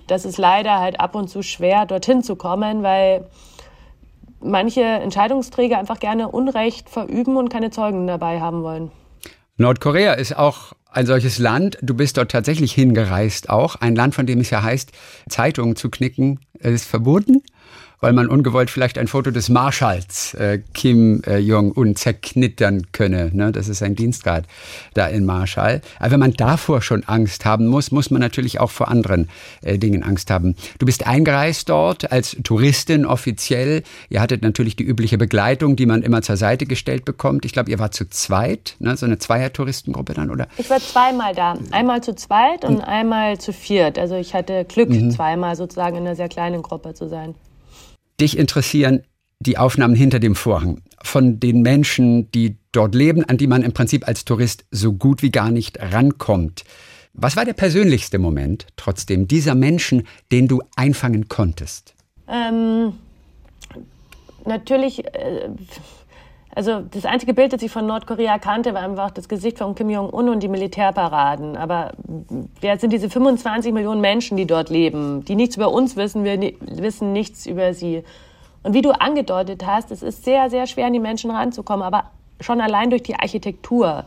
Das 0.06 0.24
ist 0.24 0.38
leider 0.38 0.78
halt 0.78 1.00
ab 1.00 1.14
und 1.14 1.28
zu 1.28 1.42
schwer, 1.42 1.84
dorthin 1.86 2.22
zu 2.22 2.36
kommen, 2.36 2.82
weil 2.82 3.26
manche 4.40 4.82
Entscheidungsträger 4.82 5.78
einfach 5.78 5.98
gerne 5.98 6.28
Unrecht 6.28 6.88
verüben 6.88 7.36
und 7.36 7.48
keine 7.48 7.70
Zeugen 7.70 8.06
dabei 8.06 8.40
haben 8.40 8.62
wollen. 8.62 8.92
Nordkorea 9.56 10.12
ist 10.14 10.36
auch 10.36 10.74
ein 10.94 11.06
solches 11.06 11.38
Land. 11.38 11.78
Du 11.82 11.94
bist 11.94 12.16
dort 12.16 12.30
tatsächlich 12.30 12.72
hingereist 12.72 13.50
auch. 13.50 13.76
Ein 13.76 13.94
Land, 13.94 14.14
von 14.14 14.26
dem 14.26 14.40
es 14.40 14.50
ja 14.50 14.62
heißt, 14.62 14.92
Zeitungen 15.28 15.76
zu 15.76 15.90
knicken, 15.90 16.40
ist 16.60 16.86
verboten 16.86 17.42
weil 18.04 18.12
man 18.12 18.28
ungewollt 18.28 18.68
vielleicht 18.68 18.98
ein 18.98 19.08
Foto 19.08 19.30
des 19.30 19.48
Marschalls 19.48 20.34
äh, 20.34 20.60
Kim 20.74 21.22
äh, 21.26 21.38
Jong-un 21.38 21.96
zerknittern 21.96 22.88
könne. 22.92 23.30
Ne? 23.32 23.50
Das 23.50 23.66
ist 23.66 23.82
ein 23.82 23.94
Dienstgrad 23.94 24.44
da 24.92 25.06
in 25.06 25.24
Marschall. 25.24 25.80
Aber 25.98 26.10
wenn 26.10 26.20
man 26.20 26.34
davor 26.34 26.82
schon 26.82 27.02
Angst 27.04 27.46
haben 27.46 27.66
muss, 27.66 27.92
muss 27.92 28.10
man 28.10 28.20
natürlich 28.20 28.60
auch 28.60 28.70
vor 28.70 28.88
anderen 28.88 29.30
äh, 29.62 29.78
Dingen 29.78 30.02
Angst 30.02 30.30
haben. 30.30 30.54
Du 30.78 30.84
bist 30.84 31.06
eingereist 31.06 31.70
dort 31.70 32.12
als 32.12 32.36
Touristin 32.44 33.06
offiziell. 33.06 33.82
Ihr 34.10 34.20
hattet 34.20 34.42
natürlich 34.42 34.76
die 34.76 34.84
übliche 34.84 35.16
Begleitung, 35.16 35.74
die 35.74 35.86
man 35.86 36.02
immer 36.02 36.20
zur 36.20 36.36
Seite 36.36 36.66
gestellt 36.66 37.06
bekommt. 37.06 37.46
Ich 37.46 37.54
glaube, 37.54 37.70
ihr 37.70 37.78
wart 37.78 37.94
zu 37.94 38.06
zweit, 38.10 38.76
ne? 38.80 38.98
so 38.98 39.06
eine 39.06 39.16
Zweier-Touristengruppe 39.16 40.12
dann, 40.12 40.30
oder? 40.30 40.46
Ich 40.58 40.68
war 40.68 40.78
zweimal 40.78 41.34
da. 41.34 41.56
Einmal 41.70 42.02
zu 42.02 42.14
zweit 42.14 42.66
und 42.66 42.74
mhm. 42.74 42.84
einmal 42.84 43.38
zu 43.38 43.54
viert. 43.54 43.98
Also 43.98 44.16
ich 44.16 44.34
hatte 44.34 44.66
Glück, 44.66 44.90
mhm. 44.90 45.10
zweimal 45.10 45.56
sozusagen 45.56 45.96
in 45.96 46.02
einer 46.02 46.16
sehr 46.16 46.28
kleinen 46.28 46.60
Gruppe 46.60 46.92
zu 46.92 47.08
sein. 47.08 47.34
Dich 48.20 48.38
interessieren 48.38 49.02
die 49.40 49.58
Aufnahmen 49.58 49.94
hinter 49.94 50.20
dem 50.20 50.34
Vorhang 50.34 50.80
von 51.02 51.40
den 51.40 51.62
Menschen, 51.62 52.30
die 52.30 52.56
dort 52.72 52.94
leben, 52.94 53.24
an 53.24 53.36
die 53.36 53.46
man 53.46 53.62
im 53.62 53.72
Prinzip 53.72 54.06
als 54.08 54.24
Tourist 54.24 54.64
so 54.70 54.92
gut 54.92 55.22
wie 55.22 55.30
gar 55.30 55.50
nicht 55.50 55.78
rankommt. 55.80 56.64
Was 57.12 57.36
war 57.36 57.44
der 57.44 57.52
persönlichste 57.52 58.18
Moment 58.18 58.66
trotzdem 58.76 59.28
dieser 59.28 59.54
Menschen, 59.54 60.06
den 60.32 60.48
du 60.48 60.62
einfangen 60.76 61.28
konntest? 61.28 61.94
Ähm, 62.26 62.94
natürlich 64.44 65.04
äh, 65.04 65.50
also 66.54 66.80
das 66.80 67.04
einzige 67.04 67.34
Bild, 67.34 67.52
das 67.52 67.62
ich 67.62 67.72
von 67.72 67.86
Nordkorea 67.86 68.38
kannte, 68.38 68.74
war 68.74 68.82
einfach 68.82 69.10
das 69.10 69.28
Gesicht 69.28 69.58
von 69.58 69.74
Kim 69.74 69.90
Jong-un 69.90 70.28
und 70.28 70.42
die 70.42 70.48
Militärparaden. 70.48 71.56
Aber 71.56 71.92
wer 72.60 72.78
sind 72.78 72.92
diese 72.92 73.10
25 73.10 73.72
Millionen 73.72 74.00
Menschen, 74.00 74.36
die 74.36 74.46
dort 74.46 74.70
leben, 74.70 75.24
die 75.24 75.34
nichts 75.34 75.56
über 75.56 75.72
uns 75.72 75.96
wissen, 75.96 76.22
wir 76.24 76.38
wissen 76.60 77.12
nichts 77.12 77.46
über 77.46 77.74
sie. 77.74 78.04
Und 78.62 78.72
wie 78.72 78.82
du 78.82 78.92
angedeutet 78.92 79.66
hast, 79.66 79.90
es 79.90 80.02
ist 80.02 80.24
sehr, 80.24 80.48
sehr 80.48 80.66
schwer, 80.66 80.86
an 80.86 80.92
die 80.92 81.00
Menschen 81.00 81.30
ranzukommen, 81.30 81.84
aber 81.84 82.04
schon 82.40 82.60
allein 82.60 82.90
durch 82.90 83.02
die 83.02 83.16
Architektur. 83.16 84.04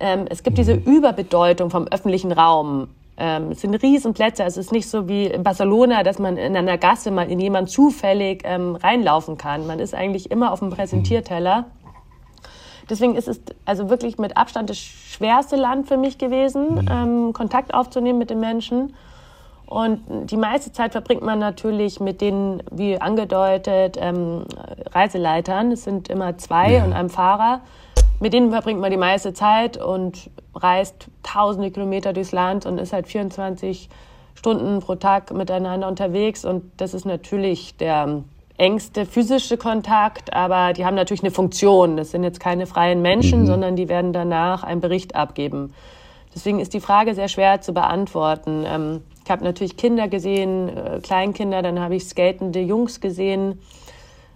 Ähm, 0.00 0.26
es 0.28 0.42
gibt 0.42 0.58
diese 0.58 0.74
Überbedeutung 0.74 1.70
vom 1.70 1.86
öffentlichen 1.88 2.32
Raum. 2.32 2.88
Ähm, 3.20 3.50
es 3.50 3.60
sind 3.60 3.74
Riesenplätze. 3.74 4.44
Also 4.44 4.60
es 4.60 4.66
ist 4.66 4.72
nicht 4.72 4.88
so 4.88 5.08
wie 5.08 5.26
in 5.26 5.42
Barcelona, 5.42 6.04
dass 6.04 6.20
man 6.20 6.36
in 6.36 6.56
einer 6.56 6.78
Gasse 6.78 7.10
mal 7.10 7.28
in 7.28 7.40
jemand 7.40 7.68
zufällig 7.68 8.42
ähm, 8.44 8.76
reinlaufen 8.76 9.36
kann. 9.36 9.66
Man 9.66 9.80
ist 9.80 9.94
eigentlich 9.94 10.30
immer 10.30 10.52
auf 10.52 10.60
dem 10.60 10.70
Präsentierteller. 10.70 11.66
Deswegen 12.88 13.16
ist 13.16 13.28
es 13.28 13.40
also 13.64 13.90
wirklich 13.90 14.18
mit 14.18 14.36
Abstand 14.36 14.70
das 14.70 14.78
schwerste 14.78 15.56
Land 15.56 15.88
für 15.88 15.96
mich 15.96 16.16
gewesen, 16.16 16.76
mhm. 16.76 16.88
ähm, 16.90 17.32
Kontakt 17.32 17.74
aufzunehmen 17.74 18.18
mit 18.18 18.30
den 18.30 18.40
Menschen. 18.40 18.94
Und 19.66 20.00
die 20.30 20.38
meiste 20.38 20.72
Zeit 20.72 20.92
verbringt 20.92 21.22
man 21.22 21.38
natürlich 21.38 22.00
mit 22.00 22.22
den, 22.22 22.62
wie 22.70 22.98
angedeutet, 22.98 23.98
ähm, 24.00 24.44
Reiseleitern. 24.92 25.72
Es 25.72 25.84
sind 25.84 26.08
immer 26.08 26.38
zwei 26.38 26.74
ja. 26.74 26.84
und 26.84 26.94
einem 26.94 27.10
Fahrer. 27.10 27.60
Mit 28.20 28.32
denen 28.32 28.50
verbringt 28.50 28.80
man 28.80 28.90
die 28.90 28.96
meiste 28.96 29.32
Zeit 29.32 29.76
und 29.76 30.30
reist 30.54 31.08
tausende 31.22 31.70
Kilometer 31.70 32.12
durchs 32.12 32.32
Land 32.32 32.66
und 32.66 32.78
ist 32.78 32.92
halt 32.92 33.06
24 33.06 33.88
Stunden 34.34 34.80
pro 34.80 34.96
Tag 34.96 35.32
miteinander 35.32 35.86
unterwegs. 35.88 36.44
Und 36.44 36.64
das 36.78 36.94
ist 36.94 37.04
natürlich 37.04 37.76
der 37.76 38.22
engste 38.56 39.06
physische 39.06 39.56
Kontakt, 39.56 40.32
aber 40.32 40.72
die 40.72 40.84
haben 40.84 40.96
natürlich 40.96 41.22
eine 41.22 41.30
Funktion. 41.30 41.96
Das 41.96 42.10
sind 42.10 42.24
jetzt 42.24 42.40
keine 42.40 42.66
freien 42.66 43.02
Menschen, 43.02 43.42
mhm. 43.42 43.46
sondern 43.46 43.76
die 43.76 43.88
werden 43.88 44.12
danach 44.12 44.64
einen 44.64 44.80
Bericht 44.80 45.14
abgeben. 45.14 45.72
Deswegen 46.34 46.60
ist 46.60 46.74
die 46.74 46.80
Frage 46.80 47.14
sehr 47.14 47.28
schwer 47.28 47.60
zu 47.60 47.72
beantworten. 47.72 48.64
Ähm, 48.66 49.02
ich 49.24 49.30
habe 49.30 49.44
natürlich 49.44 49.76
Kinder 49.76 50.08
gesehen, 50.08 50.68
äh, 50.68 51.00
Kleinkinder, 51.02 51.62
dann 51.62 51.80
habe 51.80 51.94
ich 51.94 52.04
skatende 52.04 52.60
Jungs 52.60 53.00
gesehen. 53.00 53.60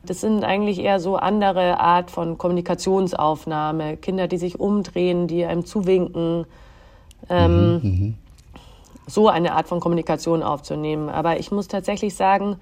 Das 0.05 0.21
sind 0.21 0.43
eigentlich 0.43 0.81
eher 0.81 0.99
so 0.99 1.17
andere 1.17 1.79
Art 1.79 2.11
von 2.11 2.37
Kommunikationsaufnahme. 2.37 3.97
Kinder, 3.97 4.27
die 4.27 4.39
sich 4.39 4.59
umdrehen, 4.59 5.29
die 5.29 5.45
einem 5.45 5.65
zuwinken. 5.65 6.47
Ähm, 7.31 7.75
mhm, 7.75 7.81
mhm, 7.83 8.15
so 9.07 9.29
eine 9.29 9.55
Art 9.55 9.69
von 9.69 9.81
Kommunikation 9.81 10.43
aufzunehmen. 10.43 11.09
Aber 11.09 11.39
ich 11.39 11.51
muss 11.51 11.69
tatsächlich 11.69 12.15
sagen, 12.15 12.57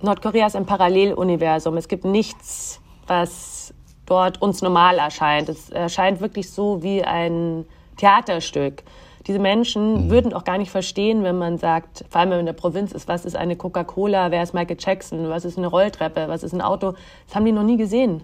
Nordkorea 0.00 0.46
ist 0.46 0.56
ein 0.56 0.66
Paralleluniversum. 0.66 1.76
Es 1.76 1.88
gibt 1.88 2.04
nichts, 2.04 2.80
was 3.06 3.74
dort 4.04 4.40
uns 4.42 4.62
normal 4.62 4.98
erscheint. 4.98 5.48
Es 5.48 5.70
erscheint 5.70 6.20
wirklich 6.20 6.50
so 6.50 6.82
wie 6.82 7.02
ein 7.02 7.64
Theaterstück. 7.96 8.82
Diese 9.26 9.38
Menschen 9.38 10.06
mhm. 10.06 10.10
würden 10.10 10.32
auch 10.32 10.44
gar 10.44 10.58
nicht 10.58 10.70
verstehen, 10.70 11.24
wenn 11.24 11.36
man 11.36 11.58
sagt, 11.58 12.04
vor 12.08 12.20
allem 12.20 12.30
wenn 12.30 12.38
man 12.38 12.40
in 12.40 12.46
der 12.46 12.52
Provinz 12.52 12.92
ist, 12.92 13.08
was 13.08 13.24
ist 13.24 13.36
eine 13.36 13.56
Coca-Cola, 13.56 14.30
wer 14.30 14.42
ist 14.42 14.54
Michael 14.54 14.76
Jackson, 14.78 15.28
was 15.28 15.44
ist 15.44 15.58
eine 15.58 15.66
Rolltreppe, 15.66 16.26
was 16.28 16.42
ist 16.42 16.52
ein 16.52 16.60
Auto. 16.60 16.94
Das 17.26 17.34
haben 17.34 17.44
die 17.44 17.52
noch 17.52 17.64
nie 17.64 17.76
gesehen. 17.76 18.22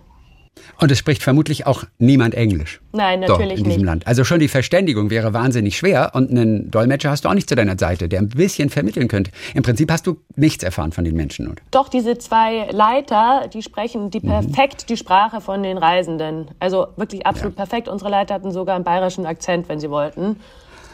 Und 0.78 0.92
es 0.92 0.98
spricht 0.98 1.22
vermutlich 1.22 1.66
auch 1.66 1.84
niemand 1.98 2.34
Englisch. 2.34 2.80
Nein, 2.92 3.20
natürlich 3.20 3.58
in 3.58 3.64
diesem 3.64 3.78
nicht. 3.78 3.86
Land. 3.86 4.06
Also 4.06 4.22
schon 4.22 4.38
die 4.38 4.48
Verständigung 4.48 5.08
wäre 5.08 5.32
wahnsinnig 5.32 5.78
schwer 5.78 6.10
und 6.14 6.30
einen 6.30 6.70
Dolmetscher 6.70 7.10
hast 7.10 7.24
du 7.24 7.30
auch 7.30 7.34
nicht 7.34 7.48
zu 7.48 7.54
deiner 7.54 7.78
Seite, 7.78 8.08
der 8.08 8.20
ein 8.20 8.28
bisschen 8.28 8.68
vermitteln 8.68 9.08
könnte. 9.08 9.30
Im 9.54 9.62
Prinzip 9.62 9.90
hast 9.90 10.06
du 10.06 10.18
nichts 10.36 10.62
erfahren 10.62 10.92
von 10.92 11.04
den 11.04 11.16
Menschen, 11.16 11.48
oder? 11.48 11.62
Doch, 11.70 11.88
diese 11.88 12.18
zwei 12.18 12.66
Leiter, 12.70 13.48
die 13.52 13.62
sprechen 13.62 14.10
die 14.10 14.20
mhm. 14.20 14.28
perfekt 14.28 14.82
mhm. 14.82 14.86
die 14.88 14.96
Sprache 14.98 15.40
von 15.40 15.62
den 15.62 15.78
Reisenden. 15.78 16.50
Also 16.58 16.88
wirklich 16.96 17.26
absolut 17.26 17.56
ja. 17.56 17.64
perfekt. 17.64 17.88
Unsere 17.88 18.10
Leiter 18.10 18.34
hatten 18.34 18.52
sogar 18.52 18.74
einen 18.74 18.84
bayerischen 18.84 19.24
Akzent, 19.24 19.68
wenn 19.70 19.80
sie 19.80 19.88
wollten. 19.88 20.36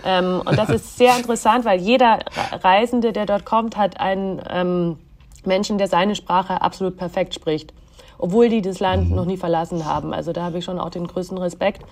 Ähm, 0.09 0.43
und 0.45 0.59
das 0.59 0.71
ist 0.71 0.97
sehr 0.97 1.17
interessant, 1.17 1.65
weil 1.65 1.81
jeder 1.81 2.19
Reisende, 2.63 3.13
der 3.13 3.27
dort 3.27 3.45
kommt, 3.45 3.77
hat 3.77 4.01
einen 4.01 4.41
ähm, 4.51 4.99
Menschen, 5.45 5.79
der 5.79 5.87
seine 5.87 6.17
Sprache 6.17 6.63
absolut 6.63 6.97
perfekt 6.97 7.35
spricht 7.35 7.73
obwohl 8.19 8.49
die 8.49 8.61
das 8.61 8.81
Land 8.81 9.11
mhm. 9.11 9.17
noch 9.17 9.25
nie 9.25 9.37
verlassen 9.37 9.85
haben. 9.85 10.13
Also 10.13 10.33
da 10.33 10.43
habe 10.43 10.59
ich 10.59 10.65
schon 10.65 10.79
auch 10.79 10.91
den 10.91 11.07
größten 11.07 11.39
Respekt. 11.39 11.83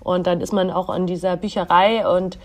Und 0.00 0.26
dann 0.26 0.40
ist 0.40 0.52
man 0.52 0.70
auch 0.70 0.88
an 0.88 1.06
dieser 1.06 1.36
Bücherei 1.36 2.06
und 2.08 2.38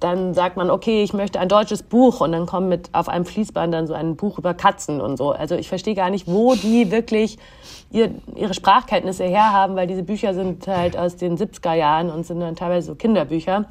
dann 0.00 0.32
sagt 0.32 0.56
man, 0.56 0.70
okay, 0.70 1.02
ich 1.02 1.12
möchte 1.12 1.38
ein 1.38 1.48
deutsches 1.48 1.82
Buch 1.82 2.20
und 2.22 2.32
dann 2.32 2.46
kommt 2.46 2.68
mit 2.68 2.88
auf 2.92 3.08
einem 3.08 3.26
Fließband 3.26 3.72
dann 3.72 3.86
so 3.86 3.92
ein 3.92 4.16
Buch 4.16 4.38
über 4.38 4.54
Katzen 4.54 5.00
und 5.00 5.18
so. 5.18 5.32
Also 5.32 5.56
ich 5.56 5.68
verstehe 5.68 5.94
gar 5.94 6.08
nicht, 6.08 6.26
wo 6.26 6.54
die 6.54 6.90
wirklich 6.90 7.38
ihr, 7.90 8.10
ihre 8.34 8.54
Sprachkenntnisse 8.54 9.24
herhaben, 9.24 9.76
weil 9.76 9.86
diese 9.86 10.02
Bücher 10.02 10.32
sind 10.32 10.66
halt 10.66 10.96
aus 10.96 11.16
den 11.16 11.36
70er 11.36 11.74
Jahren 11.74 12.10
und 12.10 12.24
sind 12.24 12.40
dann 12.40 12.56
teilweise 12.56 12.88
so 12.88 12.94
Kinderbücher. 12.94 13.66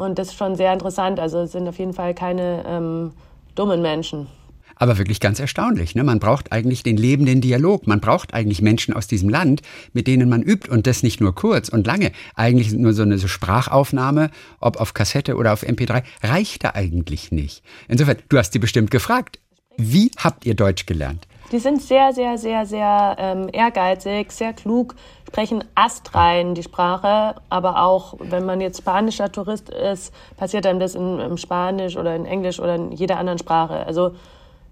Und 0.00 0.18
das 0.18 0.28
ist 0.28 0.38
schon 0.38 0.56
sehr 0.56 0.72
interessant. 0.72 1.20
Also 1.20 1.40
es 1.40 1.52
sind 1.52 1.68
auf 1.68 1.78
jeden 1.78 1.92
Fall 1.92 2.14
keine 2.14 2.64
ähm, 2.66 3.12
dummen 3.54 3.82
Menschen. 3.82 4.28
Aber 4.76 4.96
wirklich 4.96 5.20
ganz 5.20 5.38
erstaunlich. 5.38 5.94
Ne? 5.94 6.02
Man 6.04 6.20
braucht 6.20 6.52
eigentlich 6.52 6.82
den 6.82 6.96
lebenden 6.96 7.42
Dialog. 7.42 7.86
Man 7.86 8.00
braucht 8.00 8.32
eigentlich 8.32 8.62
Menschen 8.62 8.94
aus 8.94 9.08
diesem 9.08 9.28
Land, 9.28 9.60
mit 9.92 10.06
denen 10.06 10.30
man 10.30 10.42
übt. 10.42 10.70
Und 10.70 10.86
das 10.86 11.02
nicht 11.02 11.20
nur 11.20 11.34
kurz 11.34 11.68
und 11.68 11.86
lange. 11.86 12.12
Eigentlich 12.34 12.72
nur 12.72 12.94
so 12.94 13.02
eine 13.02 13.18
so 13.18 13.28
Sprachaufnahme, 13.28 14.30
ob 14.58 14.80
auf 14.80 14.94
Kassette 14.94 15.36
oder 15.36 15.52
auf 15.52 15.64
MP3, 15.64 16.02
reicht 16.22 16.64
da 16.64 16.70
eigentlich 16.70 17.30
nicht. 17.30 17.62
Insofern, 17.86 18.16
du 18.30 18.38
hast 18.38 18.54
sie 18.54 18.58
bestimmt 18.58 18.90
gefragt. 18.90 19.38
Wie 19.76 20.10
habt 20.16 20.46
ihr 20.46 20.54
Deutsch 20.54 20.86
gelernt? 20.86 21.26
Die 21.52 21.58
sind 21.58 21.82
sehr, 21.82 22.12
sehr, 22.12 22.38
sehr, 22.38 22.64
sehr 22.64 23.16
ähm, 23.18 23.48
ehrgeizig, 23.52 24.30
sehr 24.30 24.52
klug, 24.52 24.94
sprechen 25.26 25.64
astrein 25.74 26.54
die 26.54 26.62
Sprache, 26.62 27.34
aber 27.48 27.82
auch, 27.82 28.14
wenn 28.18 28.46
man 28.46 28.60
jetzt 28.60 28.78
spanischer 28.78 29.32
Tourist 29.32 29.68
ist, 29.70 30.14
passiert 30.36 30.66
einem 30.66 30.78
das 30.78 30.94
in, 30.94 31.18
in 31.18 31.38
Spanisch 31.38 31.96
oder 31.96 32.14
in 32.14 32.24
Englisch 32.24 32.60
oder 32.60 32.76
in 32.76 32.92
jeder 32.92 33.18
anderen 33.18 33.38
Sprache. 33.38 33.84
Also 33.86 34.12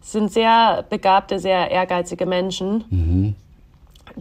sind 0.00 0.32
sehr 0.32 0.84
begabte, 0.88 1.38
sehr 1.38 1.70
ehrgeizige 1.70 2.26
Menschen, 2.26 2.84
mhm. 2.90 3.34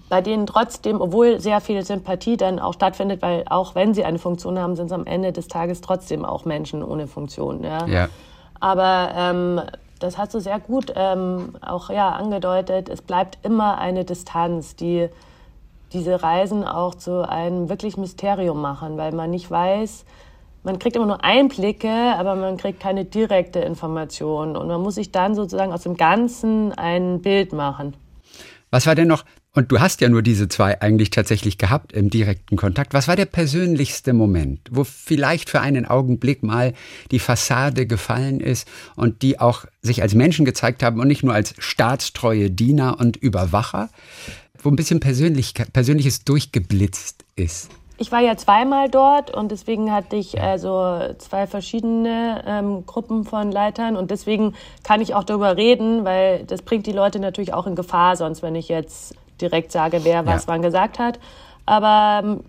bei 0.09 0.21
denen 0.21 0.47
trotzdem, 0.47 0.99
obwohl 0.99 1.39
sehr 1.39 1.61
viel 1.61 1.85
Sympathie 1.85 2.37
dann 2.37 2.59
auch 2.59 2.73
stattfindet, 2.73 3.21
weil 3.21 3.43
auch 3.49 3.75
wenn 3.75 3.93
sie 3.93 4.03
eine 4.03 4.17
Funktion 4.17 4.57
haben, 4.57 4.75
sind 4.75 4.87
es 4.87 4.91
am 4.91 5.05
Ende 5.05 5.31
des 5.31 5.47
Tages 5.47 5.81
trotzdem 5.81 6.25
auch 6.25 6.45
Menschen 6.45 6.83
ohne 6.83 7.07
Funktion. 7.07 7.63
Ja. 7.63 7.85
ja. 7.85 8.09
Aber 8.59 9.11
ähm, 9.15 9.61
das 9.99 10.17
hast 10.17 10.33
du 10.33 10.39
sehr 10.39 10.59
gut 10.59 10.93
ähm, 10.95 11.55
auch 11.61 11.89
ja, 11.89 12.09
angedeutet. 12.09 12.89
Es 12.89 13.01
bleibt 13.01 13.39
immer 13.43 13.77
eine 13.77 14.05
Distanz, 14.05 14.75
die 14.75 15.09
diese 15.93 16.21
Reisen 16.21 16.63
auch 16.63 16.95
zu 16.95 17.27
einem 17.27 17.69
wirklich 17.69 17.97
Mysterium 17.97 18.61
machen, 18.61 18.97
weil 18.97 19.13
man 19.13 19.29
nicht 19.29 19.49
weiß, 19.49 20.05
man 20.63 20.79
kriegt 20.79 20.97
immer 20.97 21.05
nur 21.05 21.23
Einblicke, 21.23 21.89
aber 21.89 22.35
man 22.35 22.57
kriegt 22.57 22.81
keine 22.81 23.05
direkte 23.05 23.59
Information. 23.59 24.57
Und 24.57 24.67
man 24.67 24.81
muss 24.81 24.95
sich 24.95 25.11
dann 25.11 25.33
sozusagen 25.33 25.71
aus 25.71 25.83
dem 25.83 25.95
Ganzen 25.95 26.73
ein 26.73 27.21
Bild 27.21 27.53
machen. 27.53 27.95
Was 28.69 28.85
war 28.85 28.95
denn 28.95 29.07
noch, 29.07 29.23
und 29.57 29.71
du 29.71 29.79
hast 29.79 30.01
ja 30.01 30.09
nur 30.09 30.21
diese 30.21 30.47
zwei 30.47 30.79
eigentlich 30.81 31.09
tatsächlich 31.09 31.57
gehabt 31.57 31.91
im 31.91 32.11
direkten 32.11 32.57
Kontakt, 32.57 32.93
was 32.93 33.07
war 33.07 33.15
der 33.15 33.25
persönlichste 33.25 34.13
Moment, 34.13 34.59
wo 34.69 34.83
vielleicht 34.83 35.49
für 35.49 35.61
einen 35.61 35.87
Augenblick 35.87 36.43
mal 36.43 36.73
die 37.09 37.17
Fassade 37.17 37.87
gefallen 37.87 38.39
ist 38.39 38.67
und 38.95 39.23
die 39.23 39.39
auch 39.39 39.65
sich 39.81 40.03
als 40.03 40.13
Menschen 40.13 40.45
gezeigt 40.45 40.83
haben 40.83 40.99
und 40.99 41.07
nicht 41.07 41.23
nur 41.23 41.33
als 41.33 41.55
staatstreue 41.57 42.51
Diener 42.51 42.97
und 42.99 43.17
Überwacher, 43.17 43.89
wo 44.61 44.69
ein 44.69 44.75
bisschen 44.75 44.99
Persönliches 44.99 46.23
durchgeblitzt 46.23 47.25
ist? 47.35 47.71
Ich 47.97 48.11
war 48.11 48.21
ja 48.21 48.37
zweimal 48.37 48.91
dort 48.91 49.31
und 49.31 49.51
deswegen 49.51 49.91
hatte 49.91 50.17
ich 50.17 50.39
also 50.39 51.15
zwei 51.17 51.47
verschiedene 51.47 52.43
ähm, 52.45 52.85
Gruppen 52.85 53.23
von 53.23 53.51
Leitern 53.51 53.95
und 53.95 54.11
deswegen 54.11 54.53
kann 54.83 55.01
ich 55.01 55.15
auch 55.15 55.23
darüber 55.23 55.57
reden, 55.57 56.05
weil 56.05 56.43
das 56.43 56.61
bringt 56.61 56.85
die 56.85 56.91
Leute 56.91 57.17
natürlich 57.17 57.55
auch 57.55 57.65
in 57.65 57.73
Gefahr, 57.73 58.15
sonst 58.15 58.43
wenn 58.43 58.53
ich 58.53 58.67
jetzt 58.67 59.15
direkt 59.41 59.71
sage, 59.71 60.03
wer 60.03 60.25
was 60.25 60.45
ja. 60.45 60.53
wann 60.53 60.61
gesagt 60.61 60.99
hat. 60.99 61.19
Aber 61.65 62.21
ähm, 62.23 62.43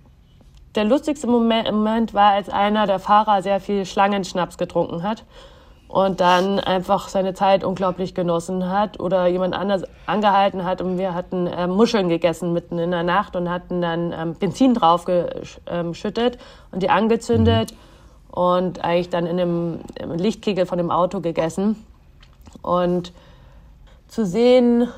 der 0.75 0.85
lustigste 0.85 1.27
Moment, 1.27 1.71
Moment 1.71 2.15
war, 2.15 2.33
als 2.33 2.49
einer 2.49 2.87
der 2.87 2.99
Fahrer 2.99 3.43
sehr 3.43 3.61
viel 3.61 3.85
Schlangenschnaps 3.85 4.59
getrunken 4.59 5.03
hat 5.03 5.25
und 5.89 6.21
dann 6.21 6.61
einfach 6.61 7.09
seine 7.09 7.33
Zeit 7.33 7.65
unglaublich 7.65 8.15
genossen 8.15 8.69
hat 8.69 9.01
oder 9.01 9.27
jemand 9.27 9.55
anders 9.55 9.85
angehalten 10.07 10.65
hat 10.65 10.83
und 10.83 10.99
wir 10.99 11.15
hatten 11.15 11.47
äh, 11.47 11.67
Muscheln 11.67 12.11
gegessen 12.11 12.53
mitten 12.53 12.79
in 12.79 12.91
der 12.91 13.03
Nacht 13.03 13.37
und 13.37 13.49
hatten 13.49 13.81
dann 13.81 14.13
ähm, 14.13 14.35
Benzin 14.35 14.75
draufgeschüttet 14.75 16.35
ähm, 16.37 16.41
und 16.73 16.83
die 16.83 16.91
angezündet 16.91 17.73
mhm. 17.73 18.35
und 18.35 18.85
eigentlich 18.85 19.09
dann 19.09 19.27
in 19.27 19.39
dem 19.39 19.81
Lichtkegel 20.17 20.67
von 20.67 20.77
dem 20.77 20.91
Auto 20.91 21.21
gegessen 21.21 21.83
und 22.61 23.13
zu 24.09 24.27
sehen, 24.27 24.89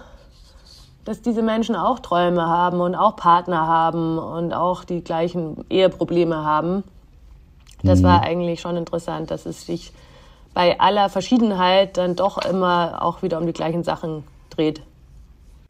dass 1.05 1.23
diese 1.23 1.43
Menschen 1.43 1.75
auch 1.75 1.99
Träume 2.01 2.47
haben 2.47 2.81
und 2.81 2.95
auch 2.95 3.17
Partner 3.17 3.67
haben 3.67 4.19
und 4.19 4.53
auch 4.53 4.85
die 4.85 5.03
gleichen 5.03 5.65
Eheprobleme 5.71 6.45
haben. 6.45 6.85
Das 7.83 8.01
mhm. 8.01 8.05
war 8.05 8.23
eigentlich 8.23 8.61
schon 8.61 8.77
interessant, 8.77 9.31
dass 9.31 9.47
es 9.47 9.67
sich 9.67 9.93
bei 10.53 10.79
aller 10.81 11.09
Verschiedenheit 11.09 11.97
dann 11.97 12.17
doch 12.17 12.39
immer 12.39 13.03
auch 13.03 13.23
wieder 13.23 13.39
um 13.39 13.47
die 13.47 13.53
gleichen 13.53 13.85
Sachen 13.85 14.25
dreht. 14.51 14.83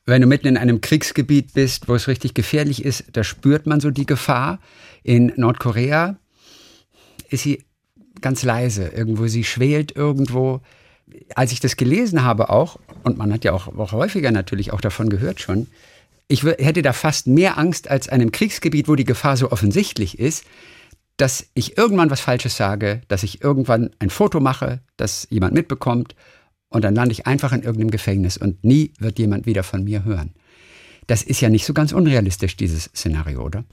Wenn 0.07 0.23
du 0.23 0.27
mitten 0.27 0.49
in 0.49 0.57
einem 0.57 0.81
Kriegsgebiet 0.81 1.55
bist, 1.55 1.89
wo 1.89 1.95
es 1.95 2.09
richtig 2.09 2.35
gefährlich 2.35 2.85
ist, 2.85 3.05
da 3.13 3.23
spürt 3.23 3.67
man 3.67 3.81
so 3.81 3.91
die 3.91 4.07
Gefahr. 4.07 4.59
In 5.03 5.33
Nordkorea 5.37 6.17
ist 7.29 7.43
sie 7.43 7.65
ganz 8.21 8.43
leise, 8.43 8.89
irgendwo 8.89 9.27
sie 9.27 9.45
schwelt 9.45 9.95
irgendwo. 9.95 10.61
Als 11.35 11.53
ich 11.53 11.61
das 11.61 11.77
gelesen 11.77 12.25
habe 12.25 12.51
auch, 12.51 12.79
und 13.03 13.19
man 13.19 13.33
hat 13.33 13.45
ja 13.45 13.53
auch, 13.53 13.69
auch 13.77 13.93
häufiger 13.93 14.31
natürlich 14.31 14.73
auch 14.73 14.81
davon 14.81 15.09
gehört 15.11 15.41
schon, 15.41 15.67
ich 16.29 16.45
hätte 16.45 16.83
da 16.83 16.93
fast 16.93 17.27
mehr 17.27 17.59
Angst 17.59 17.89
als 17.91 18.09
einem 18.09 18.31
Kriegsgebiet, 18.31 18.87
wo 18.87 18.95
die 18.95 19.05
Gefahr 19.05 19.37
so 19.37 19.51
offensichtlich 19.51 20.19
ist, 20.19 20.45
dass 21.17 21.47
ich 21.55 21.77
irgendwann 21.77 22.11
was 22.11 22.21
Falsches 22.21 22.57
sage, 22.57 23.03
dass 23.09 23.25
ich 23.25 23.43
irgendwann 23.43 23.91
ein 23.99 24.11
Foto 24.11 24.39
mache, 24.39 24.81
das 24.97 25.27
jemand 25.31 25.55
mitbekommt 25.55 26.15
und 26.69 26.85
dann 26.85 26.95
lande 26.95 27.13
ich 27.13 27.27
einfach 27.27 27.53
in 27.53 27.63
irgendeinem 27.63 27.91
Gefängnis 27.91 28.37
und 28.37 28.65
nie 28.65 28.93
wird 28.99 29.19
jemand 29.19 29.45
wieder 29.45 29.65
von 29.65 29.85
mir 29.85 30.05
hören. 30.05 30.31
Das 31.09 31.23
ist 31.23 31.41
ja 31.41 31.51
nicht 31.51 31.67
so 31.67 31.75
ganz 31.75 31.93
unrealistisch, 31.93 32.57
dieses 32.57 32.85
Szenario, 32.85 33.43
oder? 33.43 33.65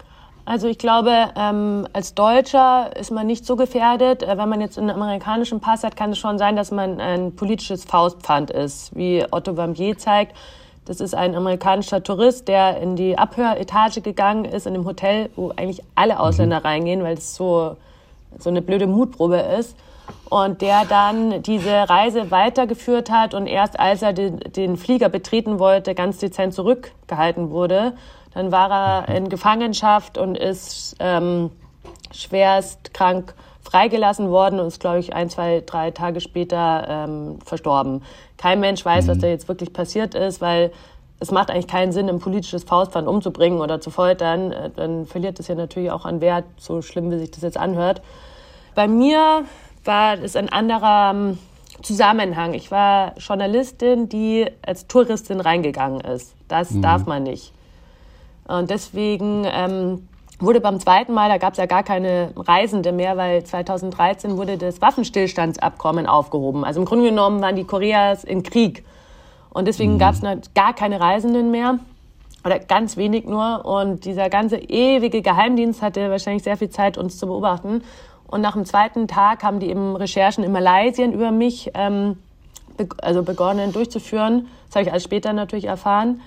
Also 0.48 0.70
ich 0.70 0.78
glaube, 0.78 1.12
ähm, 1.36 1.90
als 1.92 2.16
Deutscher 2.16 2.96
ist 2.96 3.12
man 3.12 3.28
nicht 3.28 3.46
so 3.46 3.58
gefährdet. 3.58 4.24
Äh, 4.24 4.38
wenn 4.38 4.48
man 4.48 4.62
jetzt 4.62 4.78
einen 4.78 4.92
amerikanischen 4.92 5.60
Pass 5.60 5.84
hat, 5.84 5.98
kann 5.98 6.12
es 6.12 6.20
schon 6.20 6.38
sein, 6.38 6.56
dass 6.56 6.72
man 6.72 7.02
ein 7.02 7.36
politisches 7.36 7.84
Faustpfand 7.84 8.52
ist, 8.52 8.96
wie 8.96 9.26
Otto 9.30 9.58
Vambier 9.58 9.98
zeigt. 9.98 10.38
Das 10.86 11.02
ist 11.02 11.14
ein 11.14 11.36
amerikanischer 11.36 12.02
Tourist, 12.02 12.48
der 12.48 12.80
in 12.80 12.96
die 12.96 13.18
Abhöretage 13.18 14.00
gegangen 14.00 14.46
ist, 14.46 14.66
in 14.66 14.74
dem 14.74 14.86
Hotel, 14.86 15.30
wo 15.36 15.50
eigentlich 15.50 15.84
alle 15.96 16.18
Ausländer 16.18 16.62
mhm. 16.62 16.66
reingehen, 16.66 17.04
weil 17.04 17.18
es 17.18 17.36
so, 17.36 17.76
so 18.40 18.50
eine 18.50 18.62
blöde 18.62 18.88
Mutprobe 18.88 19.40
ist. 19.60 19.76
Und 20.30 20.62
der 20.62 20.86
dann 20.86 21.42
diese 21.42 21.90
Reise 21.90 22.32
weitergeführt 22.32 23.12
hat 23.12 23.34
und 23.34 23.48
erst 23.48 23.78
als 23.78 24.02
er 24.02 24.14
den, 24.14 24.40
den 24.40 24.78
Flieger 24.78 25.10
betreten 25.10 25.60
wollte, 25.60 25.94
ganz 25.94 26.20
dezent 26.20 26.54
zurückgehalten 26.54 27.50
wurde. 27.50 27.96
Dann 28.38 28.52
war 28.52 28.70
er 28.70 29.16
in 29.16 29.30
Gefangenschaft 29.30 30.20
und 30.20 30.38
ist 30.38 30.96
ähm, 31.00 31.50
schwerst 32.12 32.94
krank 32.94 33.34
freigelassen 33.64 34.30
worden 34.30 34.60
und 34.60 34.68
ist, 34.68 34.80
glaube 34.80 35.00
ich, 35.00 35.16
ein, 35.16 35.28
zwei, 35.32 35.64
drei 35.66 35.90
Tage 35.90 36.22
später 36.22 36.86
ähm, 36.88 37.40
verstorben. 37.44 38.04
Kein 38.38 38.60
Mensch 38.60 38.86
weiß, 38.86 39.06
mhm. 39.06 39.10
was 39.10 39.18
da 39.18 39.28
jetzt 39.28 39.48
wirklich 39.48 39.74
passiert 39.74 40.14
ist, 40.14 40.40
weil 40.40 40.72
es 41.20 41.32
macht 41.32 41.50
eigentlich 41.50 41.66
keinen 41.66 41.92
Sinn, 41.92 42.10
ein 42.10 42.20
politisches 42.20 42.64
Faustpfand 42.64 43.08
umzubringen 43.08 43.60
oder 43.60 43.82
zu 43.82 43.90
foltern. 43.90 44.52
Äh, 44.52 44.70
dann 44.76 45.08
verliert 45.08 45.40
es 45.40 45.48
ja 45.48 45.56
natürlich 45.56 45.90
auch 45.90 46.06
an 46.06 46.22
Wert, 46.22 46.46
so 46.58 46.84
schlimm 46.84 47.10
wie 47.10 47.18
sich 47.18 47.32
das 47.32 47.42
jetzt 47.42 47.58
anhört. 47.58 48.04
Bei 48.76 48.88
mir 48.88 49.46
war 49.84 50.14
es 50.14 50.36
ein 50.36 50.50
anderer 50.50 51.10
ähm, 51.10 51.40
Zusammenhang. 51.82 52.54
Ich 52.54 52.70
war 52.70 53.18
Journalistin, 53.18 54.10
die 54.10 54.46
als 54.62 54.86
Touristin 54.86 55.42
reingegangen 55.42 56.02
ist. 56.02 56.36
Das 56.48 56.70
mhm. 56.70 56.84
darf 56.84 57.08
man 57.08 57.24
nicht. 57.24 57.57
Und 58.48 58.70
deswegen 58.70 59.46
ähm, 59.46 60.08
wurde 60.40 60.62
beim 60.62 60.80
zweiten 60.80 61.14
Mal, 61.14 61.30
da 61.30 61.38
gab 61.38 61.54
es 61.54 61.58
ja 61.58 61.66
gar 61.66 61.84
keine 61.84 62.32
Reisende 62.36 62.92
mehr, 62.92 63.18
weil 63.18 63.44
2013 63.44 64.38
wurde 64.38 64.58
das 64.58 64.82
Waffenstillstandsabkommen 64.82 66.06
aufgehoben. 66.06 66.64
Also 66.64 66.80
im 66.80 66.86
Grunde 66.86 67.06
genommen 67.06 67.42
waren 67.42 67.56
die 67.56 67.64
Koreas 67.64 68.24
im 68.24 68.44
Krieg. 68.44 68.86
Und 69.50 69.68
deswegen 69.68 69.96
mhm. 69.96 70.00
gab 70.00 70.16
es 70.16 70.22
gar 70.54 70.74
keine 70.74 71.00
Reisenden 71.00 71.52
mehr. 71.52 71.80
Oder 72.46 72.60
ganz 72.60 72.96
wenig 72.96 73.26
nur. 73.26 73.66
Und 73.66 74.06
dieser 74.06 74.30
ganze 74.30 74.58
ewige 74.58 75.22
Geheimdienst 75.22 75.82
hatte 75.82 76.10
wahrscheinlich 76.10 76.44
sehr 76.44 76.56
viel 76.56 76.70
Zeit, 76.70 76.98
uns 76.98 77.18
zu 77.18 77.26
beobachten. 77.28 77.82
Und 78.28 78.42
nach 78.42 78.54
dem 78.54 78.66
zweiten 78.66 79.08
Tag 79.08 79.44
haben 79.44 79.60
die 79.60 79.70
eben 79.70 79.96
Recherchen 79.96 80.44
in 80.44 80.52
Malaysia 80.52 81.06
über 81.06 81.32
mich 81.32 81.72
ähm, 81.74 82.18
be 82.78 82.88
also 83.02 83.24
begonnen 83.24 83.74
durchzuführen. 83.74 84.48
Das 84.68 84.76
habe 84.76 84.84
ich 84.84 84.92
alles 84.92 85.04
später 85.04 85.34
natürlich 85.34 85.66
erfahren. 85.66 86.22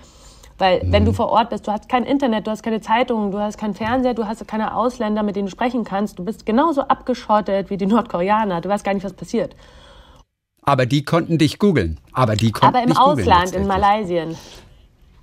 Weil 0.60 0.84
mhm. 0.84 0.92
wenn 0.92 1.04
du 1.06 1.12
vor 1.12 1.30
Ort 1.30 1.50
bist, 1.50 1.66
du 1.66 1.72
hast 1.72 1.88
kein 1.88 2.04
Internet, 2.04 2.46
du 2.46 2.50
hast 2.50 2.62
keine 2.62 2.80
Zeitungen, 2.80 3.32
du 3.32 3.38
hast 3.38 3.56
keinen 3.56 3.74
Fernseher, 3.74 4.14
du 4.14 4.26
hast 4.26 4.46
keine 4.46 4.76
Ausländer, 4.76 5.22
mit 5.22 5.34
denen 5.34 5.46
du 5.46 5.50
sprechen 5.50 5.84
kannst. 5.84 6.18
Du 6.18 6.24
bist 6.24 6.44
genauso 6.44 6.82
abgeschottet 6.82 7.70
wie 7.70 7.78
die 7.78 7.86
Nordkoreaner. 7.86 8.60
Du 8.60 8.68
weißt 8.68 8.84
gar 8.84 8.92
nicht, 8.92 9.04
was 9.04 9.14
passiert. 9.14 9.56
Aber 10.62 10.84
die 10.84 11.02
konnten 11.02 11.38
dich 11.38 11.58
googeln. 11.58 11.98
Aber 12.12 12.36
die 12.36 12.52
konnten 12.52 12.76
Aber 12.76 12.86
im 12.86 12.96
Ausland, 12.96 13.52
in 13.52 13.66
Malaysia. 13.66 14.26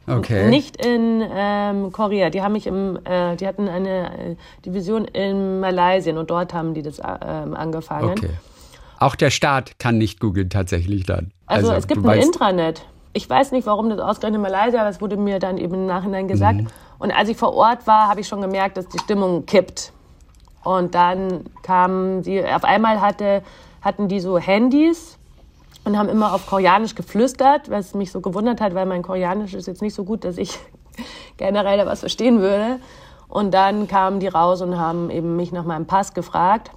Okay. 0.07 0.49
Nicht 0.49 0.83
in 0.83 1.23
ähm, 1.29 1.91
Korea. 1.91 2.31
Die 2.31 2.41
haben 2.41 2.53
mich 2.53 2.65
im, 2.65 2.97
äh, 3.03 3.35
die 3.35 3.45
hatten 3.45 3.67
eine 3.67 4.31
äh, 4.31 4.35
Division 4.65 5.05
in 5.05 5.59
Malaysia 5.59 6.17
und 6.17 6.29
dort 6.31 6.53
haben 6.53 6.73
die 6.73 6.81
das 6.81 6.97
äh, 6.97 7.03
angefangen. 7.03 8.11
Okay. 8.11 8.29
Auch 8.99 9.15
der 9.15 9.29
Staat 9.29 9.77
kann 9.77 9.99
nicht 9.99 10.19
googeln 10.19 10.49
tatsächlich 10.49 11.05
dann. 11.05 11.31
Also, 11.45 11.67
also 11.67 11.79
es 11.79 11.87
gibt 11.87 12.05
ein 12.07 12.19
Intranet. 12.19 12.83
Ich 13.17 13.27
weiß 13.27 13.51
nicht, 13.51 13.65
warum 13.65 13.89
das 13.89 13.99
ausgerechnet 13.99 14.37
in 14.37 14.41
Malaysia, 14.43 14.79
aber 14.79 14.91
es 14.91 15.01
wurde 15.01 15.17
mir 15.17 15.39
dann 15.39 15.57
eben 15.57 15.73
im 15.73 15.85
Nachhinein 15.87 16.27
gesagt. 16.27 16.61
Mhm. 16.61 16.67
Und 16.99 17.09
als 17.09 17.29
ich 17.29 17.35
vor 17.35 17.55
Ort 17.55 17.87
war, 17.87 18.09
habe 18.09 18.19
ich 18.21 18.27
schon 18.27 18.41
gemerkt, 18.41 18.77
dass 18.77 18.87
die 18.87 18.99
Stimmung 18.99 19.47
kippt. 19.47 19.91
Und 20.63 20.93
dann 20.93 21.45
kamen 21.63 22.21
die, 22.21 22.45
auf 22.45 22.63
einmal 22.63 23.01
hatte, 23.01 23.41
hatten 23.81 24.07
die 24.07 24.19
so 24.19 24.37
Handys 24.37 25.17
und 25.83 25.97
haben 25.97 26.09
immer 26.09 26.31
auf 26.31 26.45
Koreanisch 26.45 26.93
geflüstert, 26.93 27.71
was 27.71 27.95
mich 27.95 28.11
so 28.11 28.21
gewundert 28.21 28.61
hat, 28.61 28.75
weil 28.75 28.85
mein 28.85 29.01
Koreanisch 29.01 29.55
ist 29.55 29.65
jetzt 29.65 29.81
nicht 29.81 29.95
so 29.95 30.03
gut, 30.03 30.23
dass 30.23 30.37
ich 30.37 30.59
generell 31.37 31.79
da 31.79 31.87
was 31.87 32.01
verstehen 32.01 32.39
würde. 32.39 32.79
Und 33.27 33.51
dann 33.51 33.87
kamen 33.87 34.19
die 34.19 34.27
raus 34.27 34.61
und 34.61 34.77
haben 34.77 35.09
eben 35.09 35.35
mich 35.35 35.51
nach 35.51 35.63
meinem 35.65 35.87
Pass 35.87 36.13
gefragt. 36.13 36.69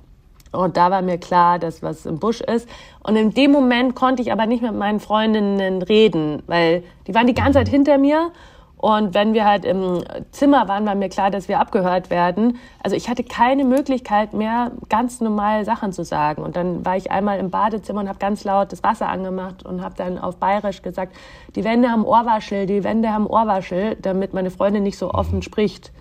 Und 0.53 0.77
da 0.77 0.91
war 0.91 1.03
mir 1.03 1.19
klar, 1.19 1.59
dass 1.59 1.83
was 1.83 2.07
im 2.07 2.19
Busch 2.19 2.41
ist. 2.41 2.69
Und 3.03 3.17
in 3.17 3.33
dem 3.33 3.53
Moment 3.53 3.95
konnte 3.95 4.23
ich 4.23 4.33
aber 4.33 4.47
nicht 4.47 4.63
mit 4.63 4.75
meinen 4.75 5.01
Freundinnen 5.01 5.83
reden, 5.83 6.43
weil 6.47 6.83
die 7.07 7.15
waren 7.15 7.27
die 7.27 7.35
ganze 7.35 7.59
Zeit 7.61 7.69
hinter 7.69 7.99
mir 7.99 8.33
und 8.81 9.13
wenn 9.13 9.35
wir 9.35 9.45
halt 9.45 9.67
im 9.67 10.03
Zimmer 10.31 10.67
waren, 10.67 10.87
war 10.87 10.95
mir 10.95 11.11
klar, 11.11 11.31
dass 11.31 11.49
wir 11.49 11.61
abgehört 11.61 12.09
werden. 12.09 12.59
Also 12.83 12.97
ich 12.97 13.11
hatte 13.11 13.23
keine 13.23 13.67
Möglichkeit 13.67 14.33
mehr, 14.33 14.71
ganz 14.89 15.21
normal 15.21 15.67
Sachen 15.67 15.93
zu 15.93 16.03
sagen. 16.03 16.43
Und 16.43 16.57
dann 16.57 16.83
war 16.83 16.97
ich 16.97 17.11
einmal 17.11 17.39
im 17.39 17.51
Badezimmer 17.51 18.01
und 18.01 18.09
habe 18.09 18.19
ganz 18.19 18.43
laut 18.45 18.73
das 18.73 18.83
Wasser 18.83 19.11
angemacht 19.11 19.67
und 19.67 19.83
habe 19.83 19.97
dann 19.97 20.17
auf 20.19 20.37
Bayerisch 20.37 20.81
gesagt, 20.81 21.15
die 21.57 21.65
Wände 21.65 21.91
haben 21.91 22.07
Ohrwaschel, 22.07 22.65
die 22.65 22.83
Wände 22.83 23.13
haben 23.13 23.27
Ohrwaschel, 23.27 23.97
damit 24.01 24.33
meine 24.33 24.51
Freundin 24.51 24.83
nicht 24.83 24.97
so 24.97 25.11
offen 25.11 25.43
spricht. 25.43 25.93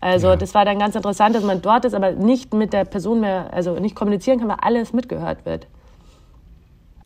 Also 0.00 0.28
ja. 0.28 0.36
das 0.36 0.54
war 0.54 0.64
dann 0.64 0.78
ganz 0.78 0.94
interessant, 0.94 1.34
dass 1.34 1.44
man 1.44 1.62
dort 1.62 1.84
ist, 1.84 1.94
aber 1.94 2.12
nicht 2.12 2.52
mit 2.54 2.72
der 2.72 2.84
Person 2.84 3.20
mehr, 3.20 3.52
also 3.52 3.74
nicht 3.74 3.94
kommunizieren 3.94 4.38
kann, 4.38 4.48
weil 4.48 4.58
alles 4.60 4.92
mitgehört 4.92 5.44
wird. 5.44 5.66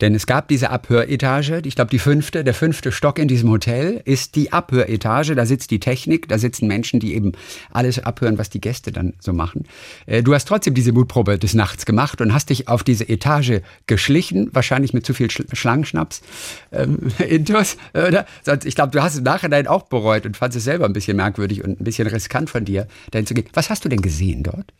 Denn 0.00 0.14
es 0.14 0.26
gab 0.26 0.48
diese 0.48 0.70
Abhöretage, 0.70 1.62
ich 1.64 1.74
glaube 1.74 1.90
die 1.90 1.98
fünfte, 1.98 2.44
der 2.44 2.54
fünfte 2.54 2.92
Stock 2.92 3.18
in 3.18 3.28
diesem 3.28 3.50
Hotel 3.50 4.00
ist 4.04 4.36
die 4.36 4.52
Abhöretage, 4.52 5.34
da 5.34 5.46
sitzt 5.46 5.70
die 5.70 5.80
Technik, 5.80 6.28
da 6.28 6.38
sitzen 6.38 6.66
Menschen, 6.66 7.00
die 7.00 7.14
eben 7.14 7.32
alles 7.72 8.02
abhören, 8.02 8.38
was 8.38 8.50
die 8.50 8.60
Gäste 8.60 8.92
dann 8.92 9.14
so 9.20 9.32
machen. 9.32 9.64
Äh, 10.06 10.22
du 10.22 10.34
hast 10.34 10.46
trotzdem 10.46 10.74
diese 10.74 10.92
Mutprobe 10.92 11.38
des 11.38 11.54
Nachts 11.54 11.86
gemacht 11.86 12.20
und 12.20 12.32
hast 12.32 12.50
dich 12.50 12.68
auf 12.68 12.82
diese 12.82 13.08
Etage 13.08 13.60
geschlichen, 13.86 14.48
wahrscheinlich 14.52 14.92
mit 14.92 15.04
zu 15.04 15.14
viel 15.14 15.30
Schlangenschnaps. 15.30 16.22
Ähm, 16.72 16.98
Intus, 17.18 17.76
oder? 17.94 18.26
Ich 18.64 18.74
glaube, 18.74 18.92
du 18.92 19.02
hast 19.02 19.12
es 19.12 19.18
im 19.18 19.24
Nachhinein 19.24 19.66
auch 19.66 19.82
bereut 19.82 20.26
und 20.26 20.36
fandest 20.36 20.58
es 20.58 20.64
selber 20.64 20.86
ein 20.86 20.92
bisschen 20.92 21.16
merkwürdig 21.16 21.62
und 21.64 21.80
ein 21.80 21.84
bisschen 21.84 22.06
riskant 22.06 22.50
von 22.50 22.64
dir, 22.64 22.86
dahin 23.10 23.26
zu 23.26 23.34
gehen. 23.34 23.46
Was 23.52 23.70
hast 23.70 23.84
du 23.84 23.88
denn 23.88 24.00
gesehen 24.02 24.42
dort? 24.42 24.72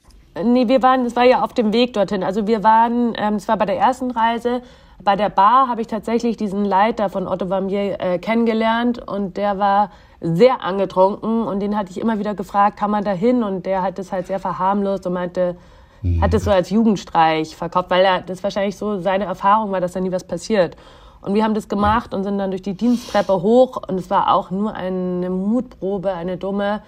Nee, 0.43 0.69
wir 0.69 0.83
waren, 0.83 1.05
es 1.07 1.17
war 1.17 1.25
ja 1.25 1.43
auf 1.43 1.55
dem 1.55 1.73
Weg 1.73 1.93
dorthin. 1.93 2.23
Also 2.23 2.47
wir 2.47 2.63
waren, 2.63 3.15
ähm, 3.17 3.35
es 3.35 3.49
war 3.49 3.57
bei 3.57 3.67
der 3.67 3.77
ersten 3.77 4.11
Reise, 4.11 4.63
bei 5.05 5.17
der 5.17 5.29
Bar 5.29 5.69
habe 5.69 5.81
ich 5.81 5.87
tatsächlich 5.87 6.37
diesen 6.37 6.65
Leiter 6.65 7.09
von 7.09 7.27
Otto 7.27 7.49
Vamier 7.49 8.01
äh, 8.01 8.19
kennengelernt 8.19 9.07
und 9.07 9.37
der 9.37 9.59
war 9.59 9.91
sehr 10.21 10.63
angetrunken 10.63 11.43
und 11.43 11.61
den 11.61 11.77
hatte 11.77 11.91
ich 11.91 12.01
immer 12.01 12.19
wieder 12.19 12.35
gefragt, 12.35 12.79
kann 12.79 12.91
man 12.91 13.05
da 13.05 13.13
hin? 13.13 13.43
Und 13.43 13.67
der 13.67 13.83
hat 13.83 13.99
das 13.99 14.13
halt 14.13 14.27
sehr 14.27 14.39
verharmlost 14.39 15.07
und 15.07 15.15
meinte, 15.15 15.57
mhm. 16.03 16.21
hat 16.21 16.35
es 16.35 16.45
so 16.45 16.51
als 16.51 16.71
Jugendstreich 16.71 17.57
verkauft, 17.57 17.91
weil 17.91 18.05
er 18.05 18.21
das 18.21 18.43
wahrscheinlich 18.43 18.77
so 18.77 19.01
seine 19.01 19.25
Erfahrung 19.25 19.73
war, 19.73 19.81
dass 19.81 19.93
da 19.93 20.01
nie 20.01 20.13
was 20.13 20.25
passiert. 20.25 20.77
Und 21.23 21.35
wir 21.35 21.45
haben 21.45 21.55
das 21.55 21.69
gemacht 21.69 22.15
und 22.15 22.25
sind 22.25 22.39
dann 22.39 22.51
durch 22.51 22.63
die 22.63 22.75
Diensttreppe 22.75 23.43
hoch 23.43 23.83
und 23.89 23.99
es 23.99 24.09
war 24.11 24.33
auch 24.35 24.51
nur 24.51 24.75
eine 24.75 25.31
Mutprobe, 25.31 26.13
eine 26.13 26.37
dumme. 26.37 26.83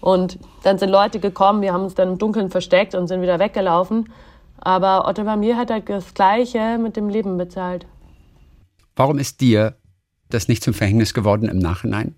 Und 0.00 0.38
dann 0.62 0.78
sind 0.78 0.90
Leute 0.90 1.20
gekommen, 1.20 1.62
wir 1.62 1.72
haben 1.72 1.84
uns 1.84 1.94
dann 1.94 2.10
im 2.10 2.18
Dunkeln 2.18 2.50
versteckt 2.50 2.94
und 2.94 3.08
sind 3.08 3.22
wieder 3.22 3.38
weggelaufen. 3.38 4.10
Aber 4.64 5.06
Otto 5.06 5.24
Vermeer 5.24 5.56
hat 5.56 5.70
halt 5.70 5.88
das 5.88 6.14
Gleiche 6.14 6.78
mit 6.78 6.96
dem 6.96 7.10
Leben 7.10 7.36
bezahlt. 7.36 7.86
Warum 8.96 9.18
ist 9.18 9.40
dir 9.40 9.76
das 10.30 10.48
nicht 10.48 10.62
zum 10.64 10.72
Verhängnis 10.74 11.12
geworden 11.12 11.48
im 11.48 11.58
Nachhinein? 11.58 12.14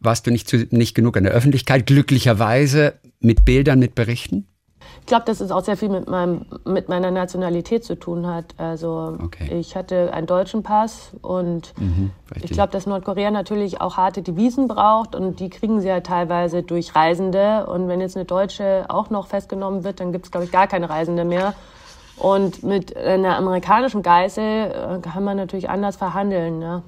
Warst 0.00 0.26
du 0.26 0.30
nicht, 0.30 0.48
zu, 0.48 0.66
nicht 0.70 0.94
genug 0.94 1.16
in 1.16 1.24
der 1.24 1.32
Öffentlichkeit, 1.32 1.86
glücklicherweise 1.86 2.98
mit 3.20 3.44
Bildern, 3.44 3.78
mit 3.78 3.94
Berichten? 3.94 4.46
Ich 5.00 5.06
glaube, 5.06 5.24
dass 5.24 5.40
es 5.40 5.50
auch 5.50 5.62
sehr 5.64 5.76
viel 5.76 5.88
mit, 5.88 6.08
meinem, 6.08 6.46
mit 6.64 6.88
meiner 6.88 7.10
Nationalität 7.10 7.84
zu 7.84 7.94
tun 7.96 8.26
hat. 8.26 8.54
Also 8.58 9.16
okay. 9.22 9.52
ich 9.52 9.76
hatte 9.76 10.12
einen 10.12 10.26
deutschen 10.26 10.62
Pass 10.62 11.12
und 11.22 11.72
mhm, 11.78 12.10
ich 12.42 12.50
glaube, 12.50 12.72
dass 12.72 12.86
Nordkorea 12.86 13.30
natürlich 13.30 13.80
auch 13.80 13.96
harte 13.96 14.22
Devisen 14.22 14.68
braucht 14.68 15.14
und 15.14 15.40
die 15.40 15.48
kriegen 15.50 15.80
sie 15.80 15.88
ja 15.88 16.00
teilweise 16.00 16.62
durch 16.62 16.94
Reisende. 16.94 17.66
Und 17.66 17.88
wenn 17.88 18.00
jetzt 18.00 18.16
eine 18.16 18.24
Deutsche 18.24 18.86
auch 18.88 19.10
noch 19.10 19.28
festgenommen 19.28 19.84
wird, 19.84 20.00
dann 20.00 20.12
gibt 20.12 20.26
es, 20.26 20.30
glaube 20.30 20.44
ich, 20.44 20.52
gar 20.52 20.66
keine 20.66 20.90
Reisende 20.90 21.24
mehr. 21.24 21.54
Und 22.16 22.62
mit 22.62 22.96
einer 22.96 23.36
amerikanischen 23.36 24.02
Geißel 24.02 24.44
äh, 24.44 25.00
kann 25.00 25.22
man 25.22 25.36
natürlich 25.36 25.68
anders 25.68 25.96
verhandeln. 25.96 26.58
Ne? 26.58 26.82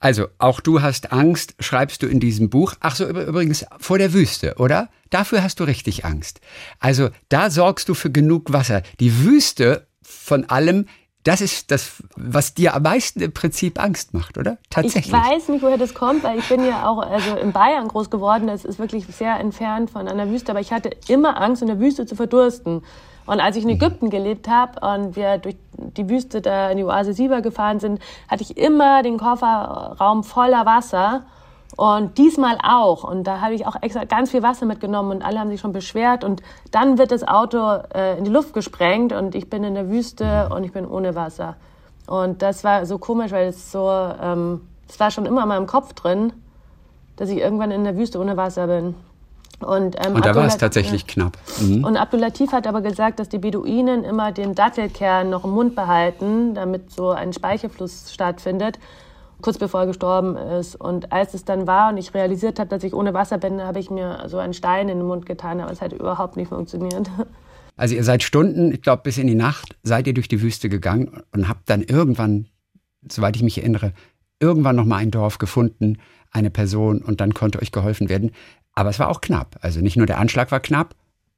Also, 0.00 0.26
auch 0.38 0.60
du 0.60 0.80
hast 0.80 1.12
Angst, 1.12 1.54
schreibst 1.58 2.02
du 2.02 2.06
in 2.06 2.20
diesem 2.20 2.50
Buch. 2.50 2.74
Ach 2.80 2.94
so, 2.94 3.08
übrigens 3.08 3.64
vor 3.78 3.98
der 3.98 4.12
Wüste, 4.12 4.54
oder? 4.58 4.88
Dafür 5.10 5.42
hast 5.42 5.60
du 5.60 5.64
richtig 5.64 6.04
Angst. 6.04 6.40
Also, 6.78 7.10
da 7.28 7.50
sorgst 7.50 7.88
du 7.88 7.94
für 7.94 8.10
genug 8.10 8.52
Wasser. 8.52 8.82
Die 9.00 9.24
Wüste 9.24 9.86
von 10.02 10.44
allem, 10.44 10.86
das 11.24 11.40
ist 11.40 11.70
das, 11.70 12.02
was 12.16 12.54
dir 12.54 12.74
am 12.74 12.82
meisten 12.82 13.20
im 13.20 13.32
Prinzip 13.32 13.82
Angst 13.82 14.14
macht, 14.14 14.38
oder? 14.38 14.58
Tatsächlich. 14.70 15.06
Ich 15.06 15.12
weiß 15.12 15.48
nicht, 15.48 15.62
woher 15.62 15.76
das 15.76 15.92
kommt, 15.94 16.22
weil 16.22 16.38
ich 16.38 16.48
bin 16.48 16.64
ja 16.64 16.88
auch 16.88 16.98
also 16.98 17.36
in 17.36 17.52
Bayern 17.52 17.88
groß 17.88 18.08
geworden. 18.08 18.46
Das 18.46 18.64
ist 18.64 18.78
wirklich 18.78 19.04
sehr 19.06 19.38
entfernt 19.38 19.90
von 19.90 20.08
einer 20.08 20.30
Wüste. 20.30 20.52
Aber 20.52 20.60
ich 20.60 20.72
hatte 20.72 20.90
immer 21.08 21.40
Angst, 21.40 21.60
in 21.60 21.68
der 21.68 21.80
Wüste 21.80 22.06
zu 22.06 22.14
verdursten. 22.14 22.82
Und 23.28 23.40
als 23.40 23.56
ich 23.56 23.64
in 23.64 23.68
Ägypten 23.68 24.08
gelebt 24.08 24.48
habe 24.48 24.80
und 24.94 25.14
wir 25.14 25.36
durch 25.36 25.56
die 25.76 26.08
Wüste 26.08 26.40
da 26.40 26.70
in 26.70 26.78
die 26.78 26.84
Oase 26.84 27.12
Siba 27.12 27.40
gefahren 27.40 27.78
sind, 27.78 28.00
hatte 28.26 28.42
ich 28.42 28.56
immer 28.56 29.02
den 29.02 29.18
Kofferraum 29.18 30.24
voller 30.24 30.64
Wasser. 30.64 31.24
Und 31.76 32.16
diesmal 32.16 32.56
auch. 32.62 33.04
Und 33.04 33.24
da 33.24 33.42
habe 33.42 33.52
ich 33.52 33.66
auch 33.66 33.76
extra 33.82 34.04
ganz 34.04 34.30
viel 34.30 34.42
Wasser 34.42 34.64
mitgenommen 34.64 35.10
und 35.10 35.22
alle 35.22 35.38
haben 35.38 35.50
sich 35.50 35.60
schon 35.60 35.74
beschwert. 35.74 36.24
Und 36.24 36.42
dann 36.70 36.96
wird 36.96 37.10
das 37.10 37.28
Auto 37.28 37.82
äh, 37.94 38.16
in 38.16 38.24
die 38.24 38.30
Luft 38.30 38.54
gesprengt 38.54 39.12
und 39.12 39.34
ich 39.34 39.50
bin 39.50 39.62
in 39.62 39.74
der 39.74 39.90
Wüste 39.90 40.48
und 40.48 40.64
ich 40.64 40.72
bin 40.72 40.86
ohne 40.86 41.14
Wasser. 41.14 41.56
Und 42.06 42.40
das 42.40 42.64
war 42.64 42.86
so 42.86 42.96
komisch, 42.96 43.30
weil 43.30 43.48
es 43.48 43.70
so, 43.70 43.90
ähm, 43.90 44.62
es 44.88 44.98
war 44.98 45.10
schon 45.10 45.26
immer 45.26 45.42
in 45.42 45.48
meinem 45.48 45.66
Kopf 45.66 45.92
drin, 45.92 46.32
dass 47.16 47.28
ich 47.28 47.38
irgendwann 47.38 47.72
in 47.72 47.84
der 47.84 47.98
Wüste 47.98 48.18
ohne 48.18 48.38
Wasser 48.38 48.66
bin. 48.68 48.94
Und, 49.60 49.96
ähm, 50.04 50.14
und 50.14 50.24
da 50.24 50.34
war 50.34 50.46
es 50.46 50.56
tatsächlich 50.56 51.02
ja. 51.02 51.06
knapp. 51.08 51.38
Mhm. 51.60 51.84
Und 51.84 51.96
Abdulatif 51.96 52.52
hat 52.52 52.66
aber 52.66 52.80
gesagt, 52.80 53.18
dass 53.18 53.28
die 53.28 53.38
Beduinen 53.38 54.04
immer 54.04 54.30
den 54.30 54.54
Dattelkern 54.54 55.30
noch 55.30 55.44
im 55.44 55.50
Mund 55.50 55.74
behalten, 55.74 56.54
damit 56.54 56.90
so 56.92 57.10
ein 57.10 57.32
Speichelfluss 57.32 58.12
stattfindet, 58.12 58.78
kurz 59.42 59.58
bevor 59.58 59.80
er 59.80 59.86
gestorben 59.88 60.36
ist. 60.36 60.76
Und 60.76 61.12
als 61.12 61.34
es 61.34 61.44
dann 61.44 61.66
war 61.66 61.90
und 61.90 61.96
ich 61.96 62.14
realisiert 62.14 62.60
habe, 62.60 62.68
dass 62.68 62.84
ich 62.84 62.94
ohne 62.94 63.14
Wasser 63.14 63.38
bin, 63.38 63.60
habe 63.60 63.80
ich 63.80 63.90
mir 63.90 64.24
so 64.28 64.38
einen 64.38 64.54
Stein 64.54 64.88
in 64.88 64.98
den 64.98 65.06
Mund 65.06 65.26
getan, 65.26 65.60
aber 65.60 65.72
es 65.72 65.80
hat 65.80 65.92
überhaupt 65.92 66.36
nicht 66.36 66.48
funktioniert. 66.48 67.10
Also 67.80 67.94
ihr 67.94 68.02
seid 68.02 68.24
Stunden, 68.24 68.72
ich 68.72 68.82
glaube 68.82 69.04
bis 69.04 69.18
in 69.18 69.28
die 69.28 69.36
Nacht, 69.36 69.76
seid 69.84 70.08
ihr 70.08 70.12
durch 70.12 70.26
die 70.26 70.42
Wüste 70.42 70.68
gegangen 70.68 71.22
und 71.32 71.48
habt 71.48 71.70
dann 71.70 71.82
irgendwann, 71.82 72.46
soweit 73.08 73.36
ich 73.36 73.42
mich 73.44 73.58
erinnere, 73.58 73.92
irgendwann 74.40 74.74
noch 74.74 74.84
mal 74.84 74.96
ein 74.96 75.12
Dorf 75.12 75.38
gefunden, 75.38 75.98
eine 76.32 76.50
Person 76.50 77.02
und 77.02 77.20
dann 77.20 77.34
konnte 77.34 77.60
euch 77.62 77.70
geholfen 77.70 78.08
werden. 78.08 78.32
Aber 78.78 78.90
es 78.90 79.00
war 79.00 79.08
auch 79.08 79.20
knapp. 79.20 79.58
Also 79.60 79.80
nicht 79.80 79.96
nur 79.96 80.06
der 80.06 80.20
Anschlag 80.20 80.52
war 80.52 80.60
knapp, 80.60 80.94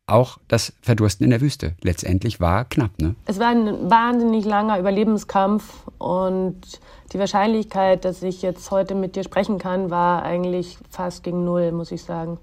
auch 0.07 0.37
das 0.47 0.75
Verdursten 0.83 1.25
in 1.25 1.31
der 1.31 1.41
Wüste 1.41 1.75
letztendlich 1.81 2.39
war 2.39 2.67
knapp. 2.67 2.91
Ne? 3.01 3.15
Es 3.25 3.39
war 3.39 3.49
ein 3.49 3.91
wahnsinnig 3.91 4.45
langer 4.45 4.79
Überlebenskampf 4.79 5.87
und 5.97 6.61
die 7.15 7.19
Wahrscheinlichkeit, 7.19 8.05
dass 8.05 8.23
ich 8.23 8.43
jetzt 8.43 8.71
heute 8.71 8.95
mit 8.95 9.17
dir 9.17 9.25
sprechen 9.25 9.59
kann, 9.59 9.89
war 9.89 10.23
eigentlich 10.23 10.77
fast 10.91 11.23
gegen 11.23 11.47
null, 11.47 11.73
muss 11.73 11.93
ich 11.93 12.03
sagen. 12.03 12.37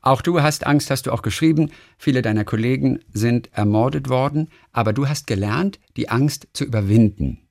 Auch 0.00 0.22
du 0.22 0.40
hast 0.40 0.66
Angst, 0.66 0.90
hast 0.90 1.04
du 1.06 1.12
auch 1.12 1.20
geschrieben. 1.20 1.70
Viele 1.98 2.22
deiner 2.22 2.46
Kollegen 2.46 3.00
sind 3.12 3.50
ermordet 3.52 4.08
worden, 4.08 4.48
aber 4.72 4.94
du 4.94 5.08
hast 5.08 5.26
gelernt, 5.26 5.78
die 5.98 6.08
Angst 6.08 6.48
zu 6.54 6.64
überwinden. 6.64 7.46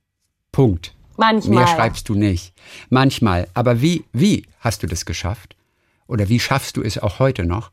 Punkt. 0.50 0.96
Manchmal. 1.16 1.58
Mehr 1.58 1.68
schreibst 1.68 2.08
du 2.08 2.16
nicht. 2.16 2.54
Manchmal. 2.90 3.46
Aber 3.54 3.80
wie, 3.80 4.04
wie 4.12 4.46
hast 4.58 4.82
du 4.82 4.88
das 4.88 5.06
geschafft? 5.06 5.53
Oder 6.06 6.28
wie 6.28 6.40
schaffst 6.40 6.76
du 6.76 6.82
es 6.82 7.02
auch 7.02 7.18
heute 7.18 7.44
noch? 7.44 7.70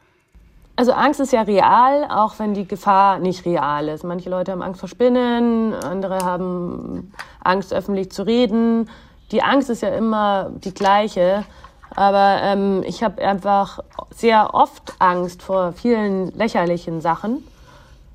Also 0.75 0.93
Angst 0.93 1.19
ist 1.19 1.33
ja 1.33 1.41
real, 1.41 2.07
auch 2.09 2.39
wenn 2.39 2.53
die 2.53 2.67
Gefahr 2.67 3.19
nicht 3.19 3.45
real 3.45 3.87
ist. 3.89 4.03
Manche 4.03 4.29
Leute 4.29 4.51
haben 4.51 4.61
Angst 4.61 4.79
vor 4.79 4.89
Spinnen, 4.89 5.73
andere 5.73 6.19
haben 6.19 7.13
Angst, 7.43 7.73
öffentlich 7.73 8.11
zu 8.11 8.25
reden. 8.25 8.89
Die 9.31 9.43
Angst 9.43 9.69
ist 9.69 9.81
ja 9.81 9.89
immer 9.89 10.49
die 10.63 10.73
gleiche. 10.73 11.43
Aber 11.93 12.39
ähm, 12.41 12.83
ich 12.85 13.03
habe 13.03 13.21
einfach 13.21 13.79
sehr 14.11 14.53
oft 14.53 14.93
Angst 14.99 15.43
vor 15.43 15.73
vielen 15.73 16.31
lächerlichen 16.31 17.01
Sachen. 17.01 17.43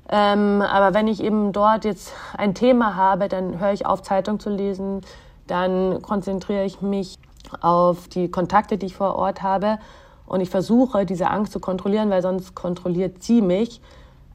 Ähm, 0.09 0.61
aber 0.61 0.93
wenn 0.93 1.07
ich 1.07 1.23
eben 1.23 1.51
dort 1.51 1.85
jetzt 1.85 2.13
ein 2.37 2.55
Thema 2.55 2.95
habe, 2.95 3.27
dann 3.27 3.59
höre 3.59 3.73
ich 3.73 3.85
auf, 3.85 4.01
Zeitung 4.01 4.39
zu 4.39 4.49
lesen, 4.49 5.01
dann 5.45 6.01
konzentriere 6.01 6.65
ich 6.65 6.81
mich 6.81 7.17
auf 7.61 8.07
die 8.07 8.29
Kontakte, 8.29 8.77
die 8.77 8.87
ich 8.87 8.95
vor 8.95 9.15
Ort 9.15 9.43
habe. 9.43 9.79
Und 10.27 10.41
ich 10.41 10.49
versuche, 10.49 11.05
diese 11.05 11.29
Angst 11.29 11.53
zu 11.53 11.59
kontrollieren, 11.59 12.09
weil 12.09 12.21
sonst 12.21 12.53
kontrolliert 12.53 13.23
sie 13.23 13.41
mich. 13.41 13.81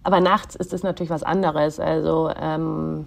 Aber 0.02 0.20
nachts 0.20 0.56
ist 0.56 0.72
es 0.72 0.82
natürlich 0.82 1.10
was 1.10 1.22
anderes. 1.22 1.78
Also 1.78 2.32
ähm, 2.34 3.06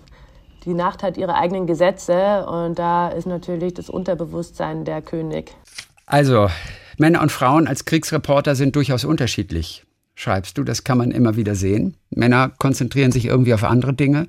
die 0.63 0.73
Nacht 0.73 1.03
hat 1.03 1.17
ihre 1.17 1.35
eigenen 1.35 1.67
Gesetze 1.67 2.45
und 2.45 2.79
da 2.79 3.09
ist 3.09 3.27
natürlich 3.27 3.73
das 3.73 3.89
Unterbewusstsein 3.89 4.85
der 4.85 5.01
König. 5.01 5.51
Also, 6.05 6.49
Männer 6.97 7.21
und 7.21 7.31
Frauen 7.31 7.67
als 7.67 7.85
Kriegsreporter 7.85 8.55
sind 8.55 8.75
durchaus 8.75 9.03
unterschiedlich, 9.03 9.83
schreibst 10.13 10.57
du. 10.57 10.63
Das 10.63 10.83
kann 10.83 10.97
man 10.97 11.11
immer 11.11 11.35
wieder 11.35 11.55
sehen. 11.55 11.97
Männer 12.09 12.49
konzentrieren 12.57 13.11
sich 13.11 13.25
irgendwie 13.25 13.53
auf 13.53 13.63
andere 13.63 13.93
Dinge. 13.93 14.27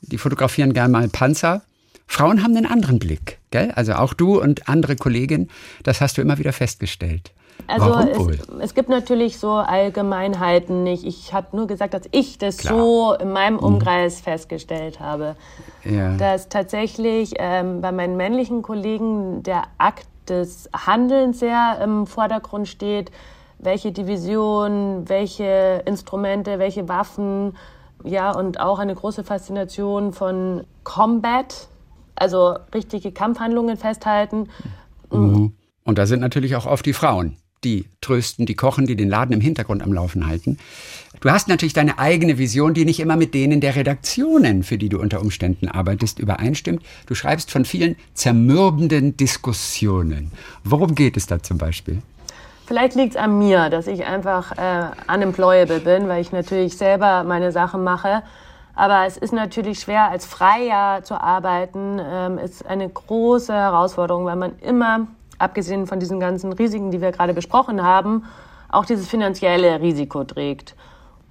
Die 0.00 0.18
fotografieren 0.18 0.74
gern 0.74 0.90
mal 0.90 1.08
Panzer. 1.08 1.62
Frauen 2.06 2.42
haben 2.42 2.56
einen 2.56 2.66
anderen 2.66 2.98
Blick, 2.98 3.38
gell? 3.50 3.70
Also 3.74 3.94
auch 3.94 4.12
du 4.12 4.40
und 4.40 4.68
andere 4.68 4.96
Kolleginnen, 4.96 5.48
das 5.84 6.00
hast 6.00 6.18
du 6.18 6.22
immer 6.22 6.38
wieder 6.38 6.52
festgestellt. 6.52 7.32
Also 7.66 7.94
es, 7.94 8.48
es, 8.60 8.74
gibt 8.74 8.88
natürlich 8.88 9.38
so 9.38 9.52
Allgemeinheiten 9.52 10.82
nicht. 10.82 11.04
Ich 11.04 11.32
habe 11.32 11.56
nur 11.56 11.66
gesagt, 11.66 11.94
dass 11.94 12.02
ich 12.10 12.38
das 12.38 12.58
Klar. 12.58 12.74
so 12.74 13.14
in 13.14 13.32
meinem 13.32 13.54
mhm. 13.54 13.60
Umkreis 13.60 14.20
mhm. 14.20 14.24
festgestellt 14.24 15.00
habe. 15.00 15.36
Ja. 15.84 16.16
Dass 16.16 16.48
tatsächlich 16.48 17.34
ähm, 17.38 17.80
bei 17.80 17.92
meinen 17.92 18.16
männlichen 18.16 18.62
Kollegen 18.62 19.42
der 19.42 19.64
Akt 19.78 20.06
des 20.28 20.68
Handelns 20.74 21.38
sehr 21.38 21.78
im 21.82 22.06
Vordergrund 22.06 22.68
steht. 22.68 23.10
Welche 23.58 23.92
Division, 23.92 25.08
welche 25.08 25.82
Instrumente, 25.86 26.58
welche 26.58 26.88
Waffen, 26.88 27.56
ja, 28.02 28.30
und 28.32 28.60
auch 28.60 28.78
eine 28.78 28.94
große 28.94 29.24
Faszination 29.24 30.12
von 30.12 30.64
Combat, 30.82 31.68
also 32.14 32.58
richtige 32.74 33.12
Kampfhandlungen 33.12 33.78
festhalten. 33.78 34.50
Mhm. 35.10 35.54
Und 35.84 35.98
da 35.98 36.04
sind 36.04 36.20
natürlich 36.20 36.56
auch 36.56 36.66
oft 36.66 36.84
die 36.84 36.92
Frauen 36.92 37.38
die 37.64 37.86
trösten, 38.00 38.46
die 38.46 38.54
kochen, 38.54 38.86
die 38.86 38.96
den 38.96 39.08
Laden 39.08 39.32
im 39.32 39.40
Hintergrund 39.40 39.82
am 39.82 39.92
Laufen 39.92 40.26
halten. 40.26 40.58
Du 41.20 41.30
hast 41.30 41.48
natürlich 41.48 41.72
deine 41.72 41.98
eigene 41.98 42.38
Vision, 42.38 42.74
die 42.74 42.84
nicht 42.84 43.00
immer 43.00 43.16
mit 43.16 43.32
denen 43.34 43.60
der 43.60 43.76
Redaktionen, 43.76 44.62
für 44.62 44.76
die 44.76 44.88
du 44.88 45.00
unter 45.00 45.20
Umständen 45.22 45.68
arbeitest, 45.68 46.18
übereinstimmt. 46.18 46.82
Du 47.06 47.14
schreibst 47.14 47.50
von 47.50 47.64
vielen 47.64 47.96
zermürbenden 48.12 49.16
Diskussionen. 49.16 50.32
Worum 50.64 50.94
geht 50.94 51.16
es 51.16 51.26
da 51.26 51.42
zum 51.42 51.56
Beispiel? 51.58 52.02
Vielleicht 52.66 52.94
liegt 52.94 53.14
es 53.14 53.16
an 53.16 53.38
mir, 53.38 53.68
dass 53.68 53.86
ich 53.86 54.04
einfach 54.04 54.52
äh, 54.52 55.12
unemployable 55.12 55.80
bin, 55.80 56.08
weil 56.08 56.20
ich 56.20 56.32
natürlich 56.32 56.76
selber 56.76 57.24
meine 57.24 57.52
Sachen 57.52 57.84
mache. 57.84 58.22
Aber 58.74 59.06
es 59.06 59.16
ist 59.16 59.32
natürlich 59.32 59.80
schwer, 59.80 60.10
als 60.10 60.26
Freier 60.26 61.04
zu 61.04 61.20
arbeiten. 61.20 62.00
Ähm, 62.02 62.38
ist 62.38 62.66
eine 62.66 62.88
große 62.88 63.52
Herausforderung, 63.52 64.24
weil 64.24 64.36
man 64.36 64.58
immer 64.60 65.06
abgesehen 65.38 65.86
von 65.86 66.00
diesen 66.00 66.20
ganzen 66.20 66.52
Risiken, 66.52 66.90
die 66.90 67.00
wir 67.00 67.12
gerade 67.12 67.34
besprochen 67.34 67.82
haben, 67.82 68.24
auch 68.70 68.84
dieses 68.84 69.08
finanzielle 69.08 69.80
Risiko 69.80 70.24
trägt. 70.24 70.74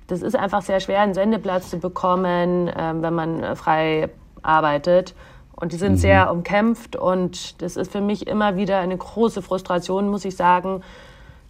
Das 0.08 0.22
ist 0.22 0.36
einfach 0.36 0.62
sehr 0.62 0.80
schwer, 0.80 1.02
einen 1.02 1.14
Sendeplatz 1.14 1.70
zu 1.70 1.78
bekommen, 1.78 2.68
äh, 2.68 2.94
wenn 2.96 3.14
man 3.14 3.44
äh, 3.44 3.56
frei 3.56 4.10
arbeitet. 4.42 5.16
Und 5.56 5.72
die 5.72 5.78
sind 5.78 5.94
mhm. 5.94 5.98
sehr 5.98 6.32
umkämpft 6.32 6.96
und 6.96 7.62
das 7.62 7.78
ist 7.78 7.92
für 7.92 8.02
mich 8.02 8.28
immer 8.28 8.56
wieder 8.58 8.80
eine 8.80 8.98
große 8.98 9.42
Frustration, 9.42 10.10
muss 10.10 10.26
ich 10.26 10.36
sagen, 10.36 10.82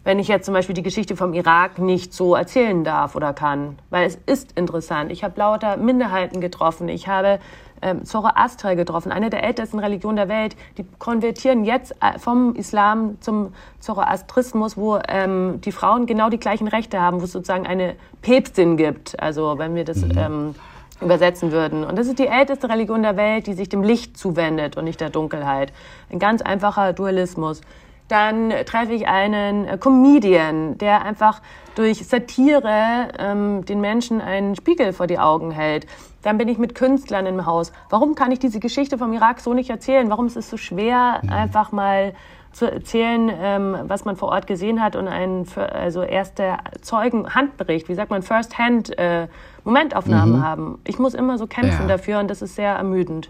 wenn 0.03 0.19
ich 0.19 0.27
jetzt 0.27 0.45
zum 0.45 0.53
Beispiel 0.53 0.75
die 0.75 0.83
Geschichte 0.83 1.15
vom 1.15 1.33
Irak 1.33 1.79
nicht 1.79 2.13
so 2.13 2.35
erzählen 2.35 2.83
darf 2.83 3.15
oder 3.15 3.33
kann. 3.33 3.77
Weil 3.89 4.05
es 4.05 4.17
ist 4.25 4.57
interessant. 4.57 5.11
Ich 5.11 5.23
habe 5.23 5.39
lauter 5.39 5.77
Minderheiten 5.77 6.41
getroffen. 6.41 6.89
Ich 6.89 7.07
habe 7.07 7.39
ähm, 7.81 8.05
Zoroaster 8.05 8.75
getroffen, 8.75 9.11
eine 9.11 9.29
der 9.29 9.43
ältesten 9.43 9.79
Religionen 9.79 10.15
der 10.15 10.29
Welt. 10.29 10.55
Die 10.77 10.85
konvertieren 10.99 11.63
jetzt 11.65 11.93
äh, 12.01 12.17
vom 12.17 12.55
Islam 12.55 13.17
zum 13.21 13.53
Zoroastrismus, 13.79 14.77
wo 14.77 14.99
ähm, 15.07 15.59
die 15.61 15.71
Frauen 15.71 16.05
genau 16.05 16.29
die 16.29 16.39
gleichen 16.39 16.67
Rechte 16.67 16.99
haben, 17.01 17.21
wo 17.21 17.25
es 17.25 17.31
sozusagen 17.31 17.67
eine 17.67 17.95
Päpstin 18.21 18.77
gibt. 18.77 19.19
Also 19.21 19.57
wenn 19.57 19.75
wir 19.75 19.83
das 19.83 19.97
mhm. 19.97 20.17
ähm, 20.17 20.55
übersetzen 21.01 21.51
würden. 21.51 21.83
Und 21.83 21.97
das 21.97 22.07
ist 22.07 22.19
die 22.19 22.27
älteste 22.27 22.69
Religion 22.69 23.03
der 23.03 23.17
Welt, 23.17 23.47
die 23.47 23.53
sich 23.53 23.69
dem 23.69 23.83
Licht 23.83 24.17
zuwendet 24.17 24.77
und 24.77 24.85
nicht 24.85 25.01
der 25.01 25.09
Dunkelheit. 25.09 25.73
Ein 26.09 26.19
ganz 26.19 26.41
einfacher 26.41 26.93
Dualismus. 26.93 27.61
Dann 28.07 28.51
treffe 28.65 28.93
ich 28.93 29.07
einen 29.07 29.65
äh, 29.65 29.77
Comedian, 29.77 30.77
der 30.77 31.03
einfach 31.03 31.41
durch 31.75 32.05
Satire 32.05 33.09
ähm, 33.17 33.65
den 33.65 33.81
Menschen 33.81 34.21
einen 34.21 34.55
Spiegel 34.55 34.93
vor 34.93 35.07
die 35.07 35.19
Augen 35.19 35.51
hält. 35.51 35.87
Dann 36.21 36.37
bin 36.37 36.47
ich 36.47 36.57
mit 36.57 36.75
Künstlern 36.75 37.25
im 37.25 37.45
Haus. 37.45 37.71
Warum 37.89 38.15
kann 38.15 38.31
ich 38.31 38.39
diese 38.39 38.59
Geschichte 38.59 38.97
vom 38.97 39.13
Irak 39.13 39.39
so 39.39 39.53
nicht 39.53 39.69
erzählen? 39.69 40.09
Warum 40.09 40.27
ist 40.27 40.37
es 40.37 40.49
so 40.49 40.57
schwer, 40.57 41.19
mhm. 41.21 41.29
einfach 41.29 41.71
mal 41.71 42.13
zu 42.53 42.71
erzählen, 42.71 43.31
ähm, 43.35 43.77
was 43.87 44.05
man 44.05 44.15
vor 44.15 44.29
Ort 44.29 44.47
gesehen 44.47 44.81
hat 44.81 44.95
und 44.95 45.07
einen 45.07 45.47
also 45.57 46.03
erste 46.03 46.57
Zeugen 46.81 47.33
Handbericht, 47.33 47.89
wie 47.89 47.95
sagt 47.95 48.11
man 48.11 48.21
First 48.21 48.57
Hand 48.57 48.97
äh, 48.97 49.27
Momentaufnahmen 49.63 50.37
mhm. 50.37 50.43
haben. 50.43 50.79
Ich 50.85 50.99
muss 50.99 51.13
immer 51.13 51.37
so 51.37 51.47
kämpfen 51.47 51.83
ja. 51.83 51.87
dafür 51.87 52.19
und 52.19 52.29
das 52.29 52.41
ist 52.41 52.55
sehr 52.55 52.73
ermüdend. 52.73 53.29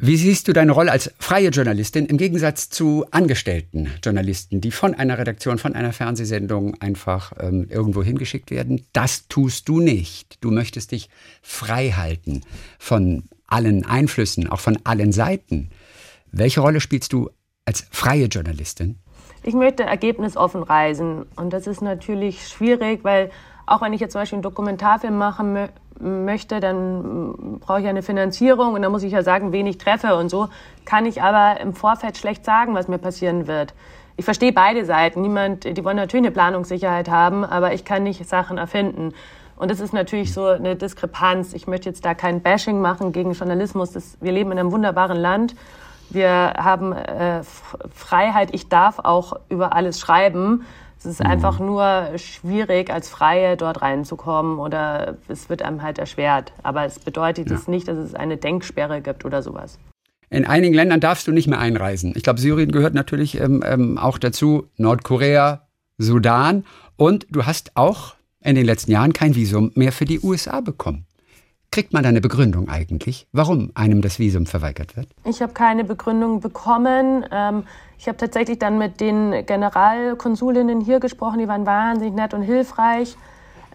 Wie 0.00 0.16
siehst 0.16 0.46
du 0.46 0.52
deine 0.52 0.70
Rolle 0.70 0.92
als 0.92 1.12
freie 1.18 1.48
Journalistin 1.48 2.06
im 2.06 2.18
Gegensatz 2.18 2.70
zu 2.70 3.04
angestellten 3.10 3.90
Journalisten, 4.00 4.60
die 4.60 4.70
von 4.70 4.94
einer 4.94 5.18
Redaktion, 5.18 5.58
von 5.58 5.74
einer 5.74 5.92
Fernsehsendung 5.92 6.80
einfach 6.80 7.32
ähm, 7.40 7.66
irgendwo 7.68 8.04
hingeschickt 8.04 8.52
werden? 8.52 8.86
Das 8.92 9.26
tust 9.26 9.68
du 9.68 9.80
nicht. 9.80 10.38
Du 10.40 10.52
möchtest 10.52 10.92
dich 10.92 11.10
frei 11.42 11.90
halten 11.96 12.42
von 12.78 13.24
allen 13.48 13.84
Einflüssen, 13.84 14.46
auch 14.46 14.60
von 14.60 14.78
allen 14.84 15.10
Seiten. 15.10 15.70
Welche 16.30 16.60
Rolle 16.60 16.80
spielst 16.80 17.12
du 17.12 17.30
als 17.64 17.84
freie 17.90 18.26
Journalistin? 18.26 19.00
Ich 19.42 19.54
möchte 19.54 19.82
ergebnisoffen 19.82 20.62
reisen. 20.62 21.26
Und 21.34 21.52
das 21.52 21.66
ist 21.66 21.82
natürlich 21.82 22.46
schwierig, 22.46 23.02
weil 23.02 23.32
auch 23.66 23.82
wenn 23.82 23.92
ich 23.92 24.00
jetzt 24.00 24.12
zum 24.12 24.20
Beispiel 24.20 24.36
einen 24.36 24.42
Dokumentarfilm 24.44 25.18
machen 25.18 25.54
möchte, 25.54 25.74
dann 25.98 27.58
brauche 27.60 27.80
ich 27.80 27.86
eine 27.86 28.02
Finanzierung 28.02 28.74
und 28.74 28.82
dann 28.82 28.92
muss 28.92 29.02
ich 29.02 29.12
ja 29.12 29.22
sagen, 29.22 29.52
wen 29.52 29.66
ich 29.66 29.78
treffe 29.78 30.16
und 30.16 30.28
so. 30.28 30.48
Kann 30.84 31.06
ich 31.06 31.22
aber 31.22 31.60
im 31.60 31.74
Vorfeld 31.74 32.16
schlecht 32.16 32.44
sagen, 32.44 32.74
was 32.74 32.88
mir 32.88 32.98
passieren 32.98 33.46
wird. 33.46 33.74
Ich 34.16 34.24
verstehe 34.24 34.52
beide 34.52 34.84
Seiten. 34.84 35.20
Niemand, 35.22 35.64
die 35.64 35.84
wollen 35.84 35.96
natürlich 35.96 36.26
eine 36.26 36.32
Planungssicherheit 36.32 37.08
haben, 37.08 37.44
aber 37.44 37.72
ich 37.72 37.84
kann 37.84 38.02
nicht 38.02 38.28
Sachen 38.28 38.58
erfinden. 38.58 39.14
Und 39.56 39.70
das 39.70 39.80
ist 39.80 39.92
natürlich 39.92 40.32
so 40.32 40.46
eine 40.46 40.76
Diskrepanz. 40.76 41.52
Ich 41.52 41.66
möchte 41.66 41.88
jetzt 41.88 42.04
da 42.04 42.14
kein 42.14 42.42
Bashing 42.42 42.80
machen 42.80 43.12
gegen 43.12 43.32
Journalismus. 43.32 43.92
Das, 43.92 44.16
wir 44.20 44.32
leben 44.32 44.52
in 44.52 44.58
einem 44.58 44.72
wunderbaren 44.72 45.18
Land. 45.18 45.54
Wir 46.10 46.54
haben 46.56 46.92
äh, 46.92 47.42
Freiheit. 47.94 48.50
Ich 48.52 48.68
darf 48.68 49.00
auch 49.00 49.34
über 49.48 49.74
alles 49.74 50.00
schreiben. 50.00 50.64
Es 50.98 51.06
ist 51.06 51.20
mhm. 51.20 51.30
einfach 51.30 51.60
nur 51.60 52.10
schwierig, 52.16 52.90
als 52.90 53.08
Freie 53.08 53.56
dort 53.56 53.82
reinzukommen 53.82 54.58
oder 54.58 55.16
es 55.28 55.48
wird 55.48 55.62
einem 55.62 55.82
halt 55.82 55.98
erschwert. 55.98 56.52
Aber 56.62 56.84
es 56.84 56.98
bedeutet 56.98 57.50
ja. 57.50 57.58
nicht, 57.66 57.86
dass 57.86 57.98
es 57.98 58.14
eine 58.14 58.36
Denksperre 58.36 59.00
gibt 59.00 59.24
oder 59.24 59.42
sowas. 59.42 59.78
In 60.30 60.44
einigen 60.44 60.74
Ländern 60.74 61.00
darfst 61.00 61.26
du 61.26 61.32
nicht 61.32 61.48
mehr 61.48 61.58
einreisen. 61.58 62.12
Ich 62.16 62.22
glaube, 62.22 62.40
Syrien 62.40 62.70
gehört 62.70 62.94
natürlich 62.94 63.40
ähm, 63.40 63.62
ähm, 63.64 63.96
auch 63.96 64.18
dazu, 64.18 64.66
Nordkorea, 64.76 65.66
Sudan. 65.96 66.64
Und 66.96 67.26
du 67.30 67.46
hast 67.46 67.76
auch 67.76 68.14
in 68.42 68.54
den 68.54 68.66
letzten 68.66 68.90
Jahren 68.90 69.12
kein 69.12 69.34
Visum 69.34 69.72
mehr 69.74 69.92
für 69.92 70.04
die 70.04 70.20
USA 70.20 70.60
bekommen. 70.60 71.07
Kriegt 71.70 71.92
man 71.92 72.02
da 72.02 72.08
eine 72.08 72.20
Begründung 72.20 72.68
eigentlich, 72.68 73.26
warum 73.32 73.70
einem 73.74 74.00
das 74.00 74.18
Visum 74.18 74.46
verweigert 74.46 74.96
wird? 74.96 75.08
Ich 75.24 75.42
habe 75.42 75.52
keine 75.52 75.84
Begründung 75.84 76.40
bekommen. 76.40 77.26
Ähm, 77.30 77.64
ich 77.98 78.08
habe 78.08 78.16
tatsächlich 78.16 78.58
dann 78.58 78.78
mit 78.78 79.00
den 79.00 79.44
Generalkonsulinnen 79.44 80.80
hier 80.80 80.98
gesprochen, 80.98 81.40
die 81.40 81.48
waren 81.48 81.66
wahnsinnig 81.66 82.14
nett 82.14 82.32
und 82.32 82.42
hilfreich. 82.42 83.16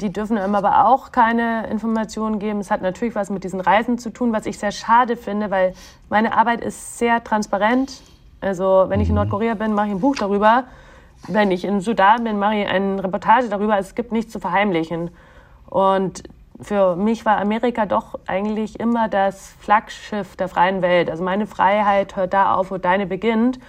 Die 0.02 0.12
dürfen 0.12 0.38
einem 0.40 0.56
aber 0.56 0.88
auch 0.88 1.12
keine 1.12 1.68
Informationen 1.68 2.40
geben. 2.40 2.60
Es 2.60 2.72
hat 2.72 2.82
natürlich 2.82 3.14
was 3.14 3.30
mit 3.30 3.44
diesen 3.44 3.60
Reisen 3.60 4.00
zu 4.00 4.10
tun, 4.10 4.34
was 4.34 4.48
ich 4.48 4.58
sehr 4.58 4.72
schade 4.72 5.16
finde, 5.16 5.52
weil 5.52 5.74
meine 6.10 6.36
Arbeit 6.36 6.62
ist 6.62 6.98
sehr 6.98 7.24
transparent. 7.24 8.02
Also 8.42 8.86
wenn 8.88 9.02
ich 9.02 9.10
in 9.10 9.14
mhm. 9.14 9.22
Nordkorea 9.22 9.54
bin, 9.54 9.74
mache 9.74 9.88
ich 9.88 9.94
ein 9.94 10.00
Buch 10.00 10.16
darüber. 10.16 10.64
Wenn 11.28 11.52
ich 11.52 11.64
in 11.64 11.80
Sudan 11.80 12.24
bin, 12.24 12.40
mache 12.40 12.56
ich 12.56 12.68
eine 12.68 13.04
Reportage 13.04 13.50
darüber. 13.50 13.78
Es 13.78 13.94
gibt 13.94 14.12
nichts 14.12 14.32
zu 14.32 14.40
verheimlichen. 14.40 15.12
Und 15.70 16.24
für 16.62 16.96
mich 16.96 17.26
war 17.26 17.38
Amerika 17.38 17.86
doch 17.86 18.20
eigentlich 18.28 18.80
immer 18.80 19.10
das 19.10 19.56
Flaggschiff 19.60 20.36
der 20.36 20.48
freien 20.48 20.82
Welt. 20.82 21.10
Also 21.10 21.24
meine 21.24 21.48
Freiheit 21.48 22.16
hört 22.16 22.34
da 22.34 22.56
auf, 22.56 22.72
wo 22.72 22.78
deine 22.78 23.06
beginnt. 23.06 23.60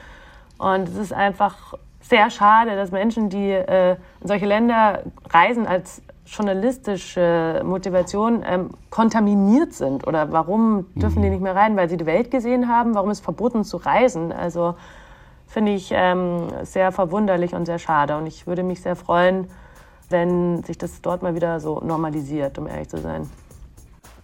Und 0.58 0.88
es 0.88 0.96
ist 0.96 1.12
einfach 1.12 1.74
sehr 2.00 2.30
schade, 2.30 2.76
dass 2.76 2.90
Menschen, 2.90 3.30
die 3.30 3.50
äh, 3.50 3.96
in 4.20 4.28
solche 4.28 4.46
Länder 4.46 5.02
reisen 5.30 5.66
als 5.66 6.02
journalistische 6.26 7.62
Motivation, 7.64 8.44
ähm, 8.46 8.70
kontaminiert 8.90 9.72
sind. 9.72 10.06
Oder 10.06 10.32
warum 10.32 10.86
dürfen 10.94 11.18
mhm. 11.18 11.22
die 11.22 11.30
nicht 11.30 11.42
mehr 11.42 11.56
rein? 11.56 11.76
Weil 11.76 11.88
sie 11.88 11.96
die 11.96 12.06
Welt 12.06 12.30
gesehen 12.30 12.68
haben? 12.68 12.94
Warum 12.94 13.10
ist 13.10 13.20
verboten 13.20 13.64
zu 13.64 13.78
reisen? 13.78 14.32
Also 14.32 14.74
finde 15.46 15.72
ich 15.72 15.90
ähm, 15.94 16.48
sehr 16.62 16.92
verwunderlich 16.92 17.54
und 17.54 17.66
sehr 17.66 17.78
schade. 17.78 18.16
Und 18.16 18.26
ich 18.26 18.46
würde 18.46 18.62
mich 18.62 18.80
sehr 18.82 18.96
freuen, 18.96 19.48
wenn 20.14 20.62
sich 20.62 20.78
das 20.78 21.02
dort 21.02 21.22
mal 21.22 21.34
wieder 21.34 21.58
so 21.58 21.80
normalisiert, 21.80 22.56
um 22.56 22.68
ehrlich 22.68 22.88
zu 22.88 22.98
sein. 22.98 23.28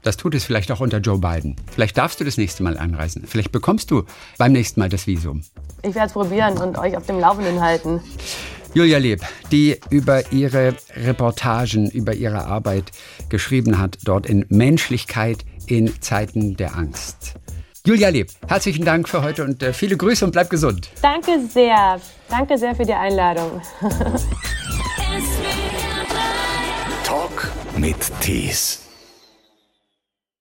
Das 0.02 0.16
tut 0.16 0.34
es 0.34 0.44
vielleicht 0.44 0.70
auch 0.70 0.80
unter 0.80 0.98
Joe 0.98 1.18
Biden. 1.18 1.56
Vielleicht 1.70 1.98
darfst 1.98 2.20
du 2.20 2.24
das 2.24 2.38
nächste 2.38 2.62
Mal 2.62 2.78
anreisen. 2.78 3.24
Vielleicht 3.26 3.50
bekommst 3.52 3.90
du 3.90 4.04
beim 4.38 4.52
nächsten 4.52 4.80
Mal 4.80 4.88
das 4.88 5.06
Visum. 5.06 5.42
Ich 5.82 5.94
werde 5.94 6.06
es 6.06 6.12
probieren 6.12 6.56
und 6.58 6.78
euch 6.78 6.96
auf 6.96 7.06
dem 7.06 7.18
Laufenden 7.18 7.60
halten. 7.60 8.00
Julia 8.72 8.98
Leb, 8.98 9.20
die 9.50 9.80
über 9.90 10.32
ihre 10.32 10.74
Reportagen, 10.94 11.90
über 11.90 12.14
ihre 12.14 12.44
Arbeit 12.44 12.92
geschrieben 13.28 13.78
hat, 13.78 13.98
dort 14.04 14.26
in 14.26 14.46
Menschlichkeit 14.48 15.44
in 15.66 16.00
Zeiten 16.00 16.56
der 16.56 16.76
Angst. 16.76 17.34
Julia 17.84 18.10
Leb, 18.10 18.30
herzlichen 18.46 18.84
Dank 18.84 19.08
für 19.08 19.22
heute 19.22 19.42
und 19.42 19.62
äh, 19.62 19.72
viele 19.72 19.96
Grüße 19.96 20.24
und 20.24 20.30
bleib 20.30 20.50
gesund. 20.50 20.88
Danke 21.02 21.40
sehr. 21.52 22.00
Danke 22.28 22.56
sehr 22.58 22.74
für 22.74 22.84
die 22.84 22.94
Einladung. 22.94 23.60
Mit 27.80 28.12
Tees. 28.20 28.89